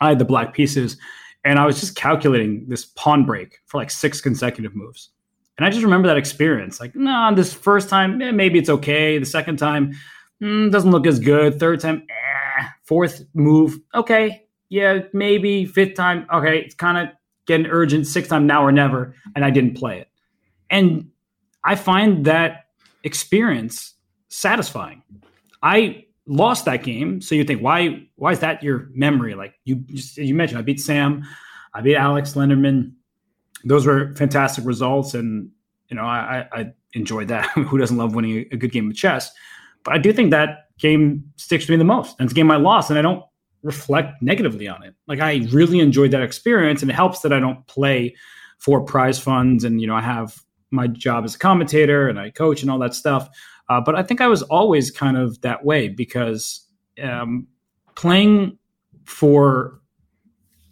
[0.00, 0.96] I had the black pieces,
[1.44, 5.10] and I was just calculating this pawn break for like six consecutive moves.
[5.58, 6.78] And I just remember that experience.
[6.78, 9.18] Like, no, nah, this first time, eh, maybe it's okay.
[9.18, 9.92] The second time,
[10.40, 11.58] mm, doesn't look as good.
[11.58, 12.64] Third time, eh.
[12.84, 14.46] Fourth move, okay.
[14.68, 15.66] Yeah, maybe.
[15.66, 16.60] Fifth time, okay.
[16.60, 17.14] It's kind of
[17.46, 18.06] getting urgent.
[18.06, 19.14] Sixth time, now or never.
[19.34, 20.08] And I didn't play it.
[20.70, 21.10] And
[21.64, 22.66] I find that
[23.02, 23.94] experience
[24.28, 25.02] satisfying.
[25.62, 28.06] I lost that game, so you think, why?
[28.16, 29.34] Why is that your memory?
[29.34, 31.24] Like you, you mentioned, I beat Sam,
[31.74, 32.92] I beat Alex Lenderman
[33.64, 35.50] those were fantastic results, and
[35.88, 37.46] you know I, I enjoyed that.
[37.54, 39.30] Who doesn't love winning a good game of chess?
[39.84, 42.50] But I do think that game sticks to me the most, and it's a game
[42.50, 43.22] I lost, and I don't
[43.62, 44.94] reflect negatively on it.
[45.06, 48.14] Like I really enjoyed that experience, and it helps that I don't play
[48.58, 52.30] for prize funds, and you know I have my job as a commentator and I
[52.30, 53.28] coach and all that stuff.
[53.68, 56.66] Uh, but I think I was always kind of that way because
[57.02, 57.46] um,
[57.94, 58.58] playing
[59.04, 59.80] for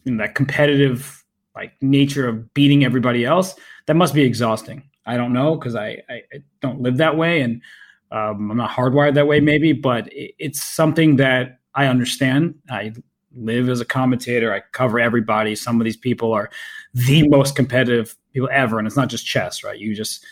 [0.04, 1.24] you know, that competitive
[1.56, 3.54] like nature of beating everybody else
[3.86, 4.82] that must be exhausting.
[5.06, 7.62] I don't know because I, I, I, don't live that way and
[8.10, 12.56] um, I'm not hardwired that way maybe, but it, it's something that I understand.
[12.70, 12.92] I
[13.36, 14.52] live as a commentator.
[14.52, 15.54] I cover everybody.
[15.54, 16.50] Some of these people are
[16.94, 19.78] the most competitive people ever, and it's not just chess, right?
[19.78, 20.24] You just,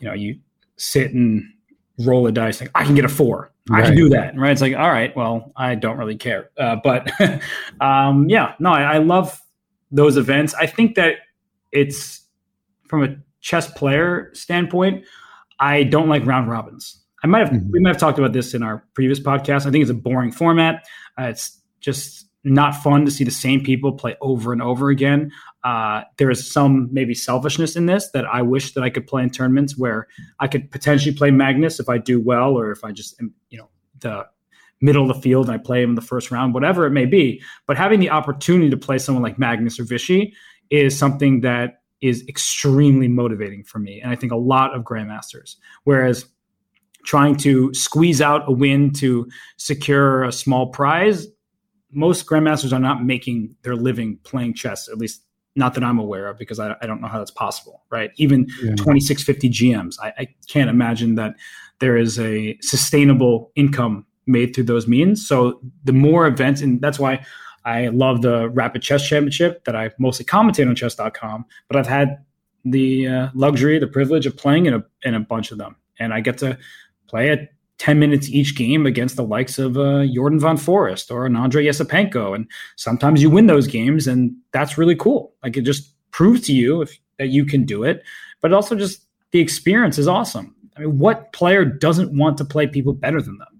[0.00, 0.38] you know, you
[0.76, 1.44] sit and
[1.98, 2.60] roll a dice.
[2.60, 3.52] Like I can get a four.
[3.68, 3.84] Right.
[3.84, 4.50] I can do that, right?
[4.50, 7.08] It's like, all right, well, I don't really care, uh, but
[7.80, 9.40] um, yeah, no, I, I love
[9.90, 10.54] those events.
[10.54, 11.16] I think that
[11.72, 12.22] it's
[12.88, 15.04] from a chess player standpoint.
[15.58, 17.02] I don't like round robins.
[17.22, 17.70] I might have mm-hmm.
[17.70, 19.66] we might have talked about this in our previous podcast.
[19.66, 20.86] I think it's a boring format.
[21.18, 25.30] Uh, it's just not fun to see the same people play over and over again.
[25.62, 29.22] Uh, there is some maybe selfishness in this that I wish that I could play
[29.22, 30.08] in tournaments where
[30.38, 33.68] I could potentially play Magnus if I do well, or if I just you know
[33.98, 34.26] the
[34.80, 37.06] middle of the field and I play him in the first round, whatever it may
[37.06, 37.42] be.
[37.66, 40.32] But having the opportunity to play someone like Magnus or Vishy
[40.70, 45.56] is something that is extremely motivating for me, and I think a lot of grandmasters.
[45.84, 46.24] Whereas
[47.04, 51.26] trying to squeeze out a win to secure a small prize
[51.92, 55.22] most grandmasters are not making their living playing chess at least
[55.56, 58.46] not that i'm aware of because i, I don't know how that's possible right even
[58.62, 58.74] yeah.
[58.76, 61.34] 2650 gms I, I can't imagine that
[61.80, 66.98] there is a sustainable income made through those means so the more events and that's
[66.98, 67.24] why
[67.64, 72.24] i love the rapid chess championship that i mostly commentate on chess.com but i've had
[72.64, 76.12] the uh, luxury the privilege of playing in a, in a bunch of them and
[76.12, 76.56] i get to
[77.08, 81.24] play at 10 minutes each game against the likes of uh, Jordan Van Foreest or
[81.24, 82.34] an Andrei Esipenko.
[82.34, 85.32] And sometimes you win those games, and that's really cool.
[85.42, 88.02] Like it just proves to you if, that you can do it,
[88.42, 90.54] but also just the experience is awesome.
[90.76, 93.59] I mean, what player doesn't want to play people better than them?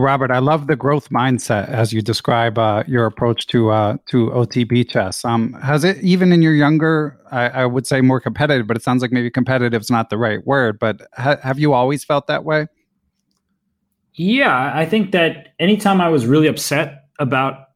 [0.00, 3.98] Well, Robert, I love the growth mindset as you describe uh, your approach to uh,
[4.06, 5.26] to OTB chess.
[5.26, 8.82] Um, has it even in your younger, I, I, would say more competitive, but it
[8.82, 10.78] sounds like maybe competitive is not the right word.
[10.78, 12.68] But ha- have you always felt that way?
[14.14, 17.66] Yeah, I think that anytime I was really upset about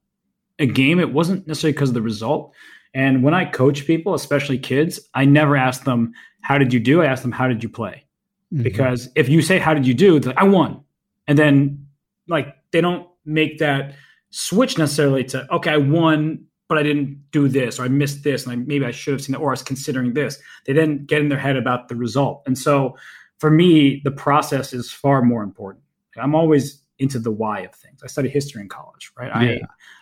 [0.58, 2.54] a game, it wasn't necessarily because of the result.
[2.94, 7.02] And when I coach people, especially kids, I never ask them, How did you do?
[7.02, 8.06] I ask them, How did you play?
[8.50, 8.62] Mm-hmm.
[8.62, 10.16] Because if you say, How did you do?
[10.16, 10.80] It's like, I won.
[11.26, 11.83] And then,
[12.28, 13.94] like, they don't make that
[14.30, 18.44] switch necessarily to, Okay, I won, but I didn't do this, or I missed this,
[18.44, 20.38] and I, maybe I should have seen that, or I was considering this.
[20.66, 22.42] They then get in their head about the result.
[22.46, 22.96] And so
[23.38, 25.84] for me, the process is far more important.
[26.16, 28.00] I'm always into the why of things.
[28.02, 29.30] I studied history in college, right?
[29.42, 29.58] Yeah.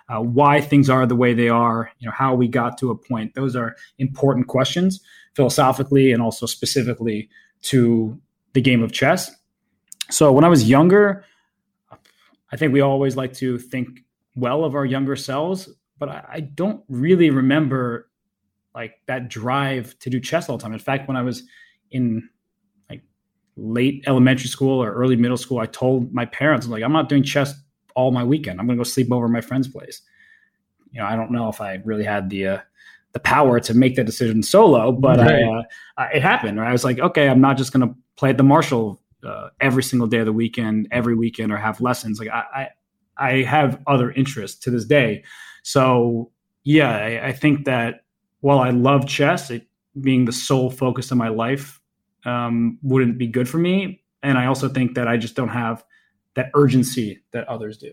[0.08, 2.90] I, uh, why things are the way they are, you know, how we got to
[2.90, 3.34] a point.
[3.34, 5.00] Those are important questions
[5.34, 7.30] philosophically and also specifically
[7.62, 8.20] to
[8.52, 9.34] the game of chess.
[10.10, 11.24] So when I was younger,
[12.52, 14.00] I think we always like to think
[14.36, 15.68] well of our younger selves,
[15.98, 18.10] but I, I don't really remember
[18.74, 20.72] like that drive to do chess all the time.
[20.72, 21.42] In fact, when I was
[21.90, 22.28] in
[22.88, 23.02] like
[23.56, 27.08] late elementary school or early middle school, I told my parents, I'm like, I'm not
[27.08, 27.54] doing chess
[27.94, 28.60] all my weekend.
[28.60, 30.02] I'm going to go sleep over at my friend's place.
[30.90, 32.58] You know, I don't know if I really had the uh,
[33.12, 35.64] the power to make that decision solo, but right.
[35.98, 36.58] I, uh, it happened.
[36.58, 36.68] Right?
[36.68, 39.82] I was like, okay, I'm not just going to play at the Marshall uh, every
[39.82, 42.18] single day of the weekend, every weekend, or have lessons.
[42.18, 42.68] Like I,
[43.18, 45.24] I, I have other interests to this day.
[45.62, 46.30] So
[46.64, 48.04] yeah, I, I think that
[48.40, 49.66] while I love chess, it
[50.00, 51.80] being the sole focus of my life
[52.24, 54.02] um, wouldn't be good for me.
[54.22, 55.84] And I also think that I just don't have
[56.34, 57.92] that urgency that others do.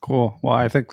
[0.00, 0.38] Cool.
[0.42, 0.90] Well, I think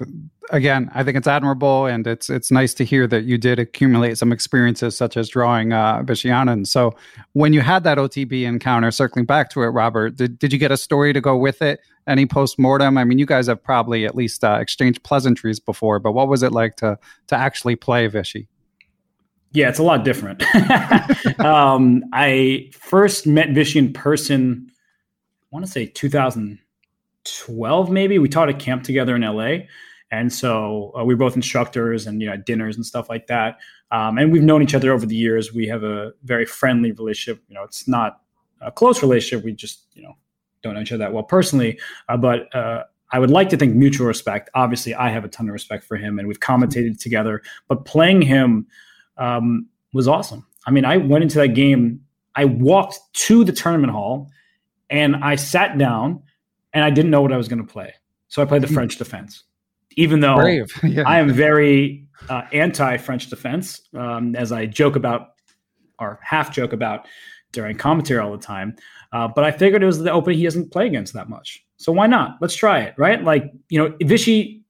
[0.49, 4.17] again, I think it's admirable, and it's it's nice to hear that you did accumulate
[4.17, 6.95] some experiences such as drawing uh, Vishy So,
[7.33, 10.71] when you had that OTB encounter, circling back to it, Robert, did did you get
[10.71, 11.79] a story to go with it?
[12.07, 12.97] Any post mortem?
[12.97, 16.43] I mean, you guys have probably at least uh, exchanged pleasantries before, but what was
[16.43, 16.97] it like to
[17.27, 18.47] to actually play Vishy?
[19.51, 20.43] Yeah, it's a lot different.
[21.39, 24.73] um, I first met Vishy in person, I
[25.49, 28.19] want to say 2012, maybe.
[28.19, 29.61] We taught a camp together in LA.
[30.11, 33.59] And so uh, we were both instructors and, you know, dinners and stuff like that.
[33.91, 35.53] Um, and we've known each other over the years.
[35.53, 37.43] We have a very friendly relationship.
[37.47, 38.21] You know, it's not
[38.61, 39.45] a close relationship.
[39.45, 40.15] We just, you know,
[40.61, 41.79] don't know each other that well personally.
[42.07, 44.49] Uh, but uh, I would like to think mutual respect.
[44.55, 47.41] Obviously, I have a ton of respect for him and we've commentated together.
[47.67, 48.67] But playing him,
[49.17, 50.45] um, was awesome.
[50.65, 52.01] I mean, I went into that game.
[52.35, 54.29] I walked to the tournament hall,
[54.89, 56.23] and I sat down,
[56.73, 57.93] and I didn't know what I was going to play.
[58.27, 58.75] So I played the mm-hmm.
[58.75, 59.43] French defense.
[59.99, 60.39] Even though
[60.83, 61.03] yeah.
[61.05, 65.31] I am very uh, anti French defense, um, as I joke about
[65.99, 67.05] or half joke about
[67.51, 68.75] during commentary all the time.
[69.11, 71.65] Uh, but I figured it was the opening he doesn't play against that much.
[71.77, 72.37] So why not?
[72.39, 73.21] Let's try it, right?
[73.23, 74.61] Like, you know, Vishy,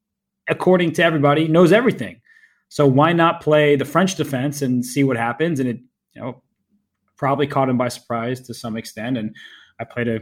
[0.47, 2.21] according to everybody, knows everything.
[2.69, 5.59] So why not play the French defense and see what happens?
[5.59, 5.79] And it,
[6.13, 6.41] you know,
[7.17, 9.17] probably caught him by surprise to some extent.
[9.17, 9.35] And
[9.79, 10.21] I played a,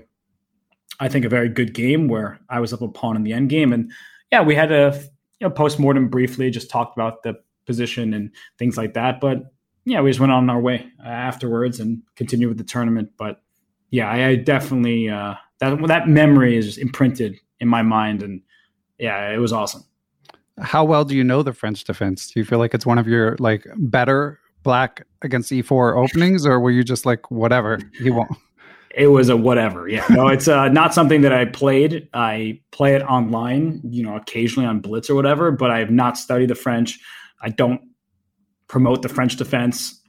[1.00, 3.50] I think, a very good game where I was up a pawn in the end
[3.50, 3.72] game.
[3.72, 3.92] And
[4.32, 5.00] yeah, we had a
[5.40, 7.36] you know, post mortem briefly, just talked about the
[7.66, 9.20] position and things like that.
[9.20, 9.52] But
[9.86, 13.12] yeah, we just went on our way afterwards and continued with the tournament.
[13.18, 13.42] But
[13.90, 18.42] yeah, I, I definitely uh, that that memory is imprinted in my mind, and
[18.98, 19.84] yeah, it was awesome.
[20.60, 22.32] How well do you know the French defense?
[22.32, 26.60] Do you feel like it's one of your like better black against e4 openings, or
[26.60, 28.32] were you just like whatever he won't?
[28.98, 29.88] It was a whatever.
[29.88, 32.10] Yeah, no, it's uh, not something that I played.
[32.16, 36.18] I play it online, you know, occasionally on Blitz or whatever, but I have not
[36.18, 37.00] studied the French.
[37.40, 37.80] I don't
[38.68, 40.02] promote the French defense.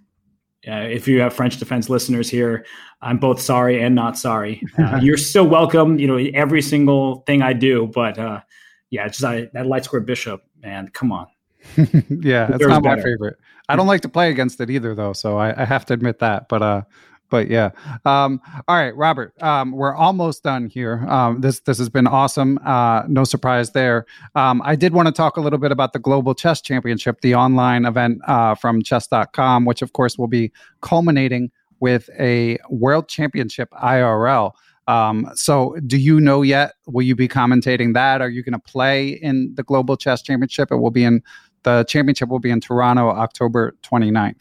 [0.67, 2.65] Uh, if you have French defense listeners here,
[3.03, 4.63] I'm both sorry and not sorry.
[4.79, 5.99] Uh, you're still welcome.
[5.99, 8.41] You know every single thing I do, but uh,
[8.89, 11.27] yeah, just I, that light square bishop, man, come on.
[11.77, 12.97] yeah, it's not better.
[12.97, 13.37] my favorite.
[13.69, 15.13] I don't like to play against it either, though.
[15.13, 16.49] So I, I have to admit that.
[16.49, 16.83] But uh,
[17.31, 17.71] but yeah.
[18.05, 21.05] Um, all right, Robert, um, we're almost done here.
[21.09, 22.59] Um, this this has been awesome.
[22.65, 24.07] Uh, no surprise there.
[24.35, 27.35] Um, I did want to talk a little bit about the Global Chess Championship, the
[27.35, 31.51] online event uh, from chess.com, which of course will be culminating
[31.81, 34.53] with a World Championship IRL.
[34.89, 36.73] Um, so, do you know yet?
[36.87, 38.23] Will you be commentating that?
[38.23, 40.73] Are you going to play in the Global Chess Championship?
[40.73, 41.23] It will be in
[41.65, 44.37] the championship will be in Toronto, October 29th.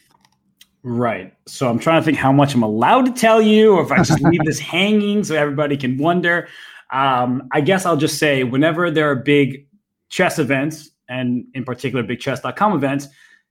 [0.88, 1.34] Right.
[1.46, 3.98] So I'm trying to think how much I'm allowed to tell you, or if I
[3.98, 6.48] just leave this hanging so everybody can wonder.
[6.90, 9.66] Um, I guess I'll just say whenever there are big
[10.08, 13.06] chess events, and in particular big chess.com events,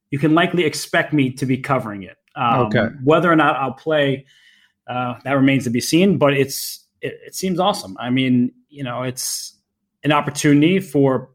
[0.09, 2.17] you can likely expect me to be covering it.
[2.35, 2.87] Um, okay.
[3.03, 4.25] Whether or not I'll play,
[4.87, 6.17] uh, that remains to be seen.
[6.17, 7.95] But it's it, it seems awesome.
[7.99, 9.53] I mean, you know, it's
[10.03, 11.29] an opportunity for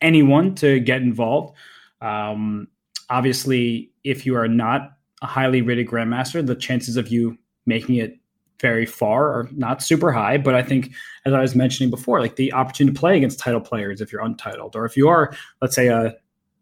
[0.00, 1.54] anyone to get involved.
[2.00, 2.68] Um,
[3.10, 8.18] obviously, if you are not a highly rated grandmaster, the chances of you making it
[8.60, 10.38] very far are not super high.
[10.38, 10.92] But I think,
[11.24, 14.22] as I was mentioning before, like the opportunity to play against title players if you're
[14.24, 16.16] untitled, or if you are, let's say, a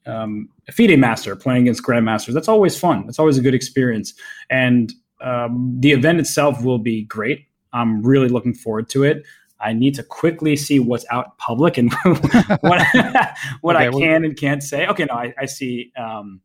[0.06, 3.06] um, a FIDE master playing against grandmasters, that's always fun.
[3.08, 4.14] It's always a good experience,
[4.50, 7.46] and um, the event itself will be great.
[7.72, 9.24] I'm really looking forward to it.
[9.58, 14.24] I need to quickly see what's out public and what what okay, I can well,
[14.24, 14.86] and can't say.
[14.86, 15.92] Okay, no, I, I see.
[15.96, 16.40] Um,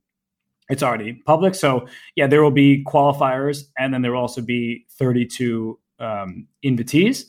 [0.72, 1.54] it's already public.
[1.54, 1.86] So
[2.16, 7.26] yeah, there will be qualifiers, and then there will also be 32 um, invitees.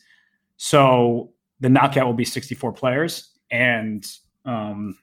[0.57, 4.07] So the knockout will be 64 players, and
[4.45, 4.97] um,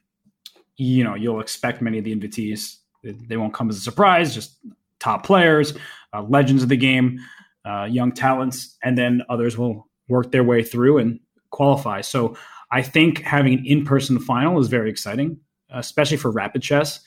[0.76, 2.76] you know you'll expect many of the invitees.
[3.02, 4.34] They won't come as a surprise.
[4.34, 4.56] Just
[4.98, 5.74] top players,
[6.12, 7.20] uh, legends of the game,
[7.64, 12.00] uh, young talents, and then others will work their way through and qualify.
[12.00, 12.36] So
[12.72, 15.38] I think having an in-person final is very exciting,
[15.70, 17.00] especially for rapid chess.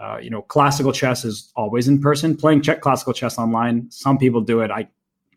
[0.00, 2.36] Uh, you know, classical chess is always in person.
[2.36, 4.70] Playing check classical chess online, some people do it.
[4.70, 4.88] I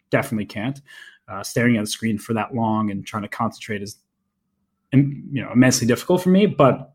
[0.09, 0.79] definitely can't.
[1.27, 3.97] Uh, staring at a screen for that long and trying to concentrate is,
[4.91, 6.45] you know, immensely difficult for me.
[6.45, 6.93] But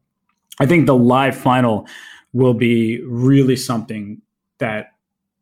[0.60, 1.86] I think the live final
[2.32, 4.20] will be really something
[4.58, 4.92] that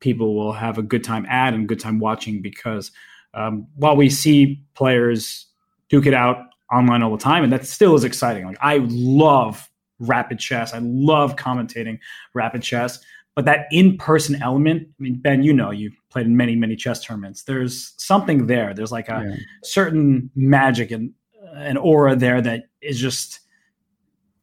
[0.00, 2.92] people will have a good time at and good time watching because
[3.32, 5.46] um, while we see players
[5.88, 6.36] duke it out
[6.72, 8.44] online all the time, and that still is exciting.
[8.44, 9.68] Like I love
[10.08, 10.74] rapid chess.
[10.74, 11.98] I love commentating
[12.34, 13.00] rapid chess.
[13.34, 16.76] But that in person element, I mean, Ben, you know, you played in many, many
[16.76, 17.42] chess tournaments.
[17.42, 18.72] There's something there.
[18.74, 19.36] There's like a yeah.
[19.64, 21.12] certain magic and
[21.54, 23.40] an aura there that is just,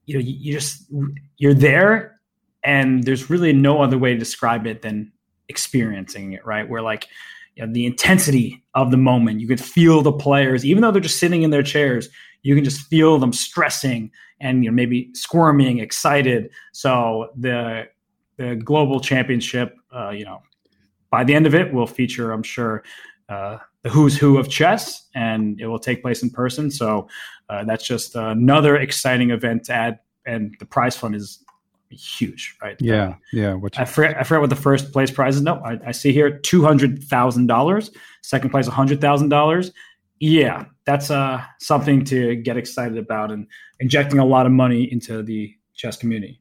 [0.05, 0.91] you know, you, you just,
[1.37, 2.19] you're there
[2.63, 5.11] and there's really no other way to describe it than
[5.47, 6.69] experiencing it, right?
[6.69, 7.07] Where like,
[7.55, 11.01] you know, the intensity of the moment, you could feel the players, even though they're
[11.01, 12.09] just sitting in their chairs,
[12.43, 14.11] you can just feel them stressing
[14.41, 16.49] and you know maybe squirming, excited.
[16.71, 17.87] So the
[18.37, 20.41] the global championship, uh, you know,
[21.09, 22.83] by the end of it, will feature, I'm sure,
[23.29, 26.71] uh, the who's who of chess, and it will take place in person.
[26.71, 27.07] So
[27.49, 31.43] uh, that's just another exciting event to add, and the prize fund is
[31.89, 32.77] huge, right?
[32.79, 33.53] Yeah, yeah.
[33.53, 35.41] Which I forget, I forget what the first place prize is.
[35.41, 37.91] No, I, I see here two hundred thousand dollars.
[38.21, 39.71] Second place, hundred thousand dollars.
[40.19, 43.47] Yeah, that's uh, something to get excited about and
[43.79, 46.39] injecting a lot of money into the chess community.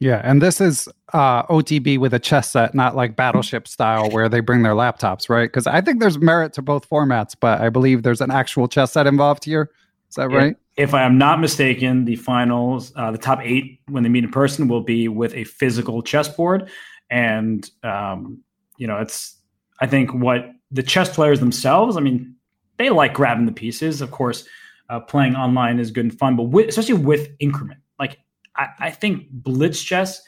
[0.00, 4.28] Yeah, and this is uh, OTB with a chess set, not like Battleship style where
[4.28, 5.50] they bring their laptops, right?
[5.50, 8.92] Because I think there's merit to both formats, but I believe there's an actual chess
[8.92, 9.70] set involved here.
[10.08, 10.56] Is that right?
[10.78, 14.30] if I am not mistaken, the finals, uh, the top eight when they meet in
[14.30, 16.70] person, will be with a physical chessboard,
[17.10, 18.42] and um,
[18.78, 19.36] you know, it's
[19.80, 21.96] I think what the chess players themselves.
[21.96, 22.36] I mean,
[22.78, 24.00] they like grabbing the pieces.
[24.00, 24.46] Of course,
[24.88, 28.18] uh, playing online is good and fun, but with, especially with increment, like
[28.56, 30.22] I, I think blitz chess,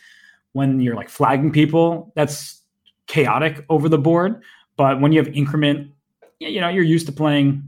[0.52, 2.62] when you're like flagging people, that's
[3.06, 4.42] chaotic over the board.
[4.76, 5.90] But when you have increment,
[6.38, 7.62] you know, you're used to playing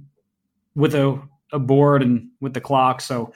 [0.75, 1.21] with a,
[1.53, 3.01] a board and with the clock.
[3.01, 3.33] So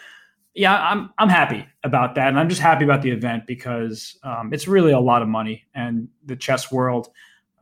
[0.54, 4.54] yeah, I'm I'm happy about that, and I'm just happy about the event because um,
[4.54, 7.08] it's really a lot of money, and the chess world,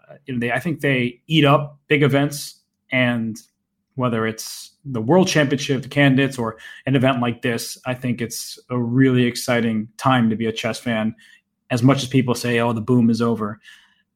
[0.08, 2.62] uh, you know, they I think they eat up big events,
[2.92, 3.36] and
[3.94, 8.58] whether it's the World Championship, the candidates, or an event like this, I think it's
[8.70, 11.14] a really exciting time to be a chess fan.
[11.70, 13.60] As much as people say, "Oh, the boom is over,"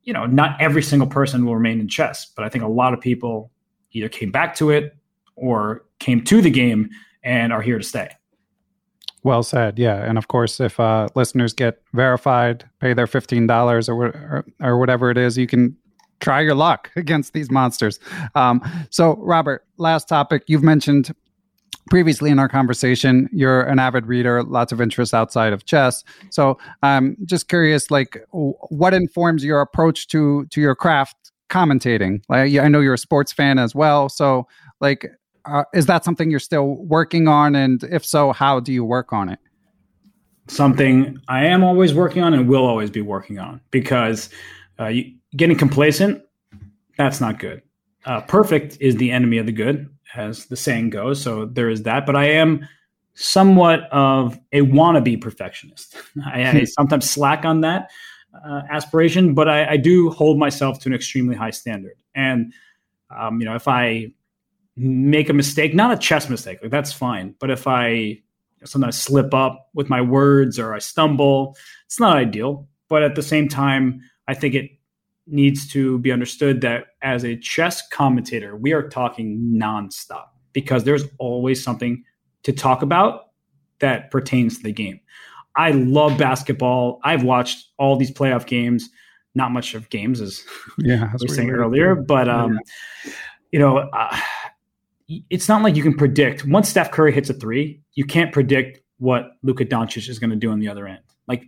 [0.02, 2.92] you know, not every single person will remain in chess, but I think a lot
[2.92, 3.50] of people
[3.92, 4.96] either came back to it
[5.36, 6.90] or came to the game
[7.22, 8.10] and are here to stay.
[9.22, 9.78] Well said.
[9.78, 14.46] Yeah, and of course, if uh, listeners get verified, pay their fifteen dollars or, or,
[14.60, 15.76] or whatever it is, you can
[16.20, 18.00] try your luck against these monsters.
[18.34, 20.44] Um, so, Robert, last topic.
[20.46, 21.14] You've mentioned
[21.88, 26.04] previously in our conversation you're an avid reader lots of interest outside of chess.
[26.30, 31.16] So i'm just curious like what informs your approach to to your craft
[31.48, 32.22] commentating?
[32.28, 34.08] Like i know you're a sports fan as well.
[34.08, 34.46] So
[34.80, 35.06] like
[35.46, 37.54] uh, is that something you're still working on?
[37.54, 39.38] And if so how do you work on it?
[40.48, 44.28] Something i am always working on and will always be working on because
[44.78, 46.22] uh, you, getting complacent
[46.96, 47.62] that's not good
[48.04, 51.22] uh, perfect is the enemy of the good as the saying goes.
[51.22, 52.06] So there is that.
[52.06, 52.66] But I am
[53.14, 55.96] somewhat of a wannabe perfectionist.
[56.26, 56.64] I, I hmm.
[56.64, 57.90] sometimes slack on that
[58.46, 61.96] uh, aspiration, but I, I, do hold myself to an extremely high standard.
[62.14, 62.52] And
[63.16, 64.12] um, you know, if I
[64.76, 67.34] make a mistake, not a chess mistake, like that's fine.
[67.40, 68.20] But if I
[68.64, 71.56] sometimes slip up with my words or I stumble,
[71.86, 72.68] it's not ideal.
[72.88, 74.77] But at the same time, I think it
[75.30, 81.04] needs to be understood that as a chess commentator, we are talking nonstop because there's
[81.18, 82.02] always something
[82.42, 83.28] to talk about
[83.80, 85.00] that pertains to the game.
[85.56, 87.00] I love basketball.
[87.04, 88.88] I've watched all these playoff games.
[89.34, 90.44] Not much of games, as
[90.78, 92.58] yeah, we were saying earlier, but um,
[93.04, 93.12] yeah.
[93.52, 94.18] you know, uh,
[95.30, 98.80] it's not like you can predict once Steph Curry hits a three, you can't predict
[98.98, 101.00] what Luka Doncic is going to do on the other end.
[101.26, 101.44] Like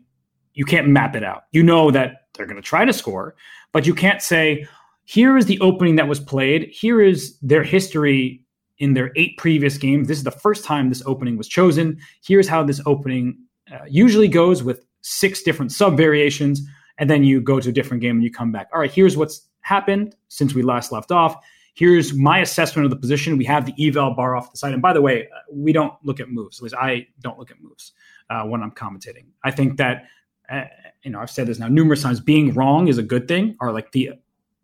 [0.55, 1.45] you can't map it out.
[1.53, 3.35] You know that they're going to try to score,
[3.73, 4.67] but you can't say,
[5.05, 6.69] here is the opening that was played.
[6.71, 8.45] Here is their history
[8.79, 10.09] in their eight previous games.
[10.09, 11.99] This is the first time this opening was chosen.
[12.25, 13.37] Here's how this opening
[13.73, 16.63] uh, usually goes with six different sub variations.
[16.99, 18.69] And then you go to a different game and you come back.
[18.73, 21.37] All right, here's what's happened since we last left off.
[21.75, 23.39] Here's my assessment of the position.
[23.39, 24.73] We have the eval bar off the side.
[24.73, 26.59] And by the way, uh, we don't look at moves.
[26.59, 27.93] At least I don't look at moves
[28.29, 29.27] uh, when I'm commentating.
[29.45, 30.05] I think that
[30.51, 30.65] uh,
[31.03, 32.21] you know, I've said this now numerous times.
[32.21, 34.13] Being wrong is a good thing, or like the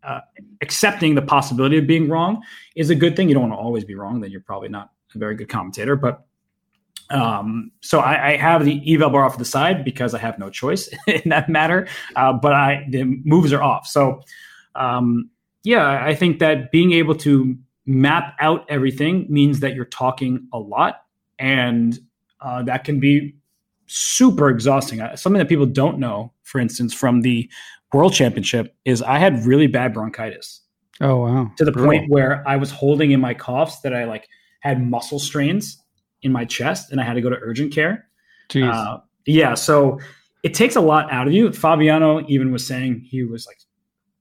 [0.03, 0.21] uh,
[0.61, 2.41] accepting the possibility of being wrong
[2.75, 3.27] is a good thing.
[3.27, 5.95] You don't want to always be wrong; then you're probably not a very good commentator.
[5.95, 6.25] But
[7.09, 10.49] um, so I, I, have the eval bar off the side because I have no
[10.49, 11.87] choice in that matter.
[12.15, 13.87] Uh, but I the moves are off.
[13.87, 14.21] So
[14.75, 15.29] um,
[15.63, 20.59] yeah, I think that being able to map out everything means that you're talking a
[20.59, 21.05] lot,
[21.39, 21.97] and
[22.41, 23.35] uh, that can be
[23.87, 25.01] super exhausting.
[25.15, 27.49] Something that people don't know, for instance, from the
[27.93, 30.61] World Championship, is I had really bad bronchitis.
[30.99, 31.51] Oh wow!
[31.57, 31.91] To the Brutal.
[31.91, 34.27] point where I was holding in my coughs that I like
[34.61, 35.81] had muscle strains
[36.21, 38.07] in my chest, and I had to go to urgent care.
[38.49, 38.71] Jeez.
[38.71, 39.99] Uh, yeah, so
[40.43, 41.51] it takes a lot out of you.
[41.51, 43.57] Fabiano even was saying he was like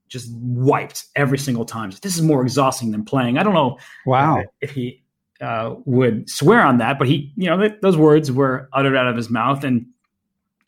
[0.09, 1.91] just wiped every single time.
[2.03, 3.39] This is more exhausting than playing.
[3.39, 3.79] I don't know.
[4.05, 4.43] Wow.
[4.61, 5.03] if he
[5.41, 9.09] uh, would swear on that, but he, you know, th- those words were uttered out
[9.09, 9.87] of his mouth, and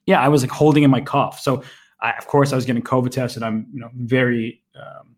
[0.07, 1.41] yeah, I was like holding in my cough.
[1.41, 1.63] So,
[2.01, 3.43] I, of course, I was getting COVID tested.
[3.43, 5.17] I'm, you know, very um,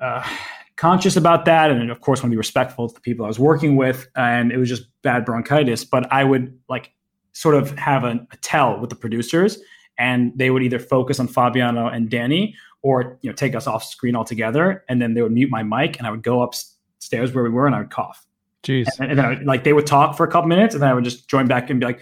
[0.00, 0.28] uh,
[0.76, 3.38] conscious about that, and of course, want to be respectful to the people I was
[3.38, 4.08] working with.
[4.16, 6.92] And it was just bad bronchitis, but I would like
[7.32, 9.58] sort of have a, a tell with the producers,
[9.98, 13.84] and they would either focus on Fabiano and Danny, or you know, take us off
[13.84, 16.54] screen altogether, and then they would mute my mic, and I would go up
[16.98, 18.26] stairs where we were and I would cough.
[18.62, 18.86] Jeez.
[18.98, 20.94] And, and then I, like they would talk for a couple minutes and then I
[20.94, 22.00] would just join back and be like,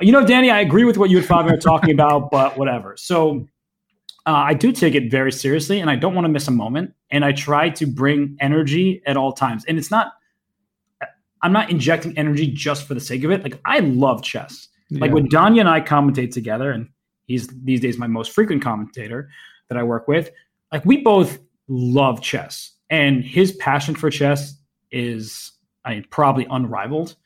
[0.00, 2.96] you know, Danny, I agree with what you and Fabian are talking about, but whatever.
[2.96, 3.46] So
[4.26, 6.94] uh, I do take it very seriously and I don't want to miss a moment.
[7.10, 9.64] And I try to bring energy at all times.
[9.66, 10.12] And it's not,
[11.42, 13.42] I'm not injecting energy just for the sake of it.
[13.42, 14.68] Like I love chess.
[14.88, 15.00] Yeah.
[15.00, 16.88] Like when Danya and I commentate together, and
[17.26, 19.28] he's these days my most frequent commentator
[19.68, 20.30] that I work with,
[20.72, 21.38] like we both
[21.68, 24.54] love chess and his passion for chess
[24.90, 25.52] is
[25.84, 27.16] I mean, probably unrivaled.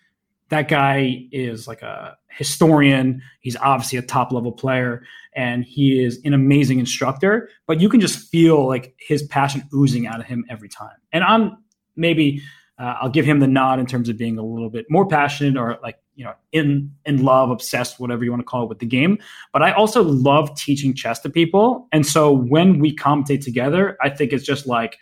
[0.48, 3.22] that guy is like a historian.
[3.40, 5.02] He's obviously a top level player
[5.35, 10.06] and he is an amazing instructor, but you can just feel like his passion oozing
[10.06, 10.97] out of him every time.
[11.12, 11.59] And I'm
[11.97, 12.43] maybe
[12.78, 15.56] uh, I'll give him the nod in terms of being a little bit more passionate
[15.56, 18.78] or like you know in in love, obsessed, whatever you want to call it with
[18.78, 19.18] the game.
[19.52, 24.10] But I also love teaching chess to people, and so when we commentate together, I
[24.10, 24.98] think it's just like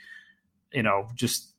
[0.76, 1.54] you know just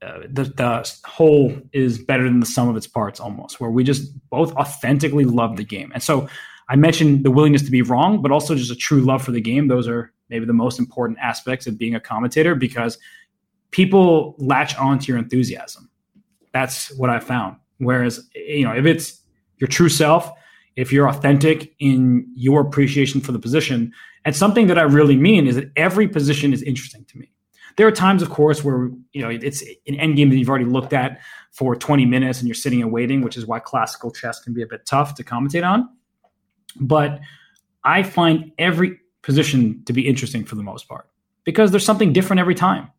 [0.00, 3.82] uh, the, the whole is better than the sum of its parts almost where we
[3.82, 5.90] just both authentically love the game.
[5.92, 6.28] And so
[6.70, 9.40] i mentioned the willingness to be wrong but also just a true love for the
[9.40, 9.68] game.
[9.68, 12.96] Those are maybe the most important aspects of being a commentator because
[13.72, 15.90] people latch on to your enthusiasm.
[16.52, 17.56] That's what i found.
[17.78, 19.20] Whereas you know if it's
[19.58, 20.30] your true self
[20.76, 23.92] if you're authentic in your appreciation for the position
[24.24, 27.32] and something that i really mean is that every position is interesting to me
[27.78, 30.64] there are times, of course, where you know it's an end game that you've already
[30.64, 31.20] looked at
[31.52, 34.62] for 20 minutes and you're sitting and waiting, which is why classical chess can be
[34.62, 35.88] a bit tough to commentate on.
[36.80, 37.20] But
[37.84, 41.08] I find every position to be interesting for the most part
[41.44, 42.90] because there's something different every time.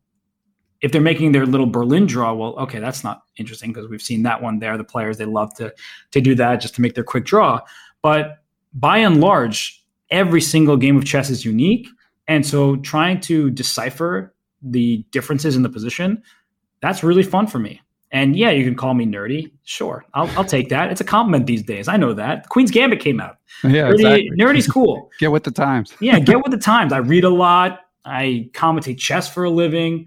[0.80, 4.22] If they're making their little Berlin draw, well, okay, that's not interesting because we've seen
[4.22, 4.78] that one there.
[4.78, 5.74] The players they love to
[6.12, 7.60] to do that just to make their quick draw.
[8.00, 8.38] But
[8.72, 11.86] by and large, every single game of chess is unique.
[12.26, 16.22] And so trying to decipher the differences in the position,
[16.80, 17.80] that's really fun for me.
[18.12, 19.52] And yeah, you can call me nerdy.
[19.64, 20.90] Sure, I'll, I'll take that.
[20.90, 21.86] It's a compliment these days.
[21.86, 22.48] I know that.
[22.48, 23.36] Queen's Gambit came out.
[23.62, 24.30] Yeah, nerdy, exactly.
[24.38, 25.10] nerdy's cool.
[25.18, 25.94] get with the times.
[26.00, 26.92] yeah, get with the times.
[26.92, 27.80] I read a lot.
[28.04, 30.06] I commentate chess for a living.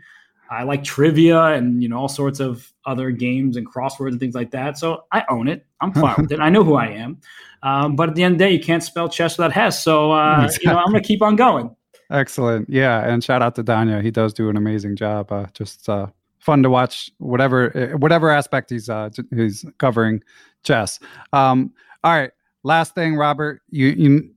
[0.49, 4.35] I like trivia and you know all sorts of other games and crosswords and things
[4.35, 4.77] like that.
[4.77, 5.65] So I own it.
[5.81, 6.39] I'm fine with it.
[6.39, 7.19] I know who I am.
[7.61, 9.83] Um, but at the end of the day, you can't spell chess without Hess.
[9.83, 10.67] So uh, exactly.
[10.67, 11.75] you know I'm going to keep on going.
[12.11, 12.69] Excellent.
[12.69, 14.03] Yeah, and shout out to Danya.
[14.03, 15.31] He does do an amazing job.
[15.31, 16.07] Uh, just uh,
[16.39, 20.21] fun to watch whatever eh, whatever aspect he's uh, he's covering
[20.63, 20.99] chess.
[21.31, 21.71] Um,
[22.03, 22.31] all right,
[22.63, 23.61] last thing, Robert.
[23.69, 24.29] You, you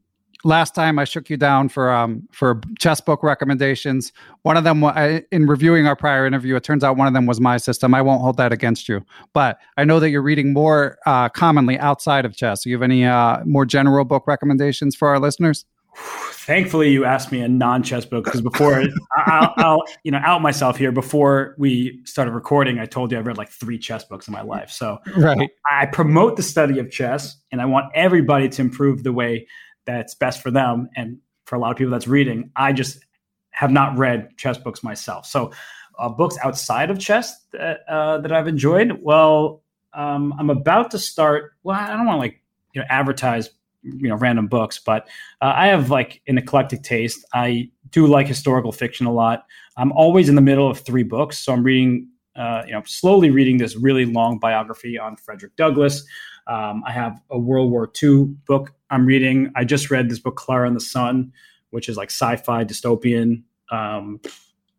[0.45, 4.13] last time I shook you down for um for chess book recommendations.
[4.43, 7.27] One of them, I, in reviewing our prior interview, it turns out one of them
[7.27, 7.95] was my system.
[7.95, 11.79] I won't hold that against you, but I know that you're reading more uh, commonly
[11.79, 12.63] outside of chess.
[12.63, 15.65] Do you have any uh, more general book recommendations for our listeners?
[15.97, 18.85] Thankfully, you asked me a non-chess book because before
[19.17, 20.93] I'll, I'll, you know out myself here.
[20.93, 24.43] Before we started recording, I told you I've read like three chess books in my
[24.43, 24.71] life.
[24.71, 25.51] So right.
[25.69, 29.49] I promote the study of chess, and I want everybody to improve the way
[29.87, 30.89] that's best for them.
[30.95, 33.05] And for a lot of people that's reading, I just
[33.51, 35.27] have not read chess books myself.
[35.27, 35.53] So
[35.99, 39.01] uh, books outside of chess that uh, that I've enjoyed.
[39.03, 39.63] Well,
[39.95, 41.53] um, I'm about to start.
[41.63, 42.41] Well, I don't want to like
[42.73, 43.51] you know advertise
[43.99, 45.09] you know random books but
[45.41, 47.25] uh, i have like an eclectic taste.
[47.33, 49.47] I do like historical fiction a lot.
[49.77, 53.31] I'm always in the middle of three books so i'm reading uh, you know slowly
[53.31, 56.05] reading this really long biography on frederick douglass.
[56.47, 59.53] Um, i have a world war ii book i'm reading.
[59.57, 61.33] I just read this book clara and the sun
[61.71, 63.43] which is like sci-fi dystopian.
[63.71, 64.21] Um,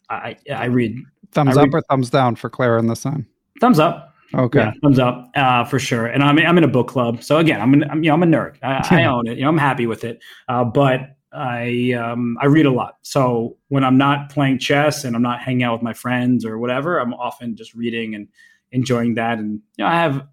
[0.10, 0.98] I, I read
[1.32, 3.28] thumbs I read, up or thumbs down for clara and the sun?
[3.60, 6.08] Thumbs up Okay, yeah, thumbs up uh, for sure.
[6.08, 8.24] And I'm I'm in a book club, so again, I'm, an, I'm you know I'm
[8.24, 8.58] a nerd.
[8.62, 9.38] I, I own it.
[9.38, 10.20] You know, I'm happy with it.
[10.48, 12.98] Uh, but I um, I read a lot.
[13.02, 16.58] So when I'm not playing chess and I'm not hanging out with my friends or
[16.58, 18.28] whatever, I'm often just reading and
[18.72, 19.40] enjoying that.
[19.40, 20.28] And you know, I have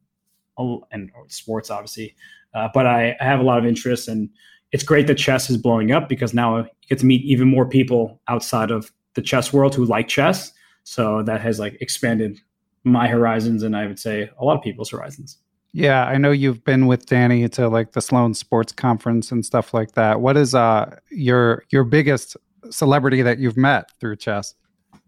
[0.58, 2.14] a, and sports obviously,
[2.54, 4.30] uh, but I, I have a lot of interest and
[4.72, 7.68] it's great that chess is blowing up because now you get to meet even more
[7.68, 10.52] people outside of the chess world who like chess.
[10.82, 12.40] So that has like expanded
[12.84, 15.38] my horizons and I would say a lot of people's horizons.
[15.72, 19.74] Yeah, I know you've been with Danny to like the Sloan Sports Conference and stuff
[19.74, 20.20] like that.
[20.20, 22.36] What is uh your your biggest
[22.70, 24.54] celebrity that you've met through chess?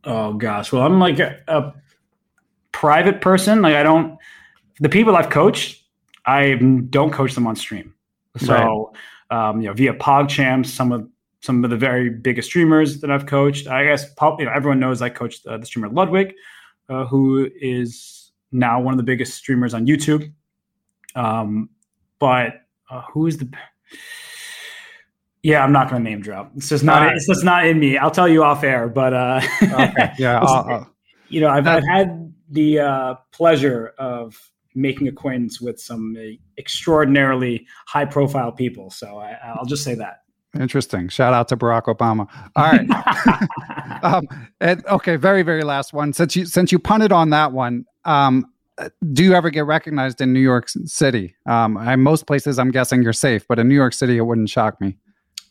[0.04, 1.72] Oh gosh, well I'm like a, a
[2.72, 3.62] private person.
[3.62, 4.18] Like I don't
[4.80, 5.84] the people I've coached,
[6.24, 6.54] I
[6.90, 7.94] don't coach them on stream.
[8.38, 8.92] So
[9.30, 9.48] right.
[9.48, 11.08] um, you know, via PogChamps, some of
[11.42, 13.68] some of the very biggest streamers that I've coached.
[13.68, 16.34] I guess you know, everyone knows I coached uh, the streamer Ludwig
[16.88, 20.32] uh, who is now one of the biggest streamers on YouTube.
[21.14, 21.70] Um,
[22.18, 23.50] but uh, who is the?
[25.42, 26.52] Yeah, I'm not going to name drop.
[26.56, 27.02] It's just not.
[27.02, 27.16] Right.
[27.16, 27.98] It's just not in me.
[27.98, 28.88] I'll tell you off air.
[28.88, 30.12] But uh, okay.
[30.18, 30.94] yeah, I'll, I'll,
[31.28, 36.16] you know, I've, I've had the uh, pleasure of making acquaintance with some
[36.58, 38.90] extraordinarily high profile people.
[38.90, 40.22] So I, will just say that.
[40.58, 41.08] Interesting.
[41.08, 42.28] Shout out to Barack Obama.
[42.56, 44.02] All right.
[44.02, 44.26] um,
[44.60, 46.12] and, okay, very very last one.
[46.12, 48.46] Since you since you punted on that one, um,
[49.12, 51.34] do you ever get recognized in New York City?
[51.46, 54.50] Um, I, most places, I'm guessing you're safe, but in New York City, it wouldn't
[54.50, 54.96] shock me.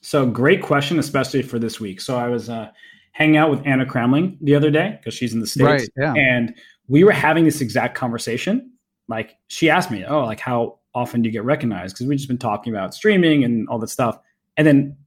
[0.01, 2.01] So, great question, especially for this week.
[2.01, 2.69] So, I was uh,
[3.11, 6.13] hanging out with Anna Cramling the other day because she's in the states, right, yeah.
[6.13, 6.53] and
[6.87, 8.71] we were having this exact conversation.
[9.07, 12.27] like she asked me, "Oh, like how often do you get recognized?" Because we've just
[12.27, 14.19] been talking about streaming and all that stuff.
[14.57, 14.97] And then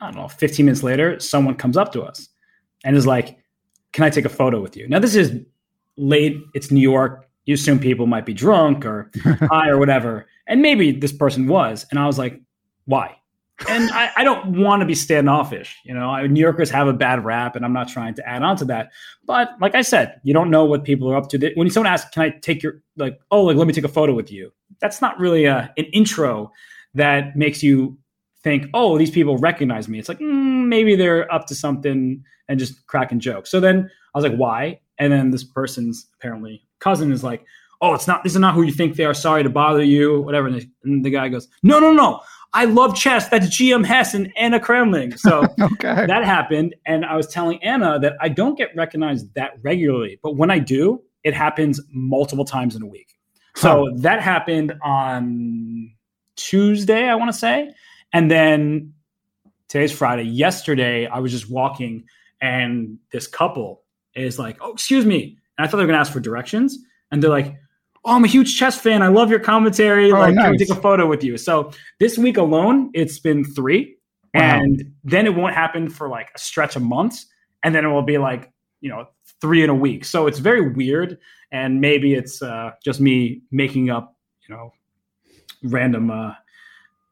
[0.00, 2.28] I don't know, 15 minutes later, someone comes up to us
[2.84, 3.38] and is like,
[3.92, 5.32] "Can I take a photo with you?" Now this is
[5.96, 6.36] late.
[6.54, 7.28] It's New York.
[7.46, 9.10] You assume people might be drunk or
[9.50, 11.86] high or whatever, and maybe this person was.
[11.90, 12.40] And I was like,
[12.84, 13.16] "Why?"
[13.66, 15.76] and I, I, don't want to be standoffish.
[15.84, 18.56] You know, New Yorkers have a bad rap, and I'm not trying to add on
[18.58, 18.90] to that.
[19.24, 21.52] But like I said, you don't know what people are up to.
[21.54, 24.14] When someone asks, "Can I take your like?" Oh, like let me take a photo
[24.14, 24.52] with you.
[24.80, 26.52] That's not really a, an intro
[26.94, 27.98] that makes you
[28.48, 32.58] think, "Oh, these people recognize me." It's like mm, maybe they're up to something and
[32.58, 33.50] just cracking jokes.
[33.50, 37.44] So then I was like, "Why?" And then this person's apparently cousin is like,
[37.80, 38.24] "Oh, it's not.
[38.24, 39.14] This is not who you think they are.
[39.14, 40.20] Sorry to bother you.
[40.22, 42.20] Whatever." And the, and the guy goes, "No, no, no."
[42.54, 43.28] I love chess.
[43.28, 45.16] That's GM Hess and Anna Cramling.
[45.18, 46.06] So okay.
[46.06, 46.74] that happened.
[46.86, 50.58] And I was telling Anna that I don't get recognized that regularly, but when I
[50.58, 53.18] do, it happens multiple times in a week.
[53.54, 53.96] So huh.
[53.98, 55.92] that happened on
[56.36, 57.70] Tuesday, I want to say.
[58.12, 58.94] And then
[59.68, 60.24] today's Friday.
[60.24, 62.04] Yesterday, I was just walking
[62.40, 63.82] and this couple
[64.14, 65.38] is like, Oh, excuse me.
[65.56, 66.78] And I thought they were going to ask for directions.
[67.10, 67.56] And they're like,
[68.04, 69.02] oh, I'm a huge chess fan.
[69.02, 70.10] I love your commentary.
[70.12, 70.44] Oh, like, nice.
[70.44, 71.36] can we take a photo with you?
[71.36, 73.96] So this week alone, it's been three.
[74.34, 74.60] Wow.
[74.60, 77.26] And then it won't happen for like a stretch of months.
[77.62, 79.06] And then it will be like, you know,
[79.40, 80.04] three in a week.
[80.04, 81.18] So it's very weird.
[81.50, 84.16] And maybe it's uh, just me making up,
[84.48, 84.72] you know,
[85.64, 86.34] random uh,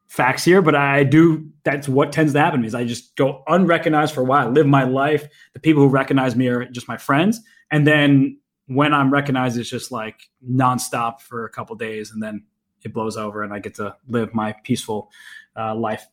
[0.07, 1.49] facts here, but I do.
[1.63, 2.61] That's what tends to happen.
[2.61, 5.27] to Is I just go unrecognized for a while, I live my life.
[5.53, 9.69] The people who recognize me are just my friends, and then when I'm recognized, it's
[9.69, 12.45] just like nonstop for a couple days, and then
[12.83, 15.11] it blows over, and I get to live my peaceful
[15.55, 16.05] uh, life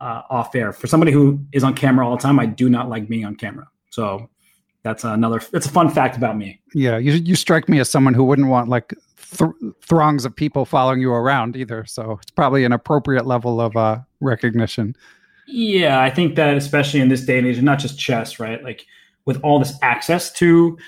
[0.00, 0.72] uh, off air.
[0.72, 3.36] For somebody who is on camera all the time, I do not like being on
[3.36, 3.68] camera.
[3.90, 4.28] So
[4.82, 5.40] that's another.
[5.52, 6.60] It's a fun fact about me.
[6.74, 8.94] Yeah, you you strike me as someone who wouldn't want like
[9.36, 11.84] th- throngs of people following you around either.
[11.86, 14.96] So it's probably an appropriate level of uh, recognition.
[15.46, 18.62] Yeah, I think that especially in this day and age, and not just chess, right?
[18.62, 18.86] Like
[19.24, 20.78] with all this access to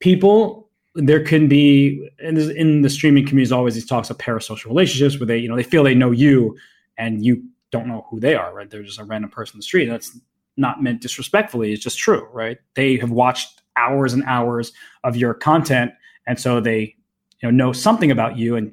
[0.00, 5.18] people, there can be and in the streaming community always these talks of parasocial relationships
[5.18, 6.56] where they you know they feel they know you
[6.96, 9.62] and you don't know who they are right they're just a random person in the
[9.62, 10.18] street that's
[10.56, 14.72] not meant disrespectfully it's just true right they have watched hours and hours
[15.04, 15.92] of your content
[16.26, 16.96] and so they
[17.40, 18.72] you know know something about you and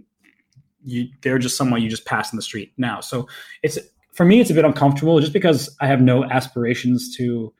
[0.84, 3.28] you they're just someone you just pass in the street now so
[3.64, 3.78] it's
[4.14, 7.54] for me it's a bit uncomfortable just because i have no aspirations to you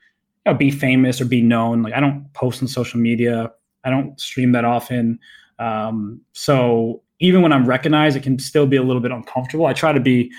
[0.52, 3.50] know, be famous or be known like i don't post on social media
[3.86, 5.18] I don't stream that often.
[5.58, 9.64] Um, so even when I'm recognized, it can still be a little bit uncomfortable.
[9.64, 10.30] I try to be,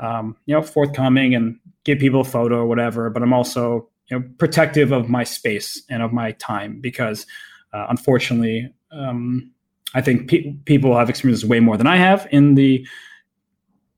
[0.00, 4.18] um, you know, forthcoming and give people a photo or whatever, but I'm also, you
[4.18, 7.26] know, protective of my space and of my time because,
[7.72, 9.52] uh, unfortunately, um,
[9.94, 12.86] I think pe- people have experienced way more than I have in the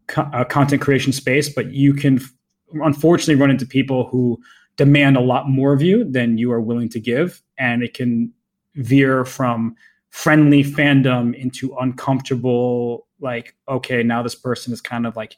[0.06, 1.48] co- uh, content creation space.
[1.48, 2.32] But you can, f-
[2.74, 4.40] unfortunately, run into people who
[4.76, 8.32] demand a lot more of you than you are willing to give, and it can
[8.76, 9.74] veer from
[10.10, 15.36] friendly fandom into uncomfortable like okay now this person is kind of like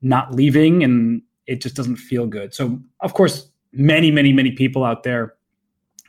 [0.00, 4.84] not leaving and it just doesn't feel good so of course many many many people
[4.84, 5.34] out there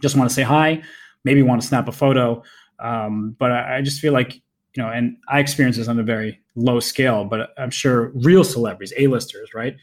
[0.02, 0.82] just want to say hi
[1.24, 2.42] maybe want to snap a photo
[2.84, 4.36] um, but I, I, just feel like
[4.76, 8.44] you know and i experience this on a very low scale but i'm sure real
[8.44, 9.76] celebrities a-listers right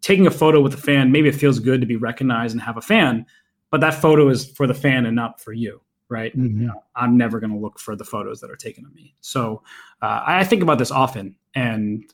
[0.00, 2.76] taking a photo with a fan maybe it feels good to be recognized and have
[2.76, 3.24] a fan
[3.70, 6.36] but that photo is for the fan and not for you right?
[6.36, 6.60] Mm-hmm.
[6.60, 9.14] You know, I'm never going to look for the photos that are taken of me.
[9.20, 9.62] So
[10.02, 12.04] uh, I think about this often, and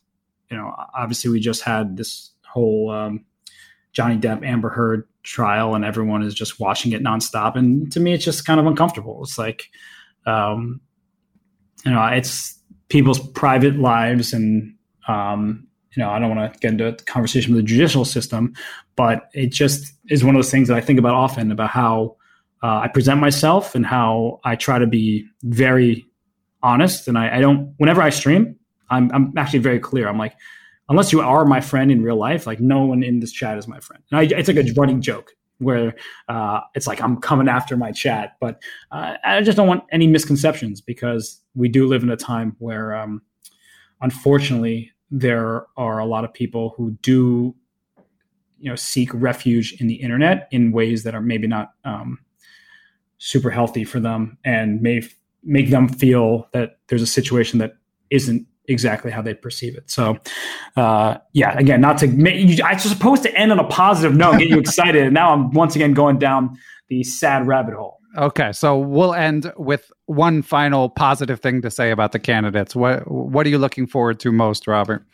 [0.51, 3.25] you know, obviously we just had this whole um,
[3.93, 7.57] Johnny Depp Amber Heard trial, and everyone is just watching it nonstop.
[7.57, 9.21] And to me, it's just kind of uncomfortable.
[9.23, 9.71] It's like,
[10.27, 10.81] um,
[11.85, 12.59] you know, it's
[12.89, 14.75] people's private lives, and
[15.09, 15.67] um,
[15.97, 18.55] you know, I don't want to get into a conversation with the judicial system,
[18.97, 22.17] but it just is one of those things that I think about often about how
[22.63, 26.07] uh, I present myself and how I try to be very
[26.63, 27.09] honest.
[27.09, 28.57] And I, I don't, whenever I stream,
[28.89, 30.09] I'm, I'm actually very clear.
[30.09, 30.35] I'm like,
[30.89, 33.67] unless you are my friend in real life, like no one in this chat is
[33.67, 34.03] my friend.
[34.11, 35.33] And I, it's like a running joke
[35.63, 35.95] where
[36.29, 40.07] uh, it's like I'm coming after my chat, but uh, I just don't want any
[40.07, 43.23] misconceptions because we do live in a time where, um,
[44.01, 47.55] unfortunately, there are a lot of people who do,
[48.59, 52.19] you know, seek refuge in the internet in ways that are maybe not um,
[53.19, 55.15] super healthy for them and may f-
[55.45, 57.75] make them feel that there's a situation that
[58.11, 59.91] isn't exactly how they perceive it.
[59.91, 60.19] So,
[60.77, 64.39] uh, yeah, again, not to make I was supposed to end on a positive note,
[64.39, 66.57] get you excited, and now I'm once again going down
[66.89, 67.99] the sad rabbit hole.
[68.17, 72.77] Okay, so we'll end with one final positive thing to say about the candidates.
[72.77, 75.05] What what are you looking forward to most, Robert?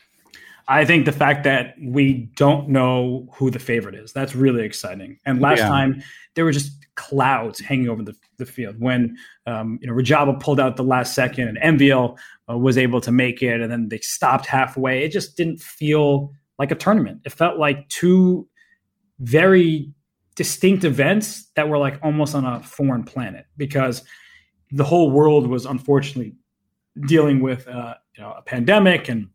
[0.70, 5.18] I think the fact that we don't know who the favorite is, that's really exciting.
[5.24, 5.68] And last yeah.
[5.68, 6.02] time
[6.34, 9.16] there were just clouds hanging over the, the field when
[9.46, 12.18] um, you know Radjabov pulled out the last second and MVL
[12.50, 15.04] uh, was able to make it and then they stopped halfway.
[15.04, 17.22] It just didn't feel like a tournament.
[17.24, 18.48] It felt like two
[19.20, 19.92] very
[20.34, 24.02] distinct events that were like almost on a foreign planet because
[24.70, 26.34] the whole world was unfortunately
[27.06, 29.28] dealing with uh, you know a pandemic and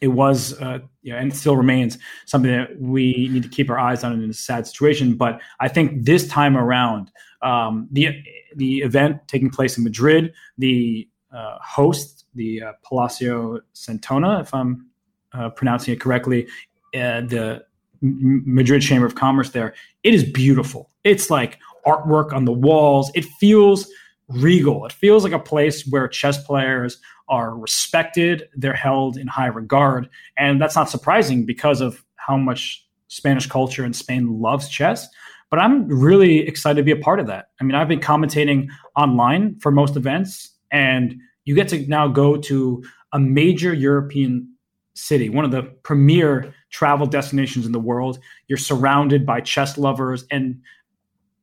[0.00, 3.78] it was uh, you know, and still remains something that we need to keep our
[3.78, 5.14] eyes on in a sad situation.
[5.14, 7.10] But I think this time around,
[7.42, 8.22] um, the
[8.54, 14.86] the event taking place in Madrid, the uh, host, the uh, Palacio Santona, if I'm
[15.32, 16.46] uh, pronouncing it correctly,
[16.94, 17.64] uh, the
[18.00, 19.74] Madrid Chamber of Commerce there.
[20.02, 20.90] It is beautiful.
[21.04, 23.10] It's like artwork on the walls.
[23.14, 23.88] It feels
[24.28, 24.84] regal.
[24.86, 26.98] It feels like a place where chess players
[27.28, 30.08] are respected, they're held in high regard.
[30.38, 35.08] And that's not surprising because of how much Spanish culture and Spain loves chess.
[35.50, 37.50] But I'm really excited to be a part of that.
[37.60, 41.16] I mean, I've been commentating online for most events, and
[41.48, 42.84] you get to now go to
[43.14, 44.54] a major European
[44.94, 48.18] city, one of the premier travel destinations in the world.
[48.48, 50.60] You're surrounded by chess lovers and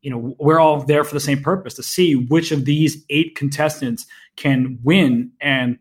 [0.04, 3.36] you know we're all there for the same purpose to see which of these eight
[3.36, 4.06] contestants
[4.36, 5.80] can win and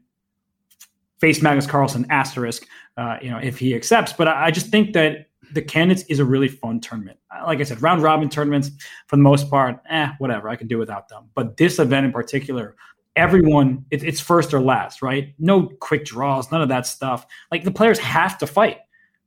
[1.21, 4.15] face Magnus Carlsen asterisk uh, you know if he accepts.
[4.15, 7.19] But I, I just think that the candidates is a really fun tournament.
[7.47, 8.71] Like I said round robin tournaments
[9.07, 11.29] for the most part eh whatever I can do without them.
[11.35, 12.75] But this event in particular
[13.17, 17.63] everyone it, it's first or last right no quick draws none of that stuff like
[17.63, 18.79] the players have to fight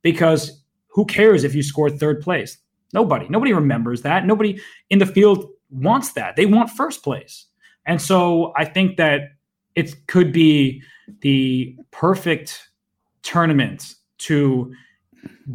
[0.02, 0.62] because
[0.98, 2.58] who cares if you score third place?
[2.92, 3.28] Nobody.
[3.28, 4.26] Nobody remembers that.
[4.26, 4.60] Nobody
[4.90, 6.36] in the field wants that.
[6.36, 7.46] They want first place.
[7.86, 9.32] And so I think that
[9.74, 10.82] it could be
[11.20, 12.68] the perfect
[13.22, 14.74] tournament to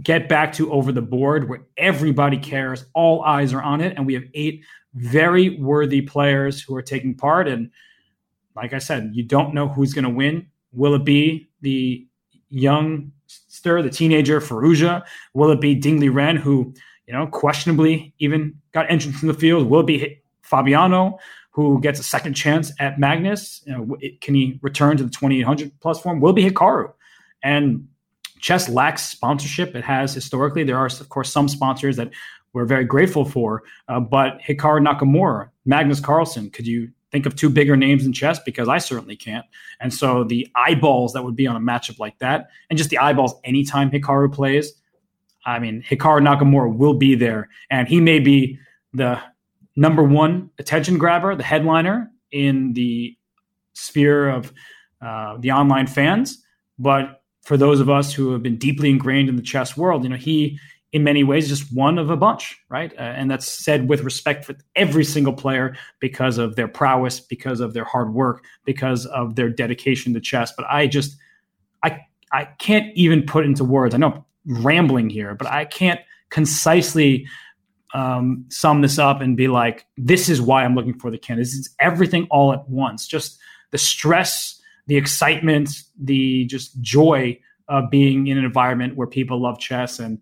[0.01, 4.05] get back to over the board where everybody cares, all eyes are on it, and
[4.05, 7.47] we have eight very worthy players who are taking part.
[7.47, 7.69] And
[8.55, 10.47] like I said, you don't know who's going to win.
[10.71, 12.05] Will it be the
[12.49, 13.11] young
[13.63, 15.03] the teenager Firouzja?
[15.33, 16.73] Will it be Ding Liren, who,
[17.07, 19.69] you know, questionably even got entrance in the field?
[19.69, 21.17] Will it be Fabiano,
[21.51, 23.61] who gets a second chance at Magnus?
[23.65, 26.19] You know, can he return to the 2800 plus form?
[26.19, 26.91] Will it be Hikaru?
[27.41, 27.87] And
[28.39, 29.75] chess lacks sponsorship.
[29.75, 30.63] It has historically.
[30.63, 32.11] There are, of course, some sponsors that
[32.53, 33.63] we're very grateful for.
[33.87, 38.39] Uh, but Hikaru Nakamura, Magnus Carlsen, could you think of two bigger names in chess
[38.39, 39.45] because I certainly can't.
[39.79, 42.97] And so the eyeballs that would be on a matchup like that, and just the
[42.97, 44.73] eyeballs anytime Hikaru plays,
[45.45, 48.59] I mean, Hikaru Nakamura will be there, and he may be
[48.93, 49.21] the
[49.75, 53.15] number one attention grabber, the headliner in the
[53.73, 54.51] sphere of
[55.01, 56.43] uh, the online fans.
[56.79, 60.09] But for those of us who have been deeply ingrained in the chess world, you
[60.09, 60.59] know, he
[60.93, 62.93] in many ways just one of a bunch, right?
[62.93, 67.59] Uh, and that's said with respect for every single player because of their prowess, because
[67.59, 70.53] of their hard work, because of their dedication to chess.
[70.55, 71.17] But I just,
[71.81, 71.99] I,
[72.31, 73.95] I can't even put into words.
[73.95, 75.99] I know I'm rambling here, but I can't
[76.29, 77.27] concisely
[77.95, 81.57] um, sum this up and be like, this is why I'm looking for the candidates.
[81.57, 83.07] It's everything all at once.
[83.07, 83.39] Just
[83.71, 89.57] the stress, the excitement, the just joy of being in an environment where people love
[89.57, 90.19] chess and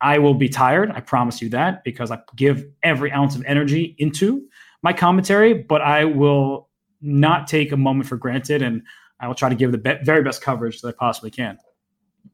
[0.00, 0.90] I will be tired.
[0.90, 4.48] I promise you that because I give every ounce of energy into
[4.82, 6.68] my commentary, but I will
[7.02, 8.82] not take a moment for granted and
[9.20, 11.58] I will try to give the be- very best coverage that I possibly can.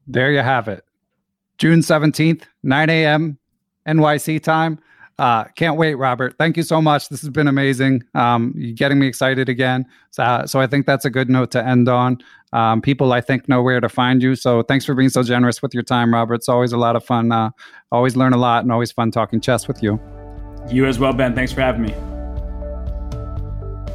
[0.07, 0.85] There you have it.
[1.57, 3.37] June 17th, 9 a.m.
[3.87, 4.79] NYC time.
[5.19, 6.35] Uh, can't wait, Robert.
[6.37, 7.09] Thank you so much.
[7.09, 8.03] This has been amazing.
[8.13, 9.85] Um, you're getting me excited again.
[10.11, 12.19] So, so I think that's a good note to end on.
[12.53, 14.35] Um, people, I think, know where to find you.
[14.35, 16.35] So thanks for being so generous with your time, Robert.
[16.35, 17.31] It's always a lot of fun.
[17.31, 17.49] Uh,
[17.91, 19.99] always learn a lot and always fun talking chess with you.
[20.69, 21.33] You as well, Ben.
[21.33, 22.16] Thanks for having me.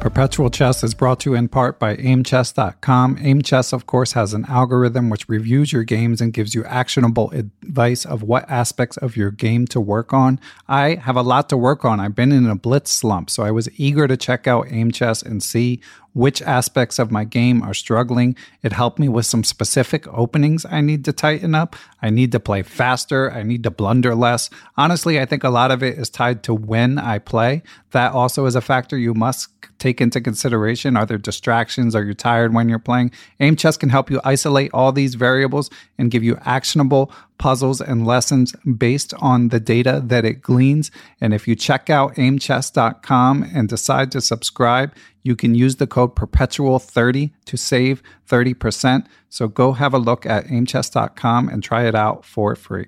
[0.03, 3.19] Perpetual Chess is brought to you in part by aimchess.com.
[3.21, 8.05] Aimchess, of course, has an algorithm which reviews your games and gives you actionable advice
[8.05, 10.41] of what aspects of your game to work on.
[10.67, 12.01] I have a lot to work on.
[12.01, 15.41] I've been in a blitz slump, so I was eager to check out Aimchess and
[15.41, 15.79] see
[16.13, 18.35] which aspects of my game are struggling.
[18.61, 21.75] It helped me with some specific openings I need to tighten up.
[22.01, 23.31] I need to play faster.
[23.31, 24.49] I need to blunder less.
[24.77, 27.63] Honestly, I think a lot of it is tied to when I play.
[27.91, 29.49] That also is a factor you must
[29.83, 30.95] take into consideration?
[30.95, 31.93] Are there distractions?
[31.93, 33.11] Are you tired when you're playing?
[33.41, 38.05] Aim Chess can help you isolate all these variables and give you actionable puzzles and
[38.05, 40.91] lessons based on the data that it gleans.
[41.19, 46.15] And if you check out aimchess.com and decide to subscribe, you can use the code
[46.15, 49.05] perpetual30 to save 30%.
[49.29, 52.87] So go have a look at aimchess.com and try it out for free.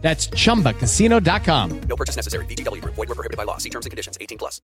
[0.00, 1.80] That's chumbacasino.com.
[1.82, 2.44] No purchase necessary.
[2.46, 2.94] VGW Group.
[2.94, 3.58] Void were prohibited by law.
[3.58, 4.18] See terms and conditions.
[4.20, 4.60] 18 plus.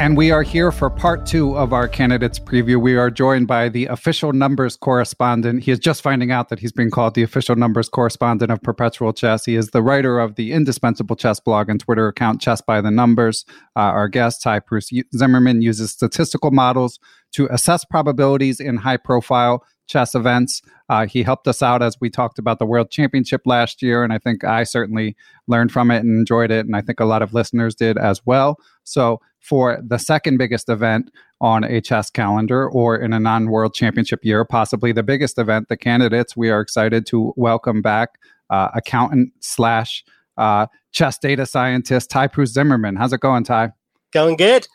[0.00, 2.80] And we are here for part two of our candidates preview.
[2.80, 5.62] We are joined by the official numbers correspondent.
[5.62, 9.12] He is just finding out that he's being called the official numbers correspondent of Perpetual
[9.12, 9.44] Chess.
[9.44, 12.90] He is the writer of the indispensable chess blog and Twitter account Chess by the
[12.90, 13.44] Numbers.
[13.76, 16.98] Uh, our guest, Ty Bruce Zimmerman, uses statistical models
[17.32, 20.62] to assess probabilities in high profile chess events.
[20.90, 24.12] Uh, he helped us out as we talked about the World Championship last year, and
[24.12, 27.22] I think I certainly learned from it and enjoyed it, and I think a lot
[27.22, 28.58] of listeners did as well.
[28.82, 34.24] So, for the second biggest event on chess calendar or in a non World Championship
[34.24, 38.18] year, possibly the biggest event, the candidates, we are excited to welcome back
[38.50, 40.04] uh, accountant slash
[40.38, 42.96] uh, chess data scientist Ty Pruce Zimmerman.
[42.96, 43.74] How's it going, Ty?
[44.12, 44.66] Going good.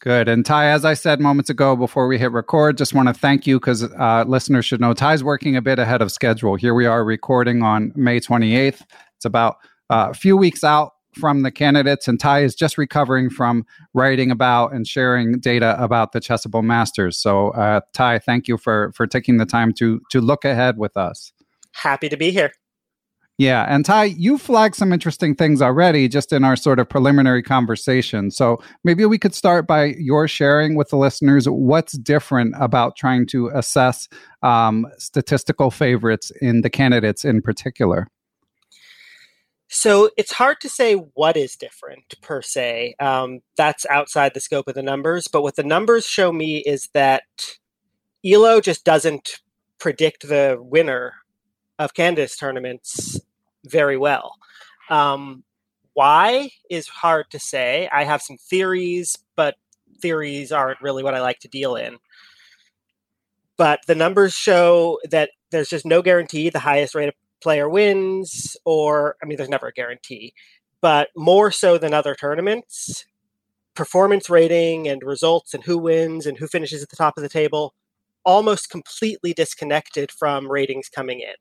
[0.00, 0.28] Good.
[0.28, 3.46] And Ty, as I said moments ago before we hit record, just want to thank
[3.46, 6.54] you because uh, listeners should know Ty's working a bit ahead of schedule.
[6.56, 8.82] Here we are recording on May 28th.
[9.16, 9.56] It's about
[9.90, 13.64] uh, a few weeks out from the candidates, and Ty is just recovering from
[13.94, 17.18] writing about and sharing data about the Chessable Masters.
[17.18, 20.96] So, uh, Ty, thank you for for taking the time to to look ahead with
[20.96, 21.32] us.
[21.72, 22.52] Happy to be here.
[23.38, 23.66] Yeah.
[23.68, 28.30] And Ty, you flagged some interesting things already just in our sort of preliminary conversation.
[28.30, 33.26] So maybe we could start by your sharing with the listeners what's different about trying
[33.26, 34.08] to assess
[34.42, 38.08] um, statistical favorites in the candidates in particular.
[39.68, 42.94] So it's hard to say what is different per se.
[43.00, 45.28] Um, that's outside the scope of the numbers.
[45.28, 47.24] But what the numbers show me is that
[48.24, 49.40] ELO just doesn't
[49.78, 51.12] predict the winner
[51.78, 53.20] of candidates tournaments
[53.64, 54.32] very well.
[54.90, 55.44] Um,
[55.94, 57.88] why is hard to say.
[57.92, 59.56] I have some theories, but
[60.00, 61.96] theories aren't really what I like to deal in.
[63.56, 69.16] But the numbers show that there's just no guarantee the highest rated player wins, or
[69.22, 70.34] I mean, there's never a guarantee,
[70.80, 73.06] but more so than other tournaments,
[73.74, 77.28] performance rating and results and who wins and who finishes at the top of the
[77.28, 77.74] table
[78.24, 81.34] almost completely disconnected from ratings coming in.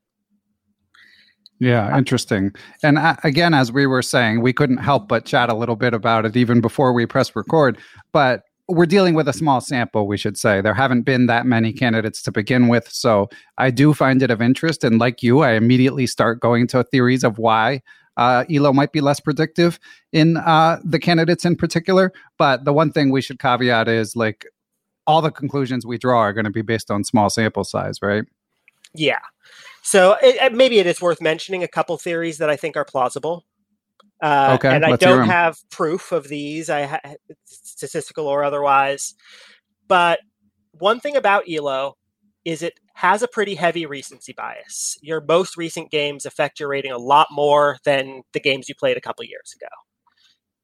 [1.60, 2.54] Yeah, interesting.
[2.84, 6.26] And again, as we were saying, we couldn't help but chat a little bit about
[6.26, 7.78] it even before we press record.
[8.12, 10.60] But we're dealing with a small sample, we should say.
[10.60, 12.92] There haven't been that many candidates to begin with.
[12.92, 14.84] So I do find it of interest.
[14.84, 17.82] And like you, I immediately start going to theories of why
[18.18, 19.80] uh, ELO might be less predictive
[20.12, 22.12] in uh, the candidates in particular.
[22.38, 24.46] But the one thing we should caveat is like
[25.06, 28.24] all the conclusions we draw are going to be based on small sample size, right?
[28.96, 29.20] Yeah.
[29.86, 33.46] So it, maybe it is worth mentioning a couple theories that I think are plausible.
[34.20, 39.14] Uh, okay, and I don't have proof of these, I ha- statistical or otherwise.
[39.88, 40.22] But
[40.72, 41.98] one thing about Elo
[42.46, 44.98] is it has a pretty heavy recency bias.
[45.04, 48.98] Your most recent games affect your rating a lot more than the games you played
[48.98, 49.70] a couple years ago.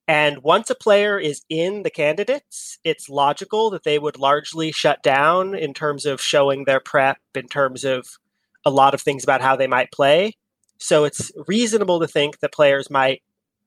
[0.07, 5.03] And once a player is in the candidates, it's logical that they would largely shut
[5.03, 8.17] down in terms of showing their prep, in terms of
[8.65, 10.33] a lot of things about how they might play.
[10.77, 13.21] So it's reasonable to think that players might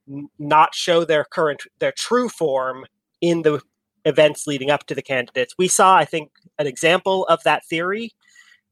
[0.09, 2.87] n- not show their current, their true form
[3.21, 3.61] in the
[4.05, 5.55] events leading up to the candidates.
[5.59, 8.13] We saw, I think, an example of that theory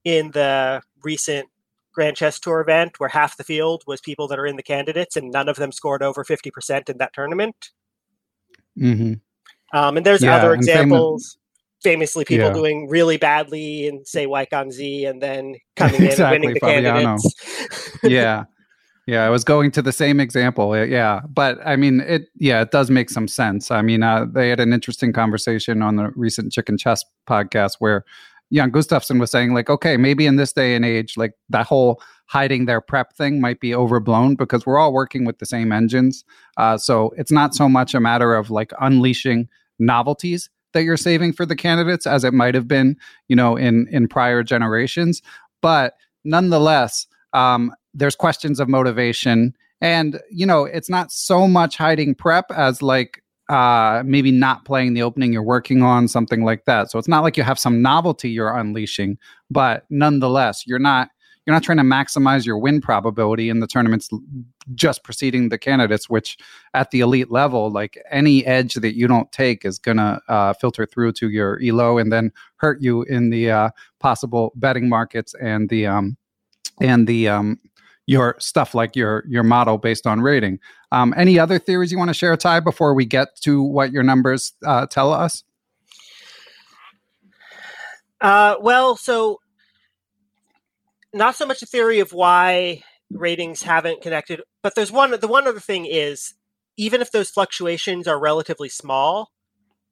[0.05, 1.49] in the recent
[1.93, 5.17] Grand Chess Tour event where half the field was people that are in the candidates
[5.17, 7.71] and none of them scored over 50% in that tournament.
[8.79, 9.15] Mm-hmm.
[9.77, 11.39] Um, and there's yeah, other examples
[11.83, 12.53] famously people yeah.
[12.53, 14.27] doing really badly and say
[14.71, 17.01] Z and then coming in exactly, and winning the Fabiano.
[17.01, 17.99] candidates.
[18.03, 18.45] yeah.
[19.09, 20.77] Yeah, I was going to the same example.
[20.87, 22.29] Yeah, but I mean, it.
[22.37, 23.73] Yeah, it does make some sense.
[23.73, 28.05] I mean, uh, they had an interesting conversation on the recent Chicken Chess podcast where
[28.53, 32.01] Jan Gustafsson was saying, like, okay, maybe in this day and age, like that whole
[32.27, 36.25] hiding their prep thing might be overblown because we're all working with the same engines.
[36.57, 39.49] Uh, so it's not so much a matter of like unleashing
[39.79, 42.97] novelties that you're saving for the candidates as it might have been,
[43.29, 45.23] you know, in in prior generations.
[45.61, 45.95] But
[46.25, 52.51] nonetheless, um, there's questions of motivation, and you know, it's not so much hiding prep
[52.51, 56.91] as like uh, maybe not playing the opening you're working on, something like that.
[56.91, 59.19] So it's not like you have some novelty you're unleashing,
[59.51, 61.11] but nonetheless, you're not
[61.47, 64.09] you're not trying to maximize your win probability in the tournaments
[64.75, 66.37] just preceding the candidates which
[66.75, 70.53] at the elite level like any edge that you don't take is going to uh,
[70.55, 75.35] filter through to your elo and then hurt you in the uh, possible betting markets
[75.41, 76.17] and the um
[76.81, 77.59] and the um
[78.07, 80.59] your stuff like your your model based on rating.
[80.91, 84.03] Um, any other theories you want to share ty before we get to what your
[84.03, 85.45] numbers uh, tell us?
[88.21, 89.41] Uh, well so
[91.13, 95.19] not so much a theory of why ratings haven't connected, but there's one.
[95.19, 96.35] The one other thing is,
[96.77, 99.31] even if those fluctuations are relatively small,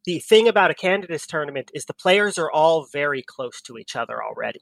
[0.05, 3.97] the thing about a candidates tournament is the players are all very close to each
[3.97, 4.60] other already.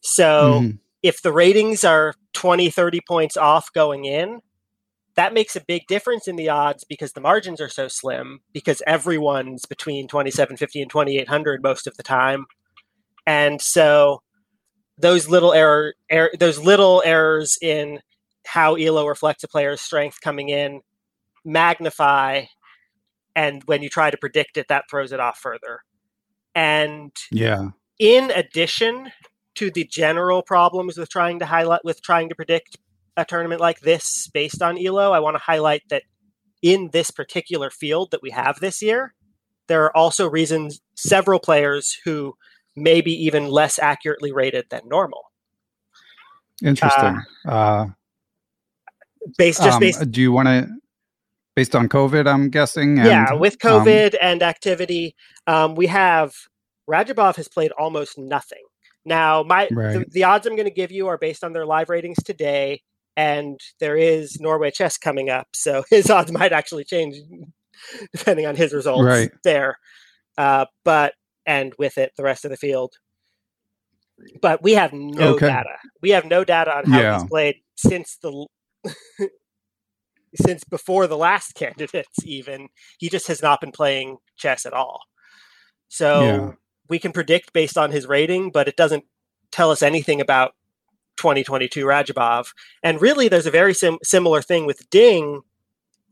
[0.00, 0.76] So mm-hmm.
[1.02, 4.40] if the ratings are 20, 30 points off going in,
[5.16, 8.82] that makes a big difference in the odds because the margins are so slim because
[8.86, 12.46] everyone's between 2750 and 2800 most of the time.
[13.26, 14.22] And so
[14.98, 18.00] those little error, er, those little errors in
[18.46, 20.80] how Elo reflects a player's strength coming in
[21.44, 22.44] magnify,
[23.36, 25.80] and when you try to predict it, that throws it off further.
[26.54, 29.10] And yeah, in addition
[29.56, 32.76] to the general problems with trying to highlight with trying to predict
[33.16, 36.02] a tournament like this based on Elo, I want to highlight that
[36.62, 39.14] in this particular field that we have this year,
[39.68, 42.34] there are also reasons several players who
[42.76, 45.22] maybe even less accurately rated than normal.
[46.62, 47.22] Interesting.
[47.46, 47.86] Uh, uh,
[49.38, 50.10] based just um, based.
[50.10, 50.68] Do you want to?
[51.56, 52.98] Based on COVID, I'm guessing.
[52.98, 55.14] And, yeah, with COVID um, and activity,
[55.46, 56.34] um, we have
[56.90, 58.62] Radjabov has played almost nothing.
[59.04, 59.98] Now, my right.
[59.98, 62.82] the, the odds I'm going to give you are based on their live ratings today,
[63.16, 67.16] and there is Norway chess coming up, so his odds might actually change
[68.12, 69.30] depending on his results right.
[69.42, 69.78] there.
[70.38, 71.14] Uh, but
[71.46, 72.94] and with it the rest of the field.
[74.40, 75.48] But we have no okay.
[75.48, 75.76] data.
[76.00, 77.18] We have no data on how yeah.
[77.18, 78.46] he's played since the
[80.34, 82.68] since before the last candidates even.
[82.98, 85.00] He just has not been playing chess at all.
[85.88, 86.52] So yeah.
[86.88, 89.04] we can predict based on his rating, but it doesn't
[89.50, 90.54] tell us anything about
[91.16, 92.48] 2022 Radjabov.
[92.82, 95.42] And really, there's a very sim- similar thing with Ding,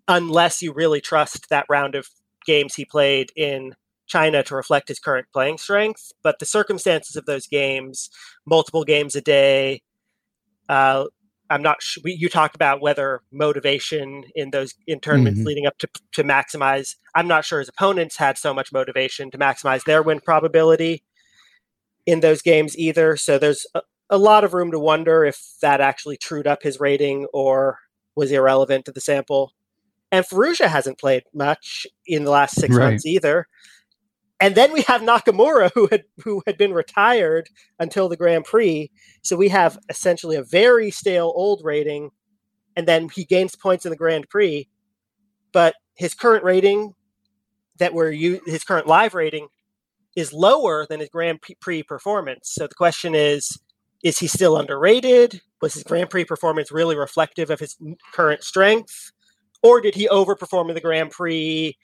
[0.07, 2.09] unless you really trust that round of
[2.47, 3.75] games he played in
[4.13, 6.13] China to reflect his current playing strength.
[6.23, 8.11] But the circumstances of those games,
[8.45, 9.83] multiple games a day,
[10.69, 11.07] uh,
[11.49, 12.03] I'm not sure.
[12.05, 15.47] You talked about whether motivation in those in tournaments mm-hmm.
[15.47, 16.97] leading up to to maximize.
[17.15, 21.03] I'm not sure his opponents had so much motivation to maximize their win probability
[22.07, 23.17] in those games either.
[23.17, 26.81] So there's a, a lot of room to wonder if that actually trued up his
[26.81, 27.79] rating or
[28.15, 29.53] was irrelevant to the sample.
[30.11, 32.91] And Firouzja hasn't played much in the last six right.
[32.91, 33.47] months either.
[34.43, 37.49] And then we have Nakamura, who had who had been retired
[37.79, 38.91] until the Grand Prix.
[39.23, 42.11] So we have essentially a very stale old rating,
[42.75, 44.69] and then he gains points in the Grand Prix.
[45.53, 46.95] But his current rating
[47.79, 49.47] that we're his current live rating
[50.17, 52.51] is lower than his Grand Prix performance.
[52.53, 53.61] So the question is,
[54.03, 55.41] is he still underrated?
[55.61, 57.77] Was his Grand Prix performance really reflective of his
[58.13, 59.13] current strength?
[59.63, 61.77] Or did he overperform in the Grand Prix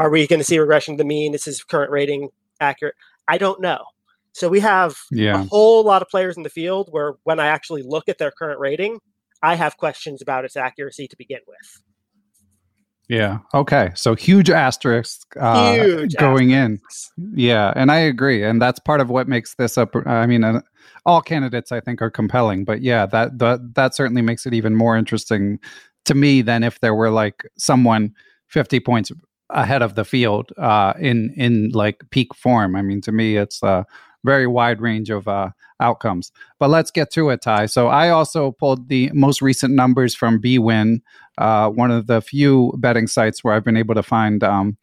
[0.00, 1.34] are we going to see regression to the mean?
[1.34, 2.94] Is his current rating accurate?
[3.28, 3.84] I don't know.
[4.32, 5.42] So we have yeah.
[5.42, 8.30] a whole lot of players in the field where when I actually look at their
[8.30, 8.98] current rating,
[9.42, 11.82] I have questions about its accuracy to begin with.
[13.10, 13.40] Yeah.
[13.52, 13.90] Okay.
[13.94, 17.12] So huge asterisk uh, huge going asterisks.
[17.18, 17.32] in.
[17.34, 19.90] Yeah, and I agree, and that's part of what makes this up.
[20.06, 20.60] I mean, uh,
[21.04, 24.76] all candidates I think are compelling, but yeah, that that that certainly makes it even
[24.76, 25.58] more interesting
[26.04, 28.14] to me than if there were like someone
[28.46, 29.10] fifty points
[29.52, 32.76] ahead of the field uh, in in like peak form.
[32.76, 33.86] I mean, to me, it's a
[34.24, 35.50] very wide range of uh,
[35.80, 36.30] outcomes.
[36.58, 37.66] But let's get to it, Ty.
[37.66, 41.00] So I also pulled the most recent numbers from BWin,
[41.38, 44.42] uh, one of the few betting sites where I've been able to find.
[44.44, 44.76] Um,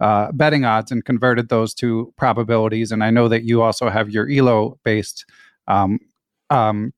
[0.00, 2.90] uh, betting odds and converted those to probabilities.
[2.90, 5.24] And I know that you also have your ELO based
[5.68, 5.98] um,
[6.50, 6.92] um,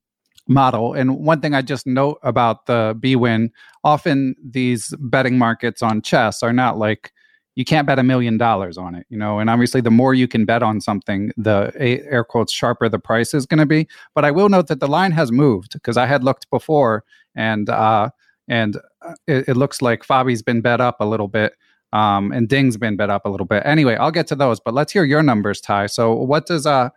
[0.48, 0.94] model.
[0.94, 3.50] And one thing I just note about the BWin,
[3.84, 7.12] often these betting markets on chess are not like
[7.56, 9.38] you can't bet a million dollars on it, you know.
[9.38, 13.34] And obviously, the more you can bet on something, the air quotes sharper the price
[13.34, 13.88] is going to be.
[14.14, 17.02] But I will note that the line has moved because I had looked before,
[17.34, 18.10] and uh,
[18.46, 21.54] and uh, it, it looks like Fabi's been bet up a little bit.
[21.92, 23.62] Um, and Ding's been bet up a little bit.
[23.64, 25.86] Anyway, I'll get to those, but let's hear your numbers, Ty.
[25.86, 26.90] So, what does uh,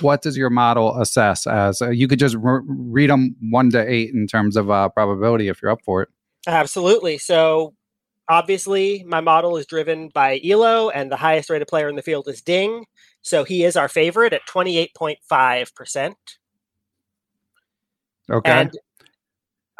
[0.00, 1.80] what does your model assess as?
[1.80, 5.48] Uh, you could just re- read them one to eight in terms of uh, probability
[5.48, 6.08] if you're up for it.
[6.48, 7.18] Absolutely.
[7.18, 7.74] So,
[8.30, 12.28] obviously, my model is driven by Elo, and the highest rated player in the field
[12.28, 12.86] is Ding.
[13.20, 16.16] So he is our favorite at twenty eight point five percent.
[18.30, 18.50] Okay.
[18.50, 18.72] And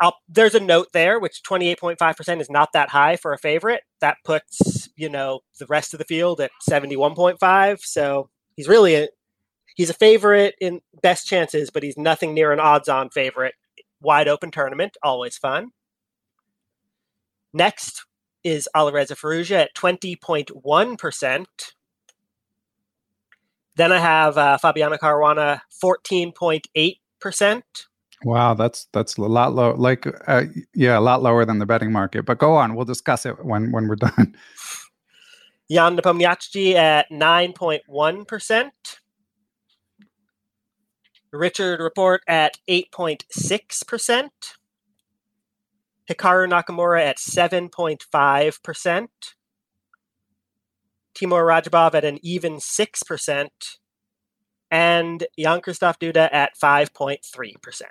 [0.01, 3.83] I'll, there's a note there, which 28.5% is not that high for a favorite.
[4.01, 7.81] That puts, you know, the rest of the field at 71.5.
[7.81, 9.09] So he's really a,
[9.77, 13.55] he's a favorite in best chances, but he's nothing near an odds-on favorite.
[14.01, 15.73] Wide open tournament, always fun.
[17.53, 18.07] Next
[18.45, 21.47] is Alireza Firouzja at 20.1%.
[23.77, 27.63] Then I have uh, Fabiano Caruana 14.8%.
[28.23, 29.75] Wow, that's that's a lot low.
[29.75, 30.43] Like, uh,
[30.75, 32.27] yeah, a lot lower than the betting market.
[32.27, 34.37] But go on, we'll discuss it when when we're done.
[35.71, 38.75] Ian Nepomniachtchi at nine point one percent.
[41.33, 44.33] Richard Rapport at eight point six percent.
[46.11, 49.11] Hikaru Nakamura at seven point five percent.
[51.15, 53.79] Timur Radjabov at an even six percent
[54.71, 57.83] and Jan Krzysztof Duda at 5.3%.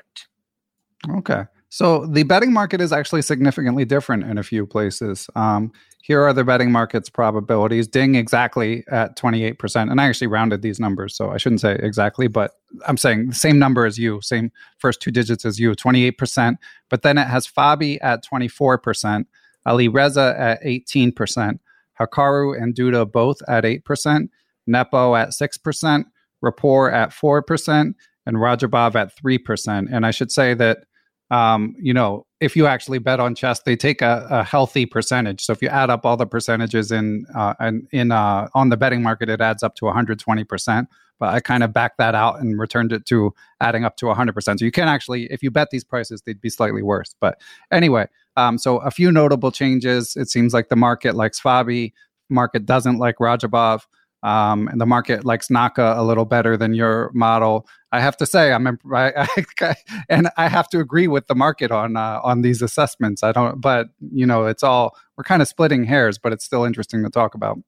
[1.18, 1.44] Okay.
[1.70, 5.30] So the betting market is actually significantly different in a few places.
[5.36, 5.72] Um,
[6.02, 7.88] here are the betting market's probabilities.
[7.88, 9.92] Ding exactly at 28%.
[9.92, 12.54] And I actually rounded these numbers, so I shouldn't say exactly, but
[12.88, 16.56] I'm saying the same number as you, same first two digits as you, 28%.
[16.90, 19.26] But then it has Fabi at 24%,
[19.68, 21.60] Alireza at 18%,
[22.00, 24.30] Hikaru and Duda both at 8%,
[24.66, 26.06] Nepo at 6%,
[26.42, 27.94] Rapport at 4%,
[28.26, 29.88] and Radjabov at 3%.
[29.92, 30.86] And I should say that,
[31.32, 35.44] um, you know, if you actually bet on chess, they take a, a healthy percentage.
[35.44, 38.78] So if you add up all the percentages in uh, in, in uh, on the
[38.78, 40.88] betting market, it adds up to 120%.
[41.20, 44.60] But I kind of backed that out and returned it to adding up to 100%.
[44.60, 47.14] So you can actually, if you bet these prices, they'd be slightly worse.
[47.20, 47.42] But
[47.72, 48.08] anyway,
[48.38, 50.16] um, so a few notable changes.
[50.16, 51.92] It seems like the market likes Fabi,
[52.30, 53.82] market doesn't like Radjabov
[54.24, 57.68] um, and the market likes Naka a little better than your model.
[57.92, 59.28] I have to say, I'm I,
[59.62, 59.76] I,
[60.10, 63.24] and I have to agree with the market on uh, on these assessments.
[63.24, 66.66] I don't, but you know, it's all we're kind of splitting hairs, but it's still
[66.66, 67.60] interesting to talk about.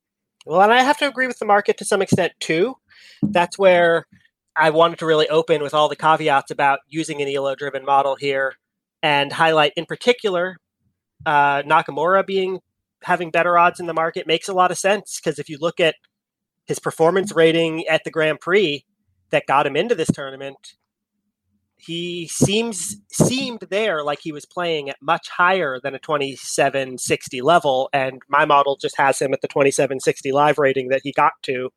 [0.45, 2.75] Well, and I have to agree with the market to some extent too.
[3.21, 4.05] That's where
[4.57, 8.15] I wanted to really open with all the caveats about using an ELO driven model
[8.15, 8.55] here
[9.03, 10.57] and highlight in particular
[11.25, 12.59] uh, Nakamura being
[13.03, 15.79] having better odds in the market makes a lot of sense because if you look
[15.79, 15.95] at
[16.65, 17.39] his performance mm-hmm.
[17.39, 18.85] rating at the Grand Prix
[19.31, 20.75] that got him into this tournament,
[21.77, 27.89] he seems seemed there like he was playing at much higher than a 2760 level
[27.91, 31.71] and my model just has him at the 2760 live rating that he got to.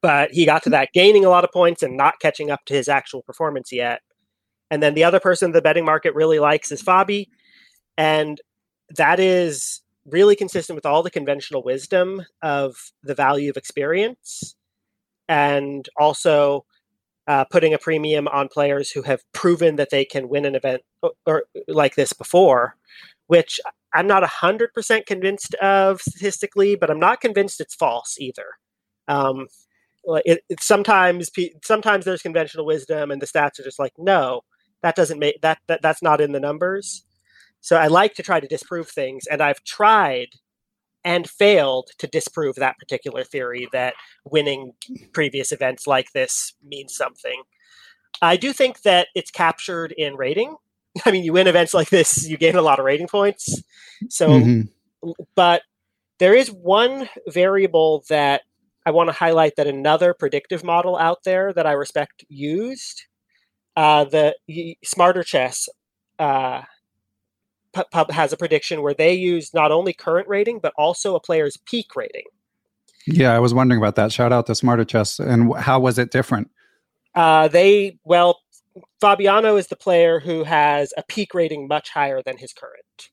[0.00, 2.74] But he got to that gaining a lot of points and not catching up to
[2.74, 4.00] his actual performance yet.
[4.70, 7.26] And then the other person the betting market really likes is fabi
[7.98, 8.40] and
[8.96, 14.54] that is really consistent with all the conventional wisdom of the value of experience
[15.28, 16.64] and also
[17.26, 20.82] uh, putting a premium on players who have proven that they can win an event
[21.02, 22.76] or, or like this before
[23.28, 23.58] which
[23.94, 28.46] i'm not 100% convinced of statistically but i'm not convinced it's false either.
[29.08, 29.48] Um,
[30.26, 31.30] it, it, sometimes
[31.62, 34.42] sometimes there's conventional wisdom and the stats are just like no
[34.82, 37.04] that doesn't make that, that that's not in the numbers
[37.64, 40.28] so I like to try to disprove things, and I've tried
[41.02, 43.94] and failed to disprove that particular theory that
[44.26, 44.72] winning
[45.14, 47.42] previous events like this means something.
[48.20, 50.56] I do think that it's captured in rating.
[51.06, 53.62] I mean, you win events like this, you gain a lot of rating points.
[54.10, 55.10] So, mm-hmm.
[55.34, 55.62] but
[56.18, 58.42] there is one variable that
[58.84, 63.04] I want to highlight that another predictive model out there that I respect used.
[63.74, 64.34] Uh, the
[64.84, 65.70] Smarter Chess
[66.18, 66.60] uh,
[67.74, 71.56] Pub has a prediction where they use not only current rating but also a player's
[71.56, 72.24] peak rating.
[73.06, 74.12] Yeah, I was wondering about that.
[74.12, 75.18] Shout out to Smarter Chess.
[75.18, 76.50] And how was it different?
[77.14, 78.40] Uh, they well,
[79.00, 83.10] Fabiano is the player who has a peak rating much higher than his current.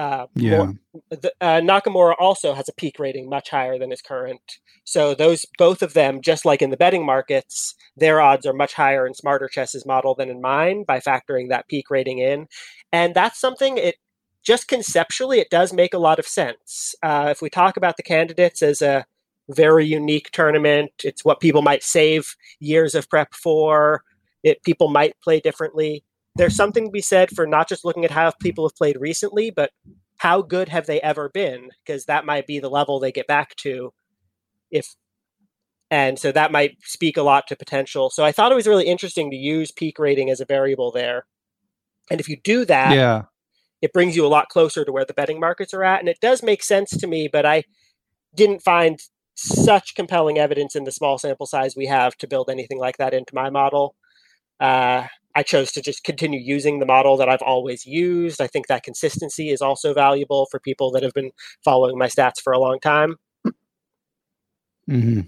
[0.00, 0.56] Uh, yeah.
[0.56, 0.74] More,
[1.10, 4.40] the, uh, Nakamura also has a peak rating much higher than his current.
[4.84, 8.72] So those both of them, just like in the betting markets, their odds are much
[8.72, 12.48] higher in Smarter Chess's model than in mine by factoring that peak rating in,
[12.90, 13.96] and that's something it
[14.42, 16.94] just conceptually it does make a lot of sense.
[17.02, 19.04] Uh, if we talk about the candidates as a
[19.50, 24.02] very unique tournament, it's what people might save years of prep for.
[24.42, 26.04] It people might play differently
[26.36, 29.50] there's something to be said for not just looking at how people have played recently,
[29.50, 29.70] but
[30.18, 31.70] how good have they ever been?
[31.84, 33.92] Because that might be the level they get back to
[34.70, 34.94] if
[35.90, 38.10] and so that might speak a lot to potential.
[38.10, 41.26] So I thought it was really interesting to use peak rating as a variable there.
[42.10, 43.22] And if you do that, yeah.
[43.82, 45.98] it brings you a lot closer to where the betting markets are at.
[45.98, 47.64] And it does make sense to me, but I
[48.36, 49.00] didn't find
[49.34, 53.14] such compelling evidence in the small sample size we have to build anything like that
[53.14, 53.96] into my model.
[54.60, 58.40] Uh, I chose to just continue using the model that I've always used.
[58.40, 61.30] I think that consistency is also valuable for people that have been
[61.64, 63.16] following my stats for a long time.
[64.88, 65.20] Mm-hmm.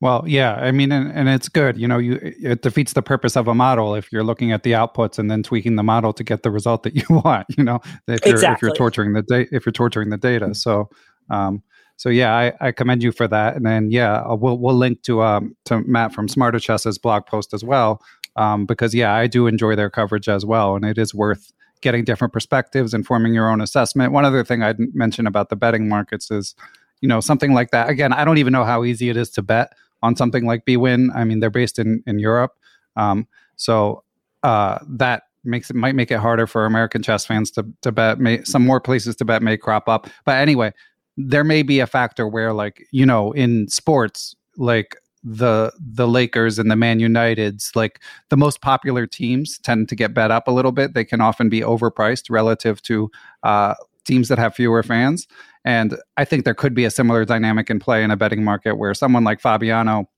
[0.00, 1.78] Well, yeah, I mean, and, and it's good.
[1.78, 4.72] You know, you it defeats the purpose of a model if you're looking at the
[4.72, 7.46] outputs and then tweaking the model to get the result that you want.
[7.56, 8.54] You know, if you're exactly.
[8.54, 10.54] if you're torturing the data, if you're torturing the data.
[10.54, 10.90] So,
[11.30, 11.62] um,
[11.96, 13.56] so yeah, I, I commend you for that.
[13.56, 17.24] And then yeah, uh, we'll we'll link to um to Matt from Smarter Chess's blog
[17.24, 18.02] post as well,
[18.36, 22.04] um, because yeah, I do enjoy their coverage as well, and it is worth getting
[22.04, 24.12] different perspectives and forming your own assessment.
[24.12, 26.54] One other thing I'd mention about the betting markets is,
[27.00, 27.88] you know, something like that.
[27.90, 31.10] Again, I don't even know how easy it is to bet on something like bwin.
[31.14, 32.52] I mean, they're based in in Europe,
[32.96, 34.02] um, so
[34.42, 38.18] uh, that makes it might make it harder for American chess fans to to bet.
[38.18, 40.72] May, some more places to bet may crop up, but anyway,
[41.16, 46.58] there may be a factor where, like you know, in sports, like the the Lakers
[46.58, 50.50] and the Man Uniteds, like the most popular teams, tend to get bet up a
[50.50, 50.94] little bit.
[50.94, 53.10] They can often be overpriced relative to
[53.42, 53.74] uh,
[54.04, 55.26] teams that have fewer fans.
[55.64, 58.76] And I think there could be a similar dynamic in play in a betting market
[58.76, 60.10] where someone like Fabiano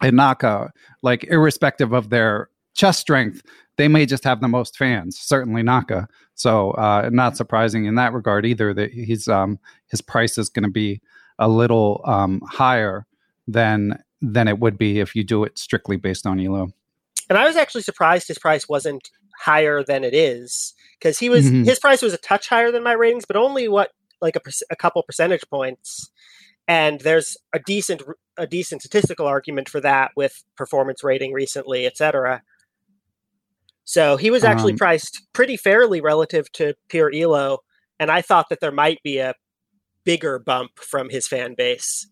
[0.00, 0.72] and Naka,
[1.02, 3.42] like irrespective of their chess strength,
[3.76, 5.18] they may just have the most fans.
[5.18, 6.06] Certainly Naka.
[6.34, 9.58] So uh, not surprising in that regard either that he's um,
[9.88, 11.00] his price is going to be
[11.40, 13.06] a little um, higher
[13.48, 14.00] than
[14.32, 16.72] than it would be if you do it strictly based on Elo.
[17.28, 19.10] And I was actually surprised his price wasn't
[19.40, 21.64] higher than it is because he was mm-hmm.
[21.64, 23.90] his price was a touch higher than my ratings, but only what
[24.20, 24.40] like a,
[24.70, 26.10] a couple percentage points
[26.66, 28.02] and there's a decent
[28.36, 32.42] a decent statistical argument for that with performance rating recently etc
[33.84, 37.58] so he was actually um, priced pretty fairly relative to pure elo
[37.98, 39.34] and i thought that there might be a
[40.04, 42.06] bigger bump from his fan base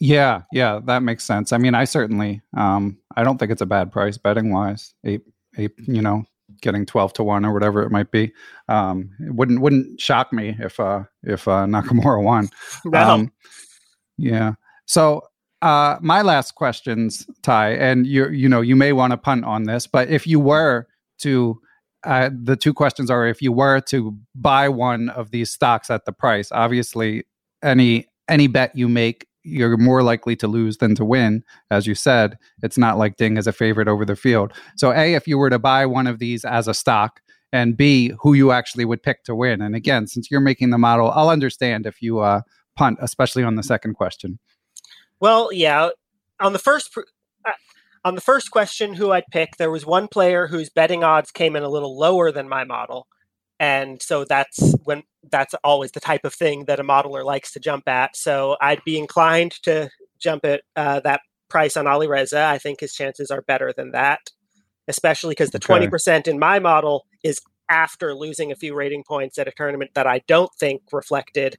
[0.00, 1.52] yeah yeah that makes sense.
[1.52, 5.22] I mean i certainly um i don't think it's a bad price betting wise eight
[5.56, 6.24] eight you know
[6.60, 8.32] getting 12 to 1 or whatever it might be.
[8.68, 12.48] Um, it wouldn't wouldn't shock me if uh if uh nakamura won.
[12.94, 13.32] Um,
[14.18, 14.54] yeah.
[14.86, 15.22] So
[15.62, 19.64] uh my last questions ty and you you know you may want to punt on
[19.64, 20.86] this but if you were
[21.18, 21.60] to
[22.04, 26.06] uh, the two questions are if you were to buy one of these stocks at
[26.06, 27.24] the price obviously
[27.62, 31.42] any any bet you make you're more likely to lose than to win.
[31.70, 34.52] As you said, it's not like Ding is a favorite over the field.
[34.76, 37.20] So, A, if you were to buy one of these as a stock,
[37.52, 39.60] and B, who you actually would pick to win.
[39.60, 42.42] And again, since you're making the model, I'll understand if you uh,
[42.76, 44.38] punt, especially on the second question.
[45.20, 45.90] Well, yeah.
[46.38, 47.52] On the first, uh,
[48.04, 51.56] on the first question, who I'd pick, there was one player whose betting odds came
[51.56, 53.06] in a little lower than my model,
[53.60, 57.60] and so that's when that's always the type of thing that a modeler likes to
[57.60, 58.16] jump at.
[58.16, 61.20] So I'd be inclined to jump at uh, that
[61.50, 62.46] price on Alireza.
[62.46, 64.20] I think his chances are better than that,
[64.88, 69.38] especially because the twenty percent in my model is after losing a few rating points
[69.38, 71.56] at a tournament that I don't think reflected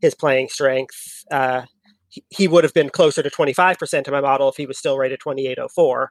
[0.00, 1.24] his playing strength.
[1.30, 1.62] Uh,
[2.08, 4.98] he, he would have been closer to 25% in my model if he was still
[4.98, 6.10] rated 2804.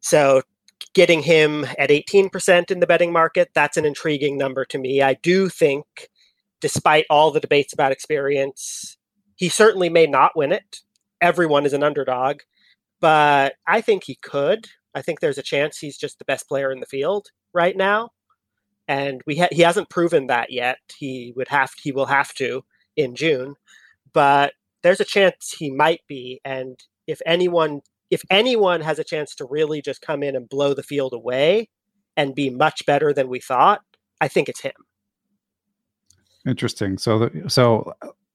[0.00, 0.42] So
[0.94, 5.02] getting him at 18% in the betting market, that's an intriguing number to me.
[5.02, 5.84] I do think,
[6.60, 8.96] despite all the debates about experience,
[9.36, 10.78] he certainly may not win it.
[11.20, 12.40] Everyone is an underdog,
[13.00, 14.68] but I think he could.
[14.94, 18.10] I think there's a chance he's just the best player in the field right now.
[18.88, 20.78] And we ha- he hasn't proven that yet.
[20.98, 22.64] He would have he will have to
[22.96, 23.56] in June,
[24.12, 26.40] but there's a chance he might be.
[26.44, 30.74] And if anyone if anyone has a chance to really just come in and blow
[30.74, 31.68] the field away
[32.16, 33.80] and be much better than we thought,
[34.20, 34.72] I think it's him.
[36.46, 36.96] Interesting.
[36.98, 37.92] So, the, so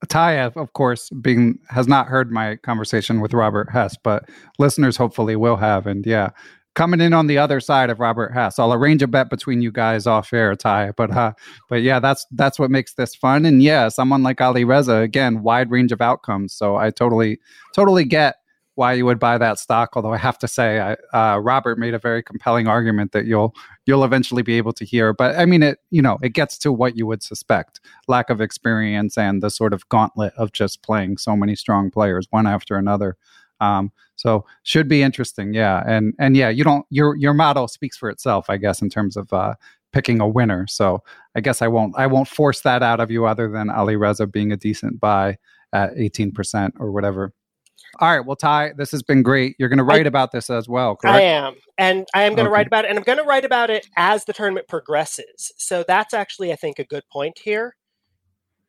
[0.09, 4.29] Ty, of course, being has not heard my conversation with Robert Hess, but
[4.59, 5.87] listeners hopefully will have.
[5.87, 6.29] And yeah,
[6.73, 9.71] coming in on the other side of Robert Hess, I'll arrange a bet between you
[9.71, 10.91] guys off air, Ty.
[10.97, 11.33] But uh,
[11.69, 13.45] but yeah, that's that's what makes this fun.
[13.45, 16.53] And yeah, someone like Alireza, again, wide range of outcomes.
[16.53, 17.39] So I totally
[17.73, 18.35] totally get
[18.75, 19.91] why you would buy that stock.
[19.95, 23.53] Although I have to say, I, uh, Robert made a very compelling argument that you'll
[23.85, 25.13] you'll eventually be able to hear.
[25.13, 28.41] But I mean, it you know it gets to what you would suspect: lack of
[28.41, 32.75] experience and the sort of gauntlet of just playing so many strong players one after
[32.75, 33.17] another.
[33.59, 35.83] Um, so should be interesting, yeah.
[35.85, 39.17] And and yeah, you don't your your model speaks for itself, I guess, in terms
[39.17, 39.55] of uh,
[39.91, 40.65] picking a winner.
[40.67, 41.03] So
[41.35, 44.51] I guess I won't I won't force that out of you other than Alireza being
[44.51, 45.37] a decent buy
[45.73, 47.33] at 18% or whatever.
[47.99, 49.55] All right, well, Ty, this has been great.
[49.59, 51.17] You're going to write I, about this as well, correct?
[51.17, 52.53] I am, and I am going to okay.
[52.53, 55.51] write about it, and I'm going to write about it as the tournament progresses.
[55.57, 57.75] So that's actually, I think, a good point here.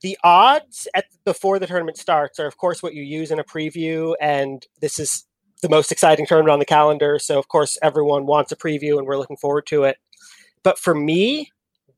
[0.01, 3.45] The odds at before the tournament starts are, of course, what you use in a
[3.45, 5.25] preview, and this is
[5.63, 7.21] the most exciting tournament on the calendar.
[7.21, 9.99] So, of course, everyone wants a preview, and we're looking forward to it.
[10.65, 11.53] But for me,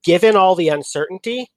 [0.04, 1.50] given all the uncertainty,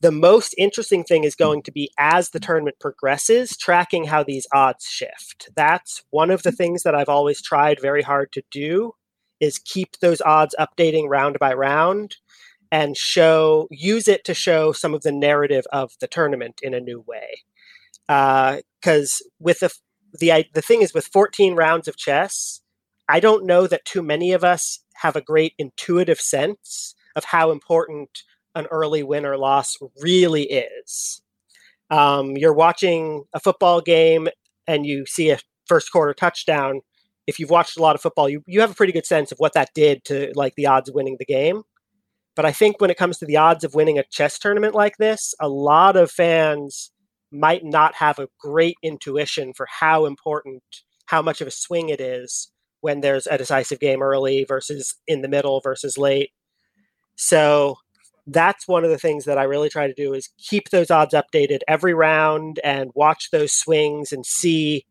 [0.00, 4.46] the most interesting thing is going to be as the tournament progresses, tracking how these
[4.52, 5.48] odds shift.
[5.56, 8.92] That's one of the things that I've always tried very hard to do
[9.40, 12.16] is keep those odds updating round by round
[12.70, 16.80] and show use it to show some of the narrative of the tournament in a
[16.80, 17.42] new way.
[18.06, 19.72] Because uh, with the
[20.18, 22.60] the the thing is with 14 rounds of chess,
[23.08, 27.50] I don't know that too many of us have a great intuitive sense of how
[27.50, 28.22] important
[28.58, 31.22] an early win or loss really is.
[31.90, 34.28] Um, you're watching a football game
[34.66, 36.80] and you see a first quarter touchdown.
[37.26, 39.38] If you've watched a lot of football, you, you have a pretty good sense of
[39.38, 41.62] what that did to like the odds of winning the game.
[42.34, 44.96] But I think when it comes to the odds of winning a chess tournament like
[44.98, 46.90] this, a lot of fans
[47.32, 50.62] might not have a great intuition for how important,
[51.06, 55.22] how much of a swing it is when there's a decisive game early versus in
[55.22, 56.30] the middle versus late.
[57.16, 57.78] So
[58.28, 61.14] that's one of the things that I really try to do is keep those odds
[61.14, 64.84] updated every round and watch those swings and see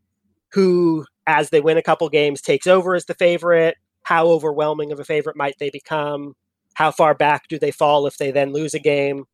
[0.54, 3.78] who, as they win a couple games, takes over as the favorite.
[4.04, 6.34] How overwhelming of a favorite might they become?
[6.74, 9.26] How far back do they fall if they then lose a game?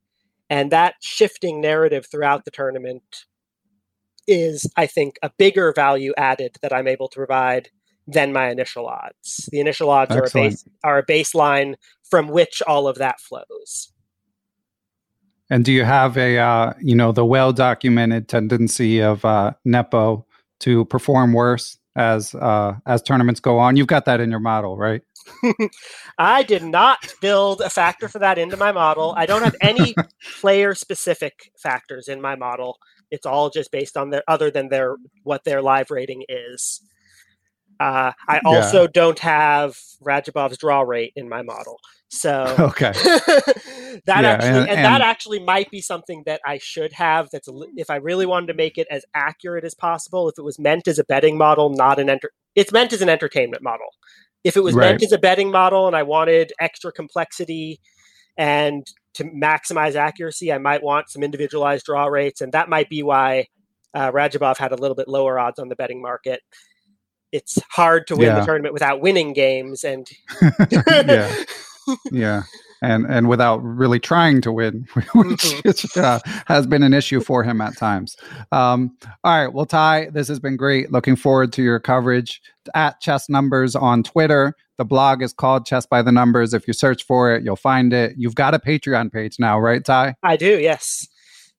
[0.50, 3.26] And that shifting narrative throughout the tournament
[4.28, 7.70] is, I think, a bigger value added that I'm able to provide
[8.08, 9.48] than my initial odds.
[9.52, 11.76] The initial odds are a, base, are a baseline
[12.10, 13.93] from which all of that flows.
[15.50, 20.26] And do you have a, uh, you know, the well documented tendency of uh, Nepo
[20.62, 23.76] to perform worse as uh, as tournaments go on?
[23.76, 25.02] You've got that in your model, right?
[26.18, 29.14] I did not build a factor for that into my model.
[29.18, 29.96] I don't have any
[30.42, 32.78] player specific factors in my model.
[33.12, 36.82] It's all just based on their other than their what their live rating is.
[37.80, 38.88] Uh, I also yeah.
[38.94, 41.80] don't have Radjabov's draw rate in my model.
[42.16, 46.60] So okay, that yeah, actually and, and, and, that actually might be something that I
[46.60, 47.32] should have.
[47.32, 50.30] That's a, if I really wanted to make it as accurate as possible.
[50.30, 53.10] If it was meant as a betting model, not an enter, it's meant as an
[53.10, 53.88] entertainment model.
[54.44, 54.90] If it was right.
[54.90, 57.80] meant as a betting model, and I wanted extra complexity
[58.38, 58.86] and
[59.16, 63.48] to maximize accuracy, I might want some individualized draw rates, and that might be why
[63.96, 66.42] uh, Radjabov had a little bit lower odds on the betting market
[67.34, 68.40] it's hard to win yeah.
[68.40, 70.08] the tournament without winning games and
[70.72, 71.36] yeah.
[72.12, 72.44] Yeah.
[72.82, 76.00] And and without really trying to win which mm-hmm.
[76.00, 78.16] uh, has been an issue for him at times.
[78.52, 79.54] Um, all right.
[79.54, 80.92] Well ty this has been great.
[80.92, 82.42] Looking forward to your coverage.
[82.74, 84.54] At chess numbers on twitter.
[84.78, 86.54] The blog is called chess by the numbers.
[86.54, 88.14] If you search for it you'll find it.
[88.18, 90.16] You've got a patreon page now right ty?
[90.24, 91.08] I do yes.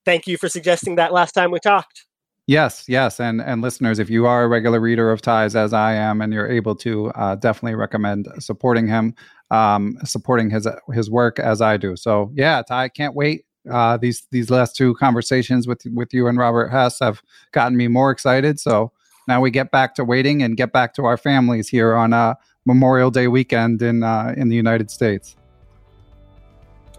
[0.06, 2.05] Thank you for suggesting that last time we talked
[2.46, 5.94] Yes, yes, and and listeners, if you are a regular reader of Ty's as I
[5.94, 9.14] am, and you're able to, uh, definitely recommend supporting him,
[9.50, 11.96] um, supporting his his work as I do.
[11.96, 13.46] So yeah, Ty, can't wait.
[13.70, 17.22] Uh, these these last two conversations with with you and Robert Hess have
[17.52, 18.60] gotten me more excited.
[18.60, 18.92] So
[19.26, 22.34] now we get back to waiting and get back to our families here on uh,
[22.66, 25.34] Memorial Day weekend in uh, in the United States.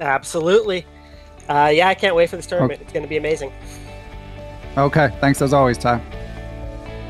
[0.01, 0.88] Absolutely,
[1.47, 2.80] uh, yeah, I can't wait for this tournament.
[2.80, 2.84] Okay.
[2.85, 3.51] It's going to be amazing.
[4.77, 5.10] Okay.
[5.19, 6.02] Thanks as always, Ty.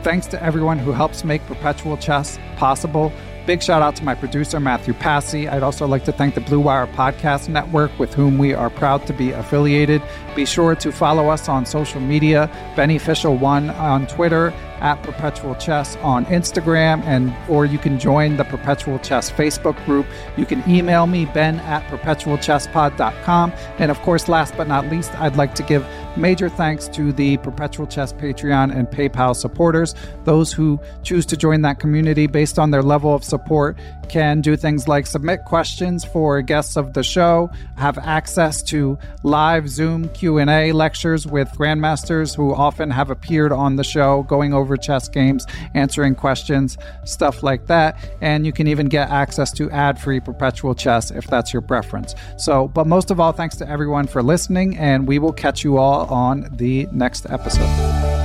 [0.03, 3.11] Thanks to everyone who helps make Perpetual Chess possible.
[3.47, 5.47] Big shout out to my producer, Matthew Passy.
[5.47, 9.05] I'd also like to thank the Blue Wire Podcast Network, with whom we are proud
[9.05, 10.01] to be affiliated.
[10.35, 14.51] Be sure to follow us on social media, Beneficial One on Twitter
[14.85, 20.05] at Perpetual Chess on Instagram, and or you can join the Perpetual Chess Facebook group.
[20.37, 23.51] You can email me, ben at perpetualchesspod.com.
[23.79, 25.83] And of course, last but not least, I'd like to give
[26.15, 29.95] major thanks to the Perpetual Chess Patreon and PayPal supporters.
[30.23, 33.75] Those who choose to join that community based on their level of support
[34.05, 39.67] can do things like submit questions for guests of the show, have access to live
[39.69, 45.09] Zoom Q&A lectures with grandmasters who often have appeared on the show going over chess
[45.09, 47.97] games, answering questions, stuff like that.
[48.21, 52.15] And you can even get access to ad free perpetual chess if that's your preference.
[52.37, 55.77] So, but most of all, thanks to everyone for listening, and we will catch you
[55.77, 58.24] all on the next episode.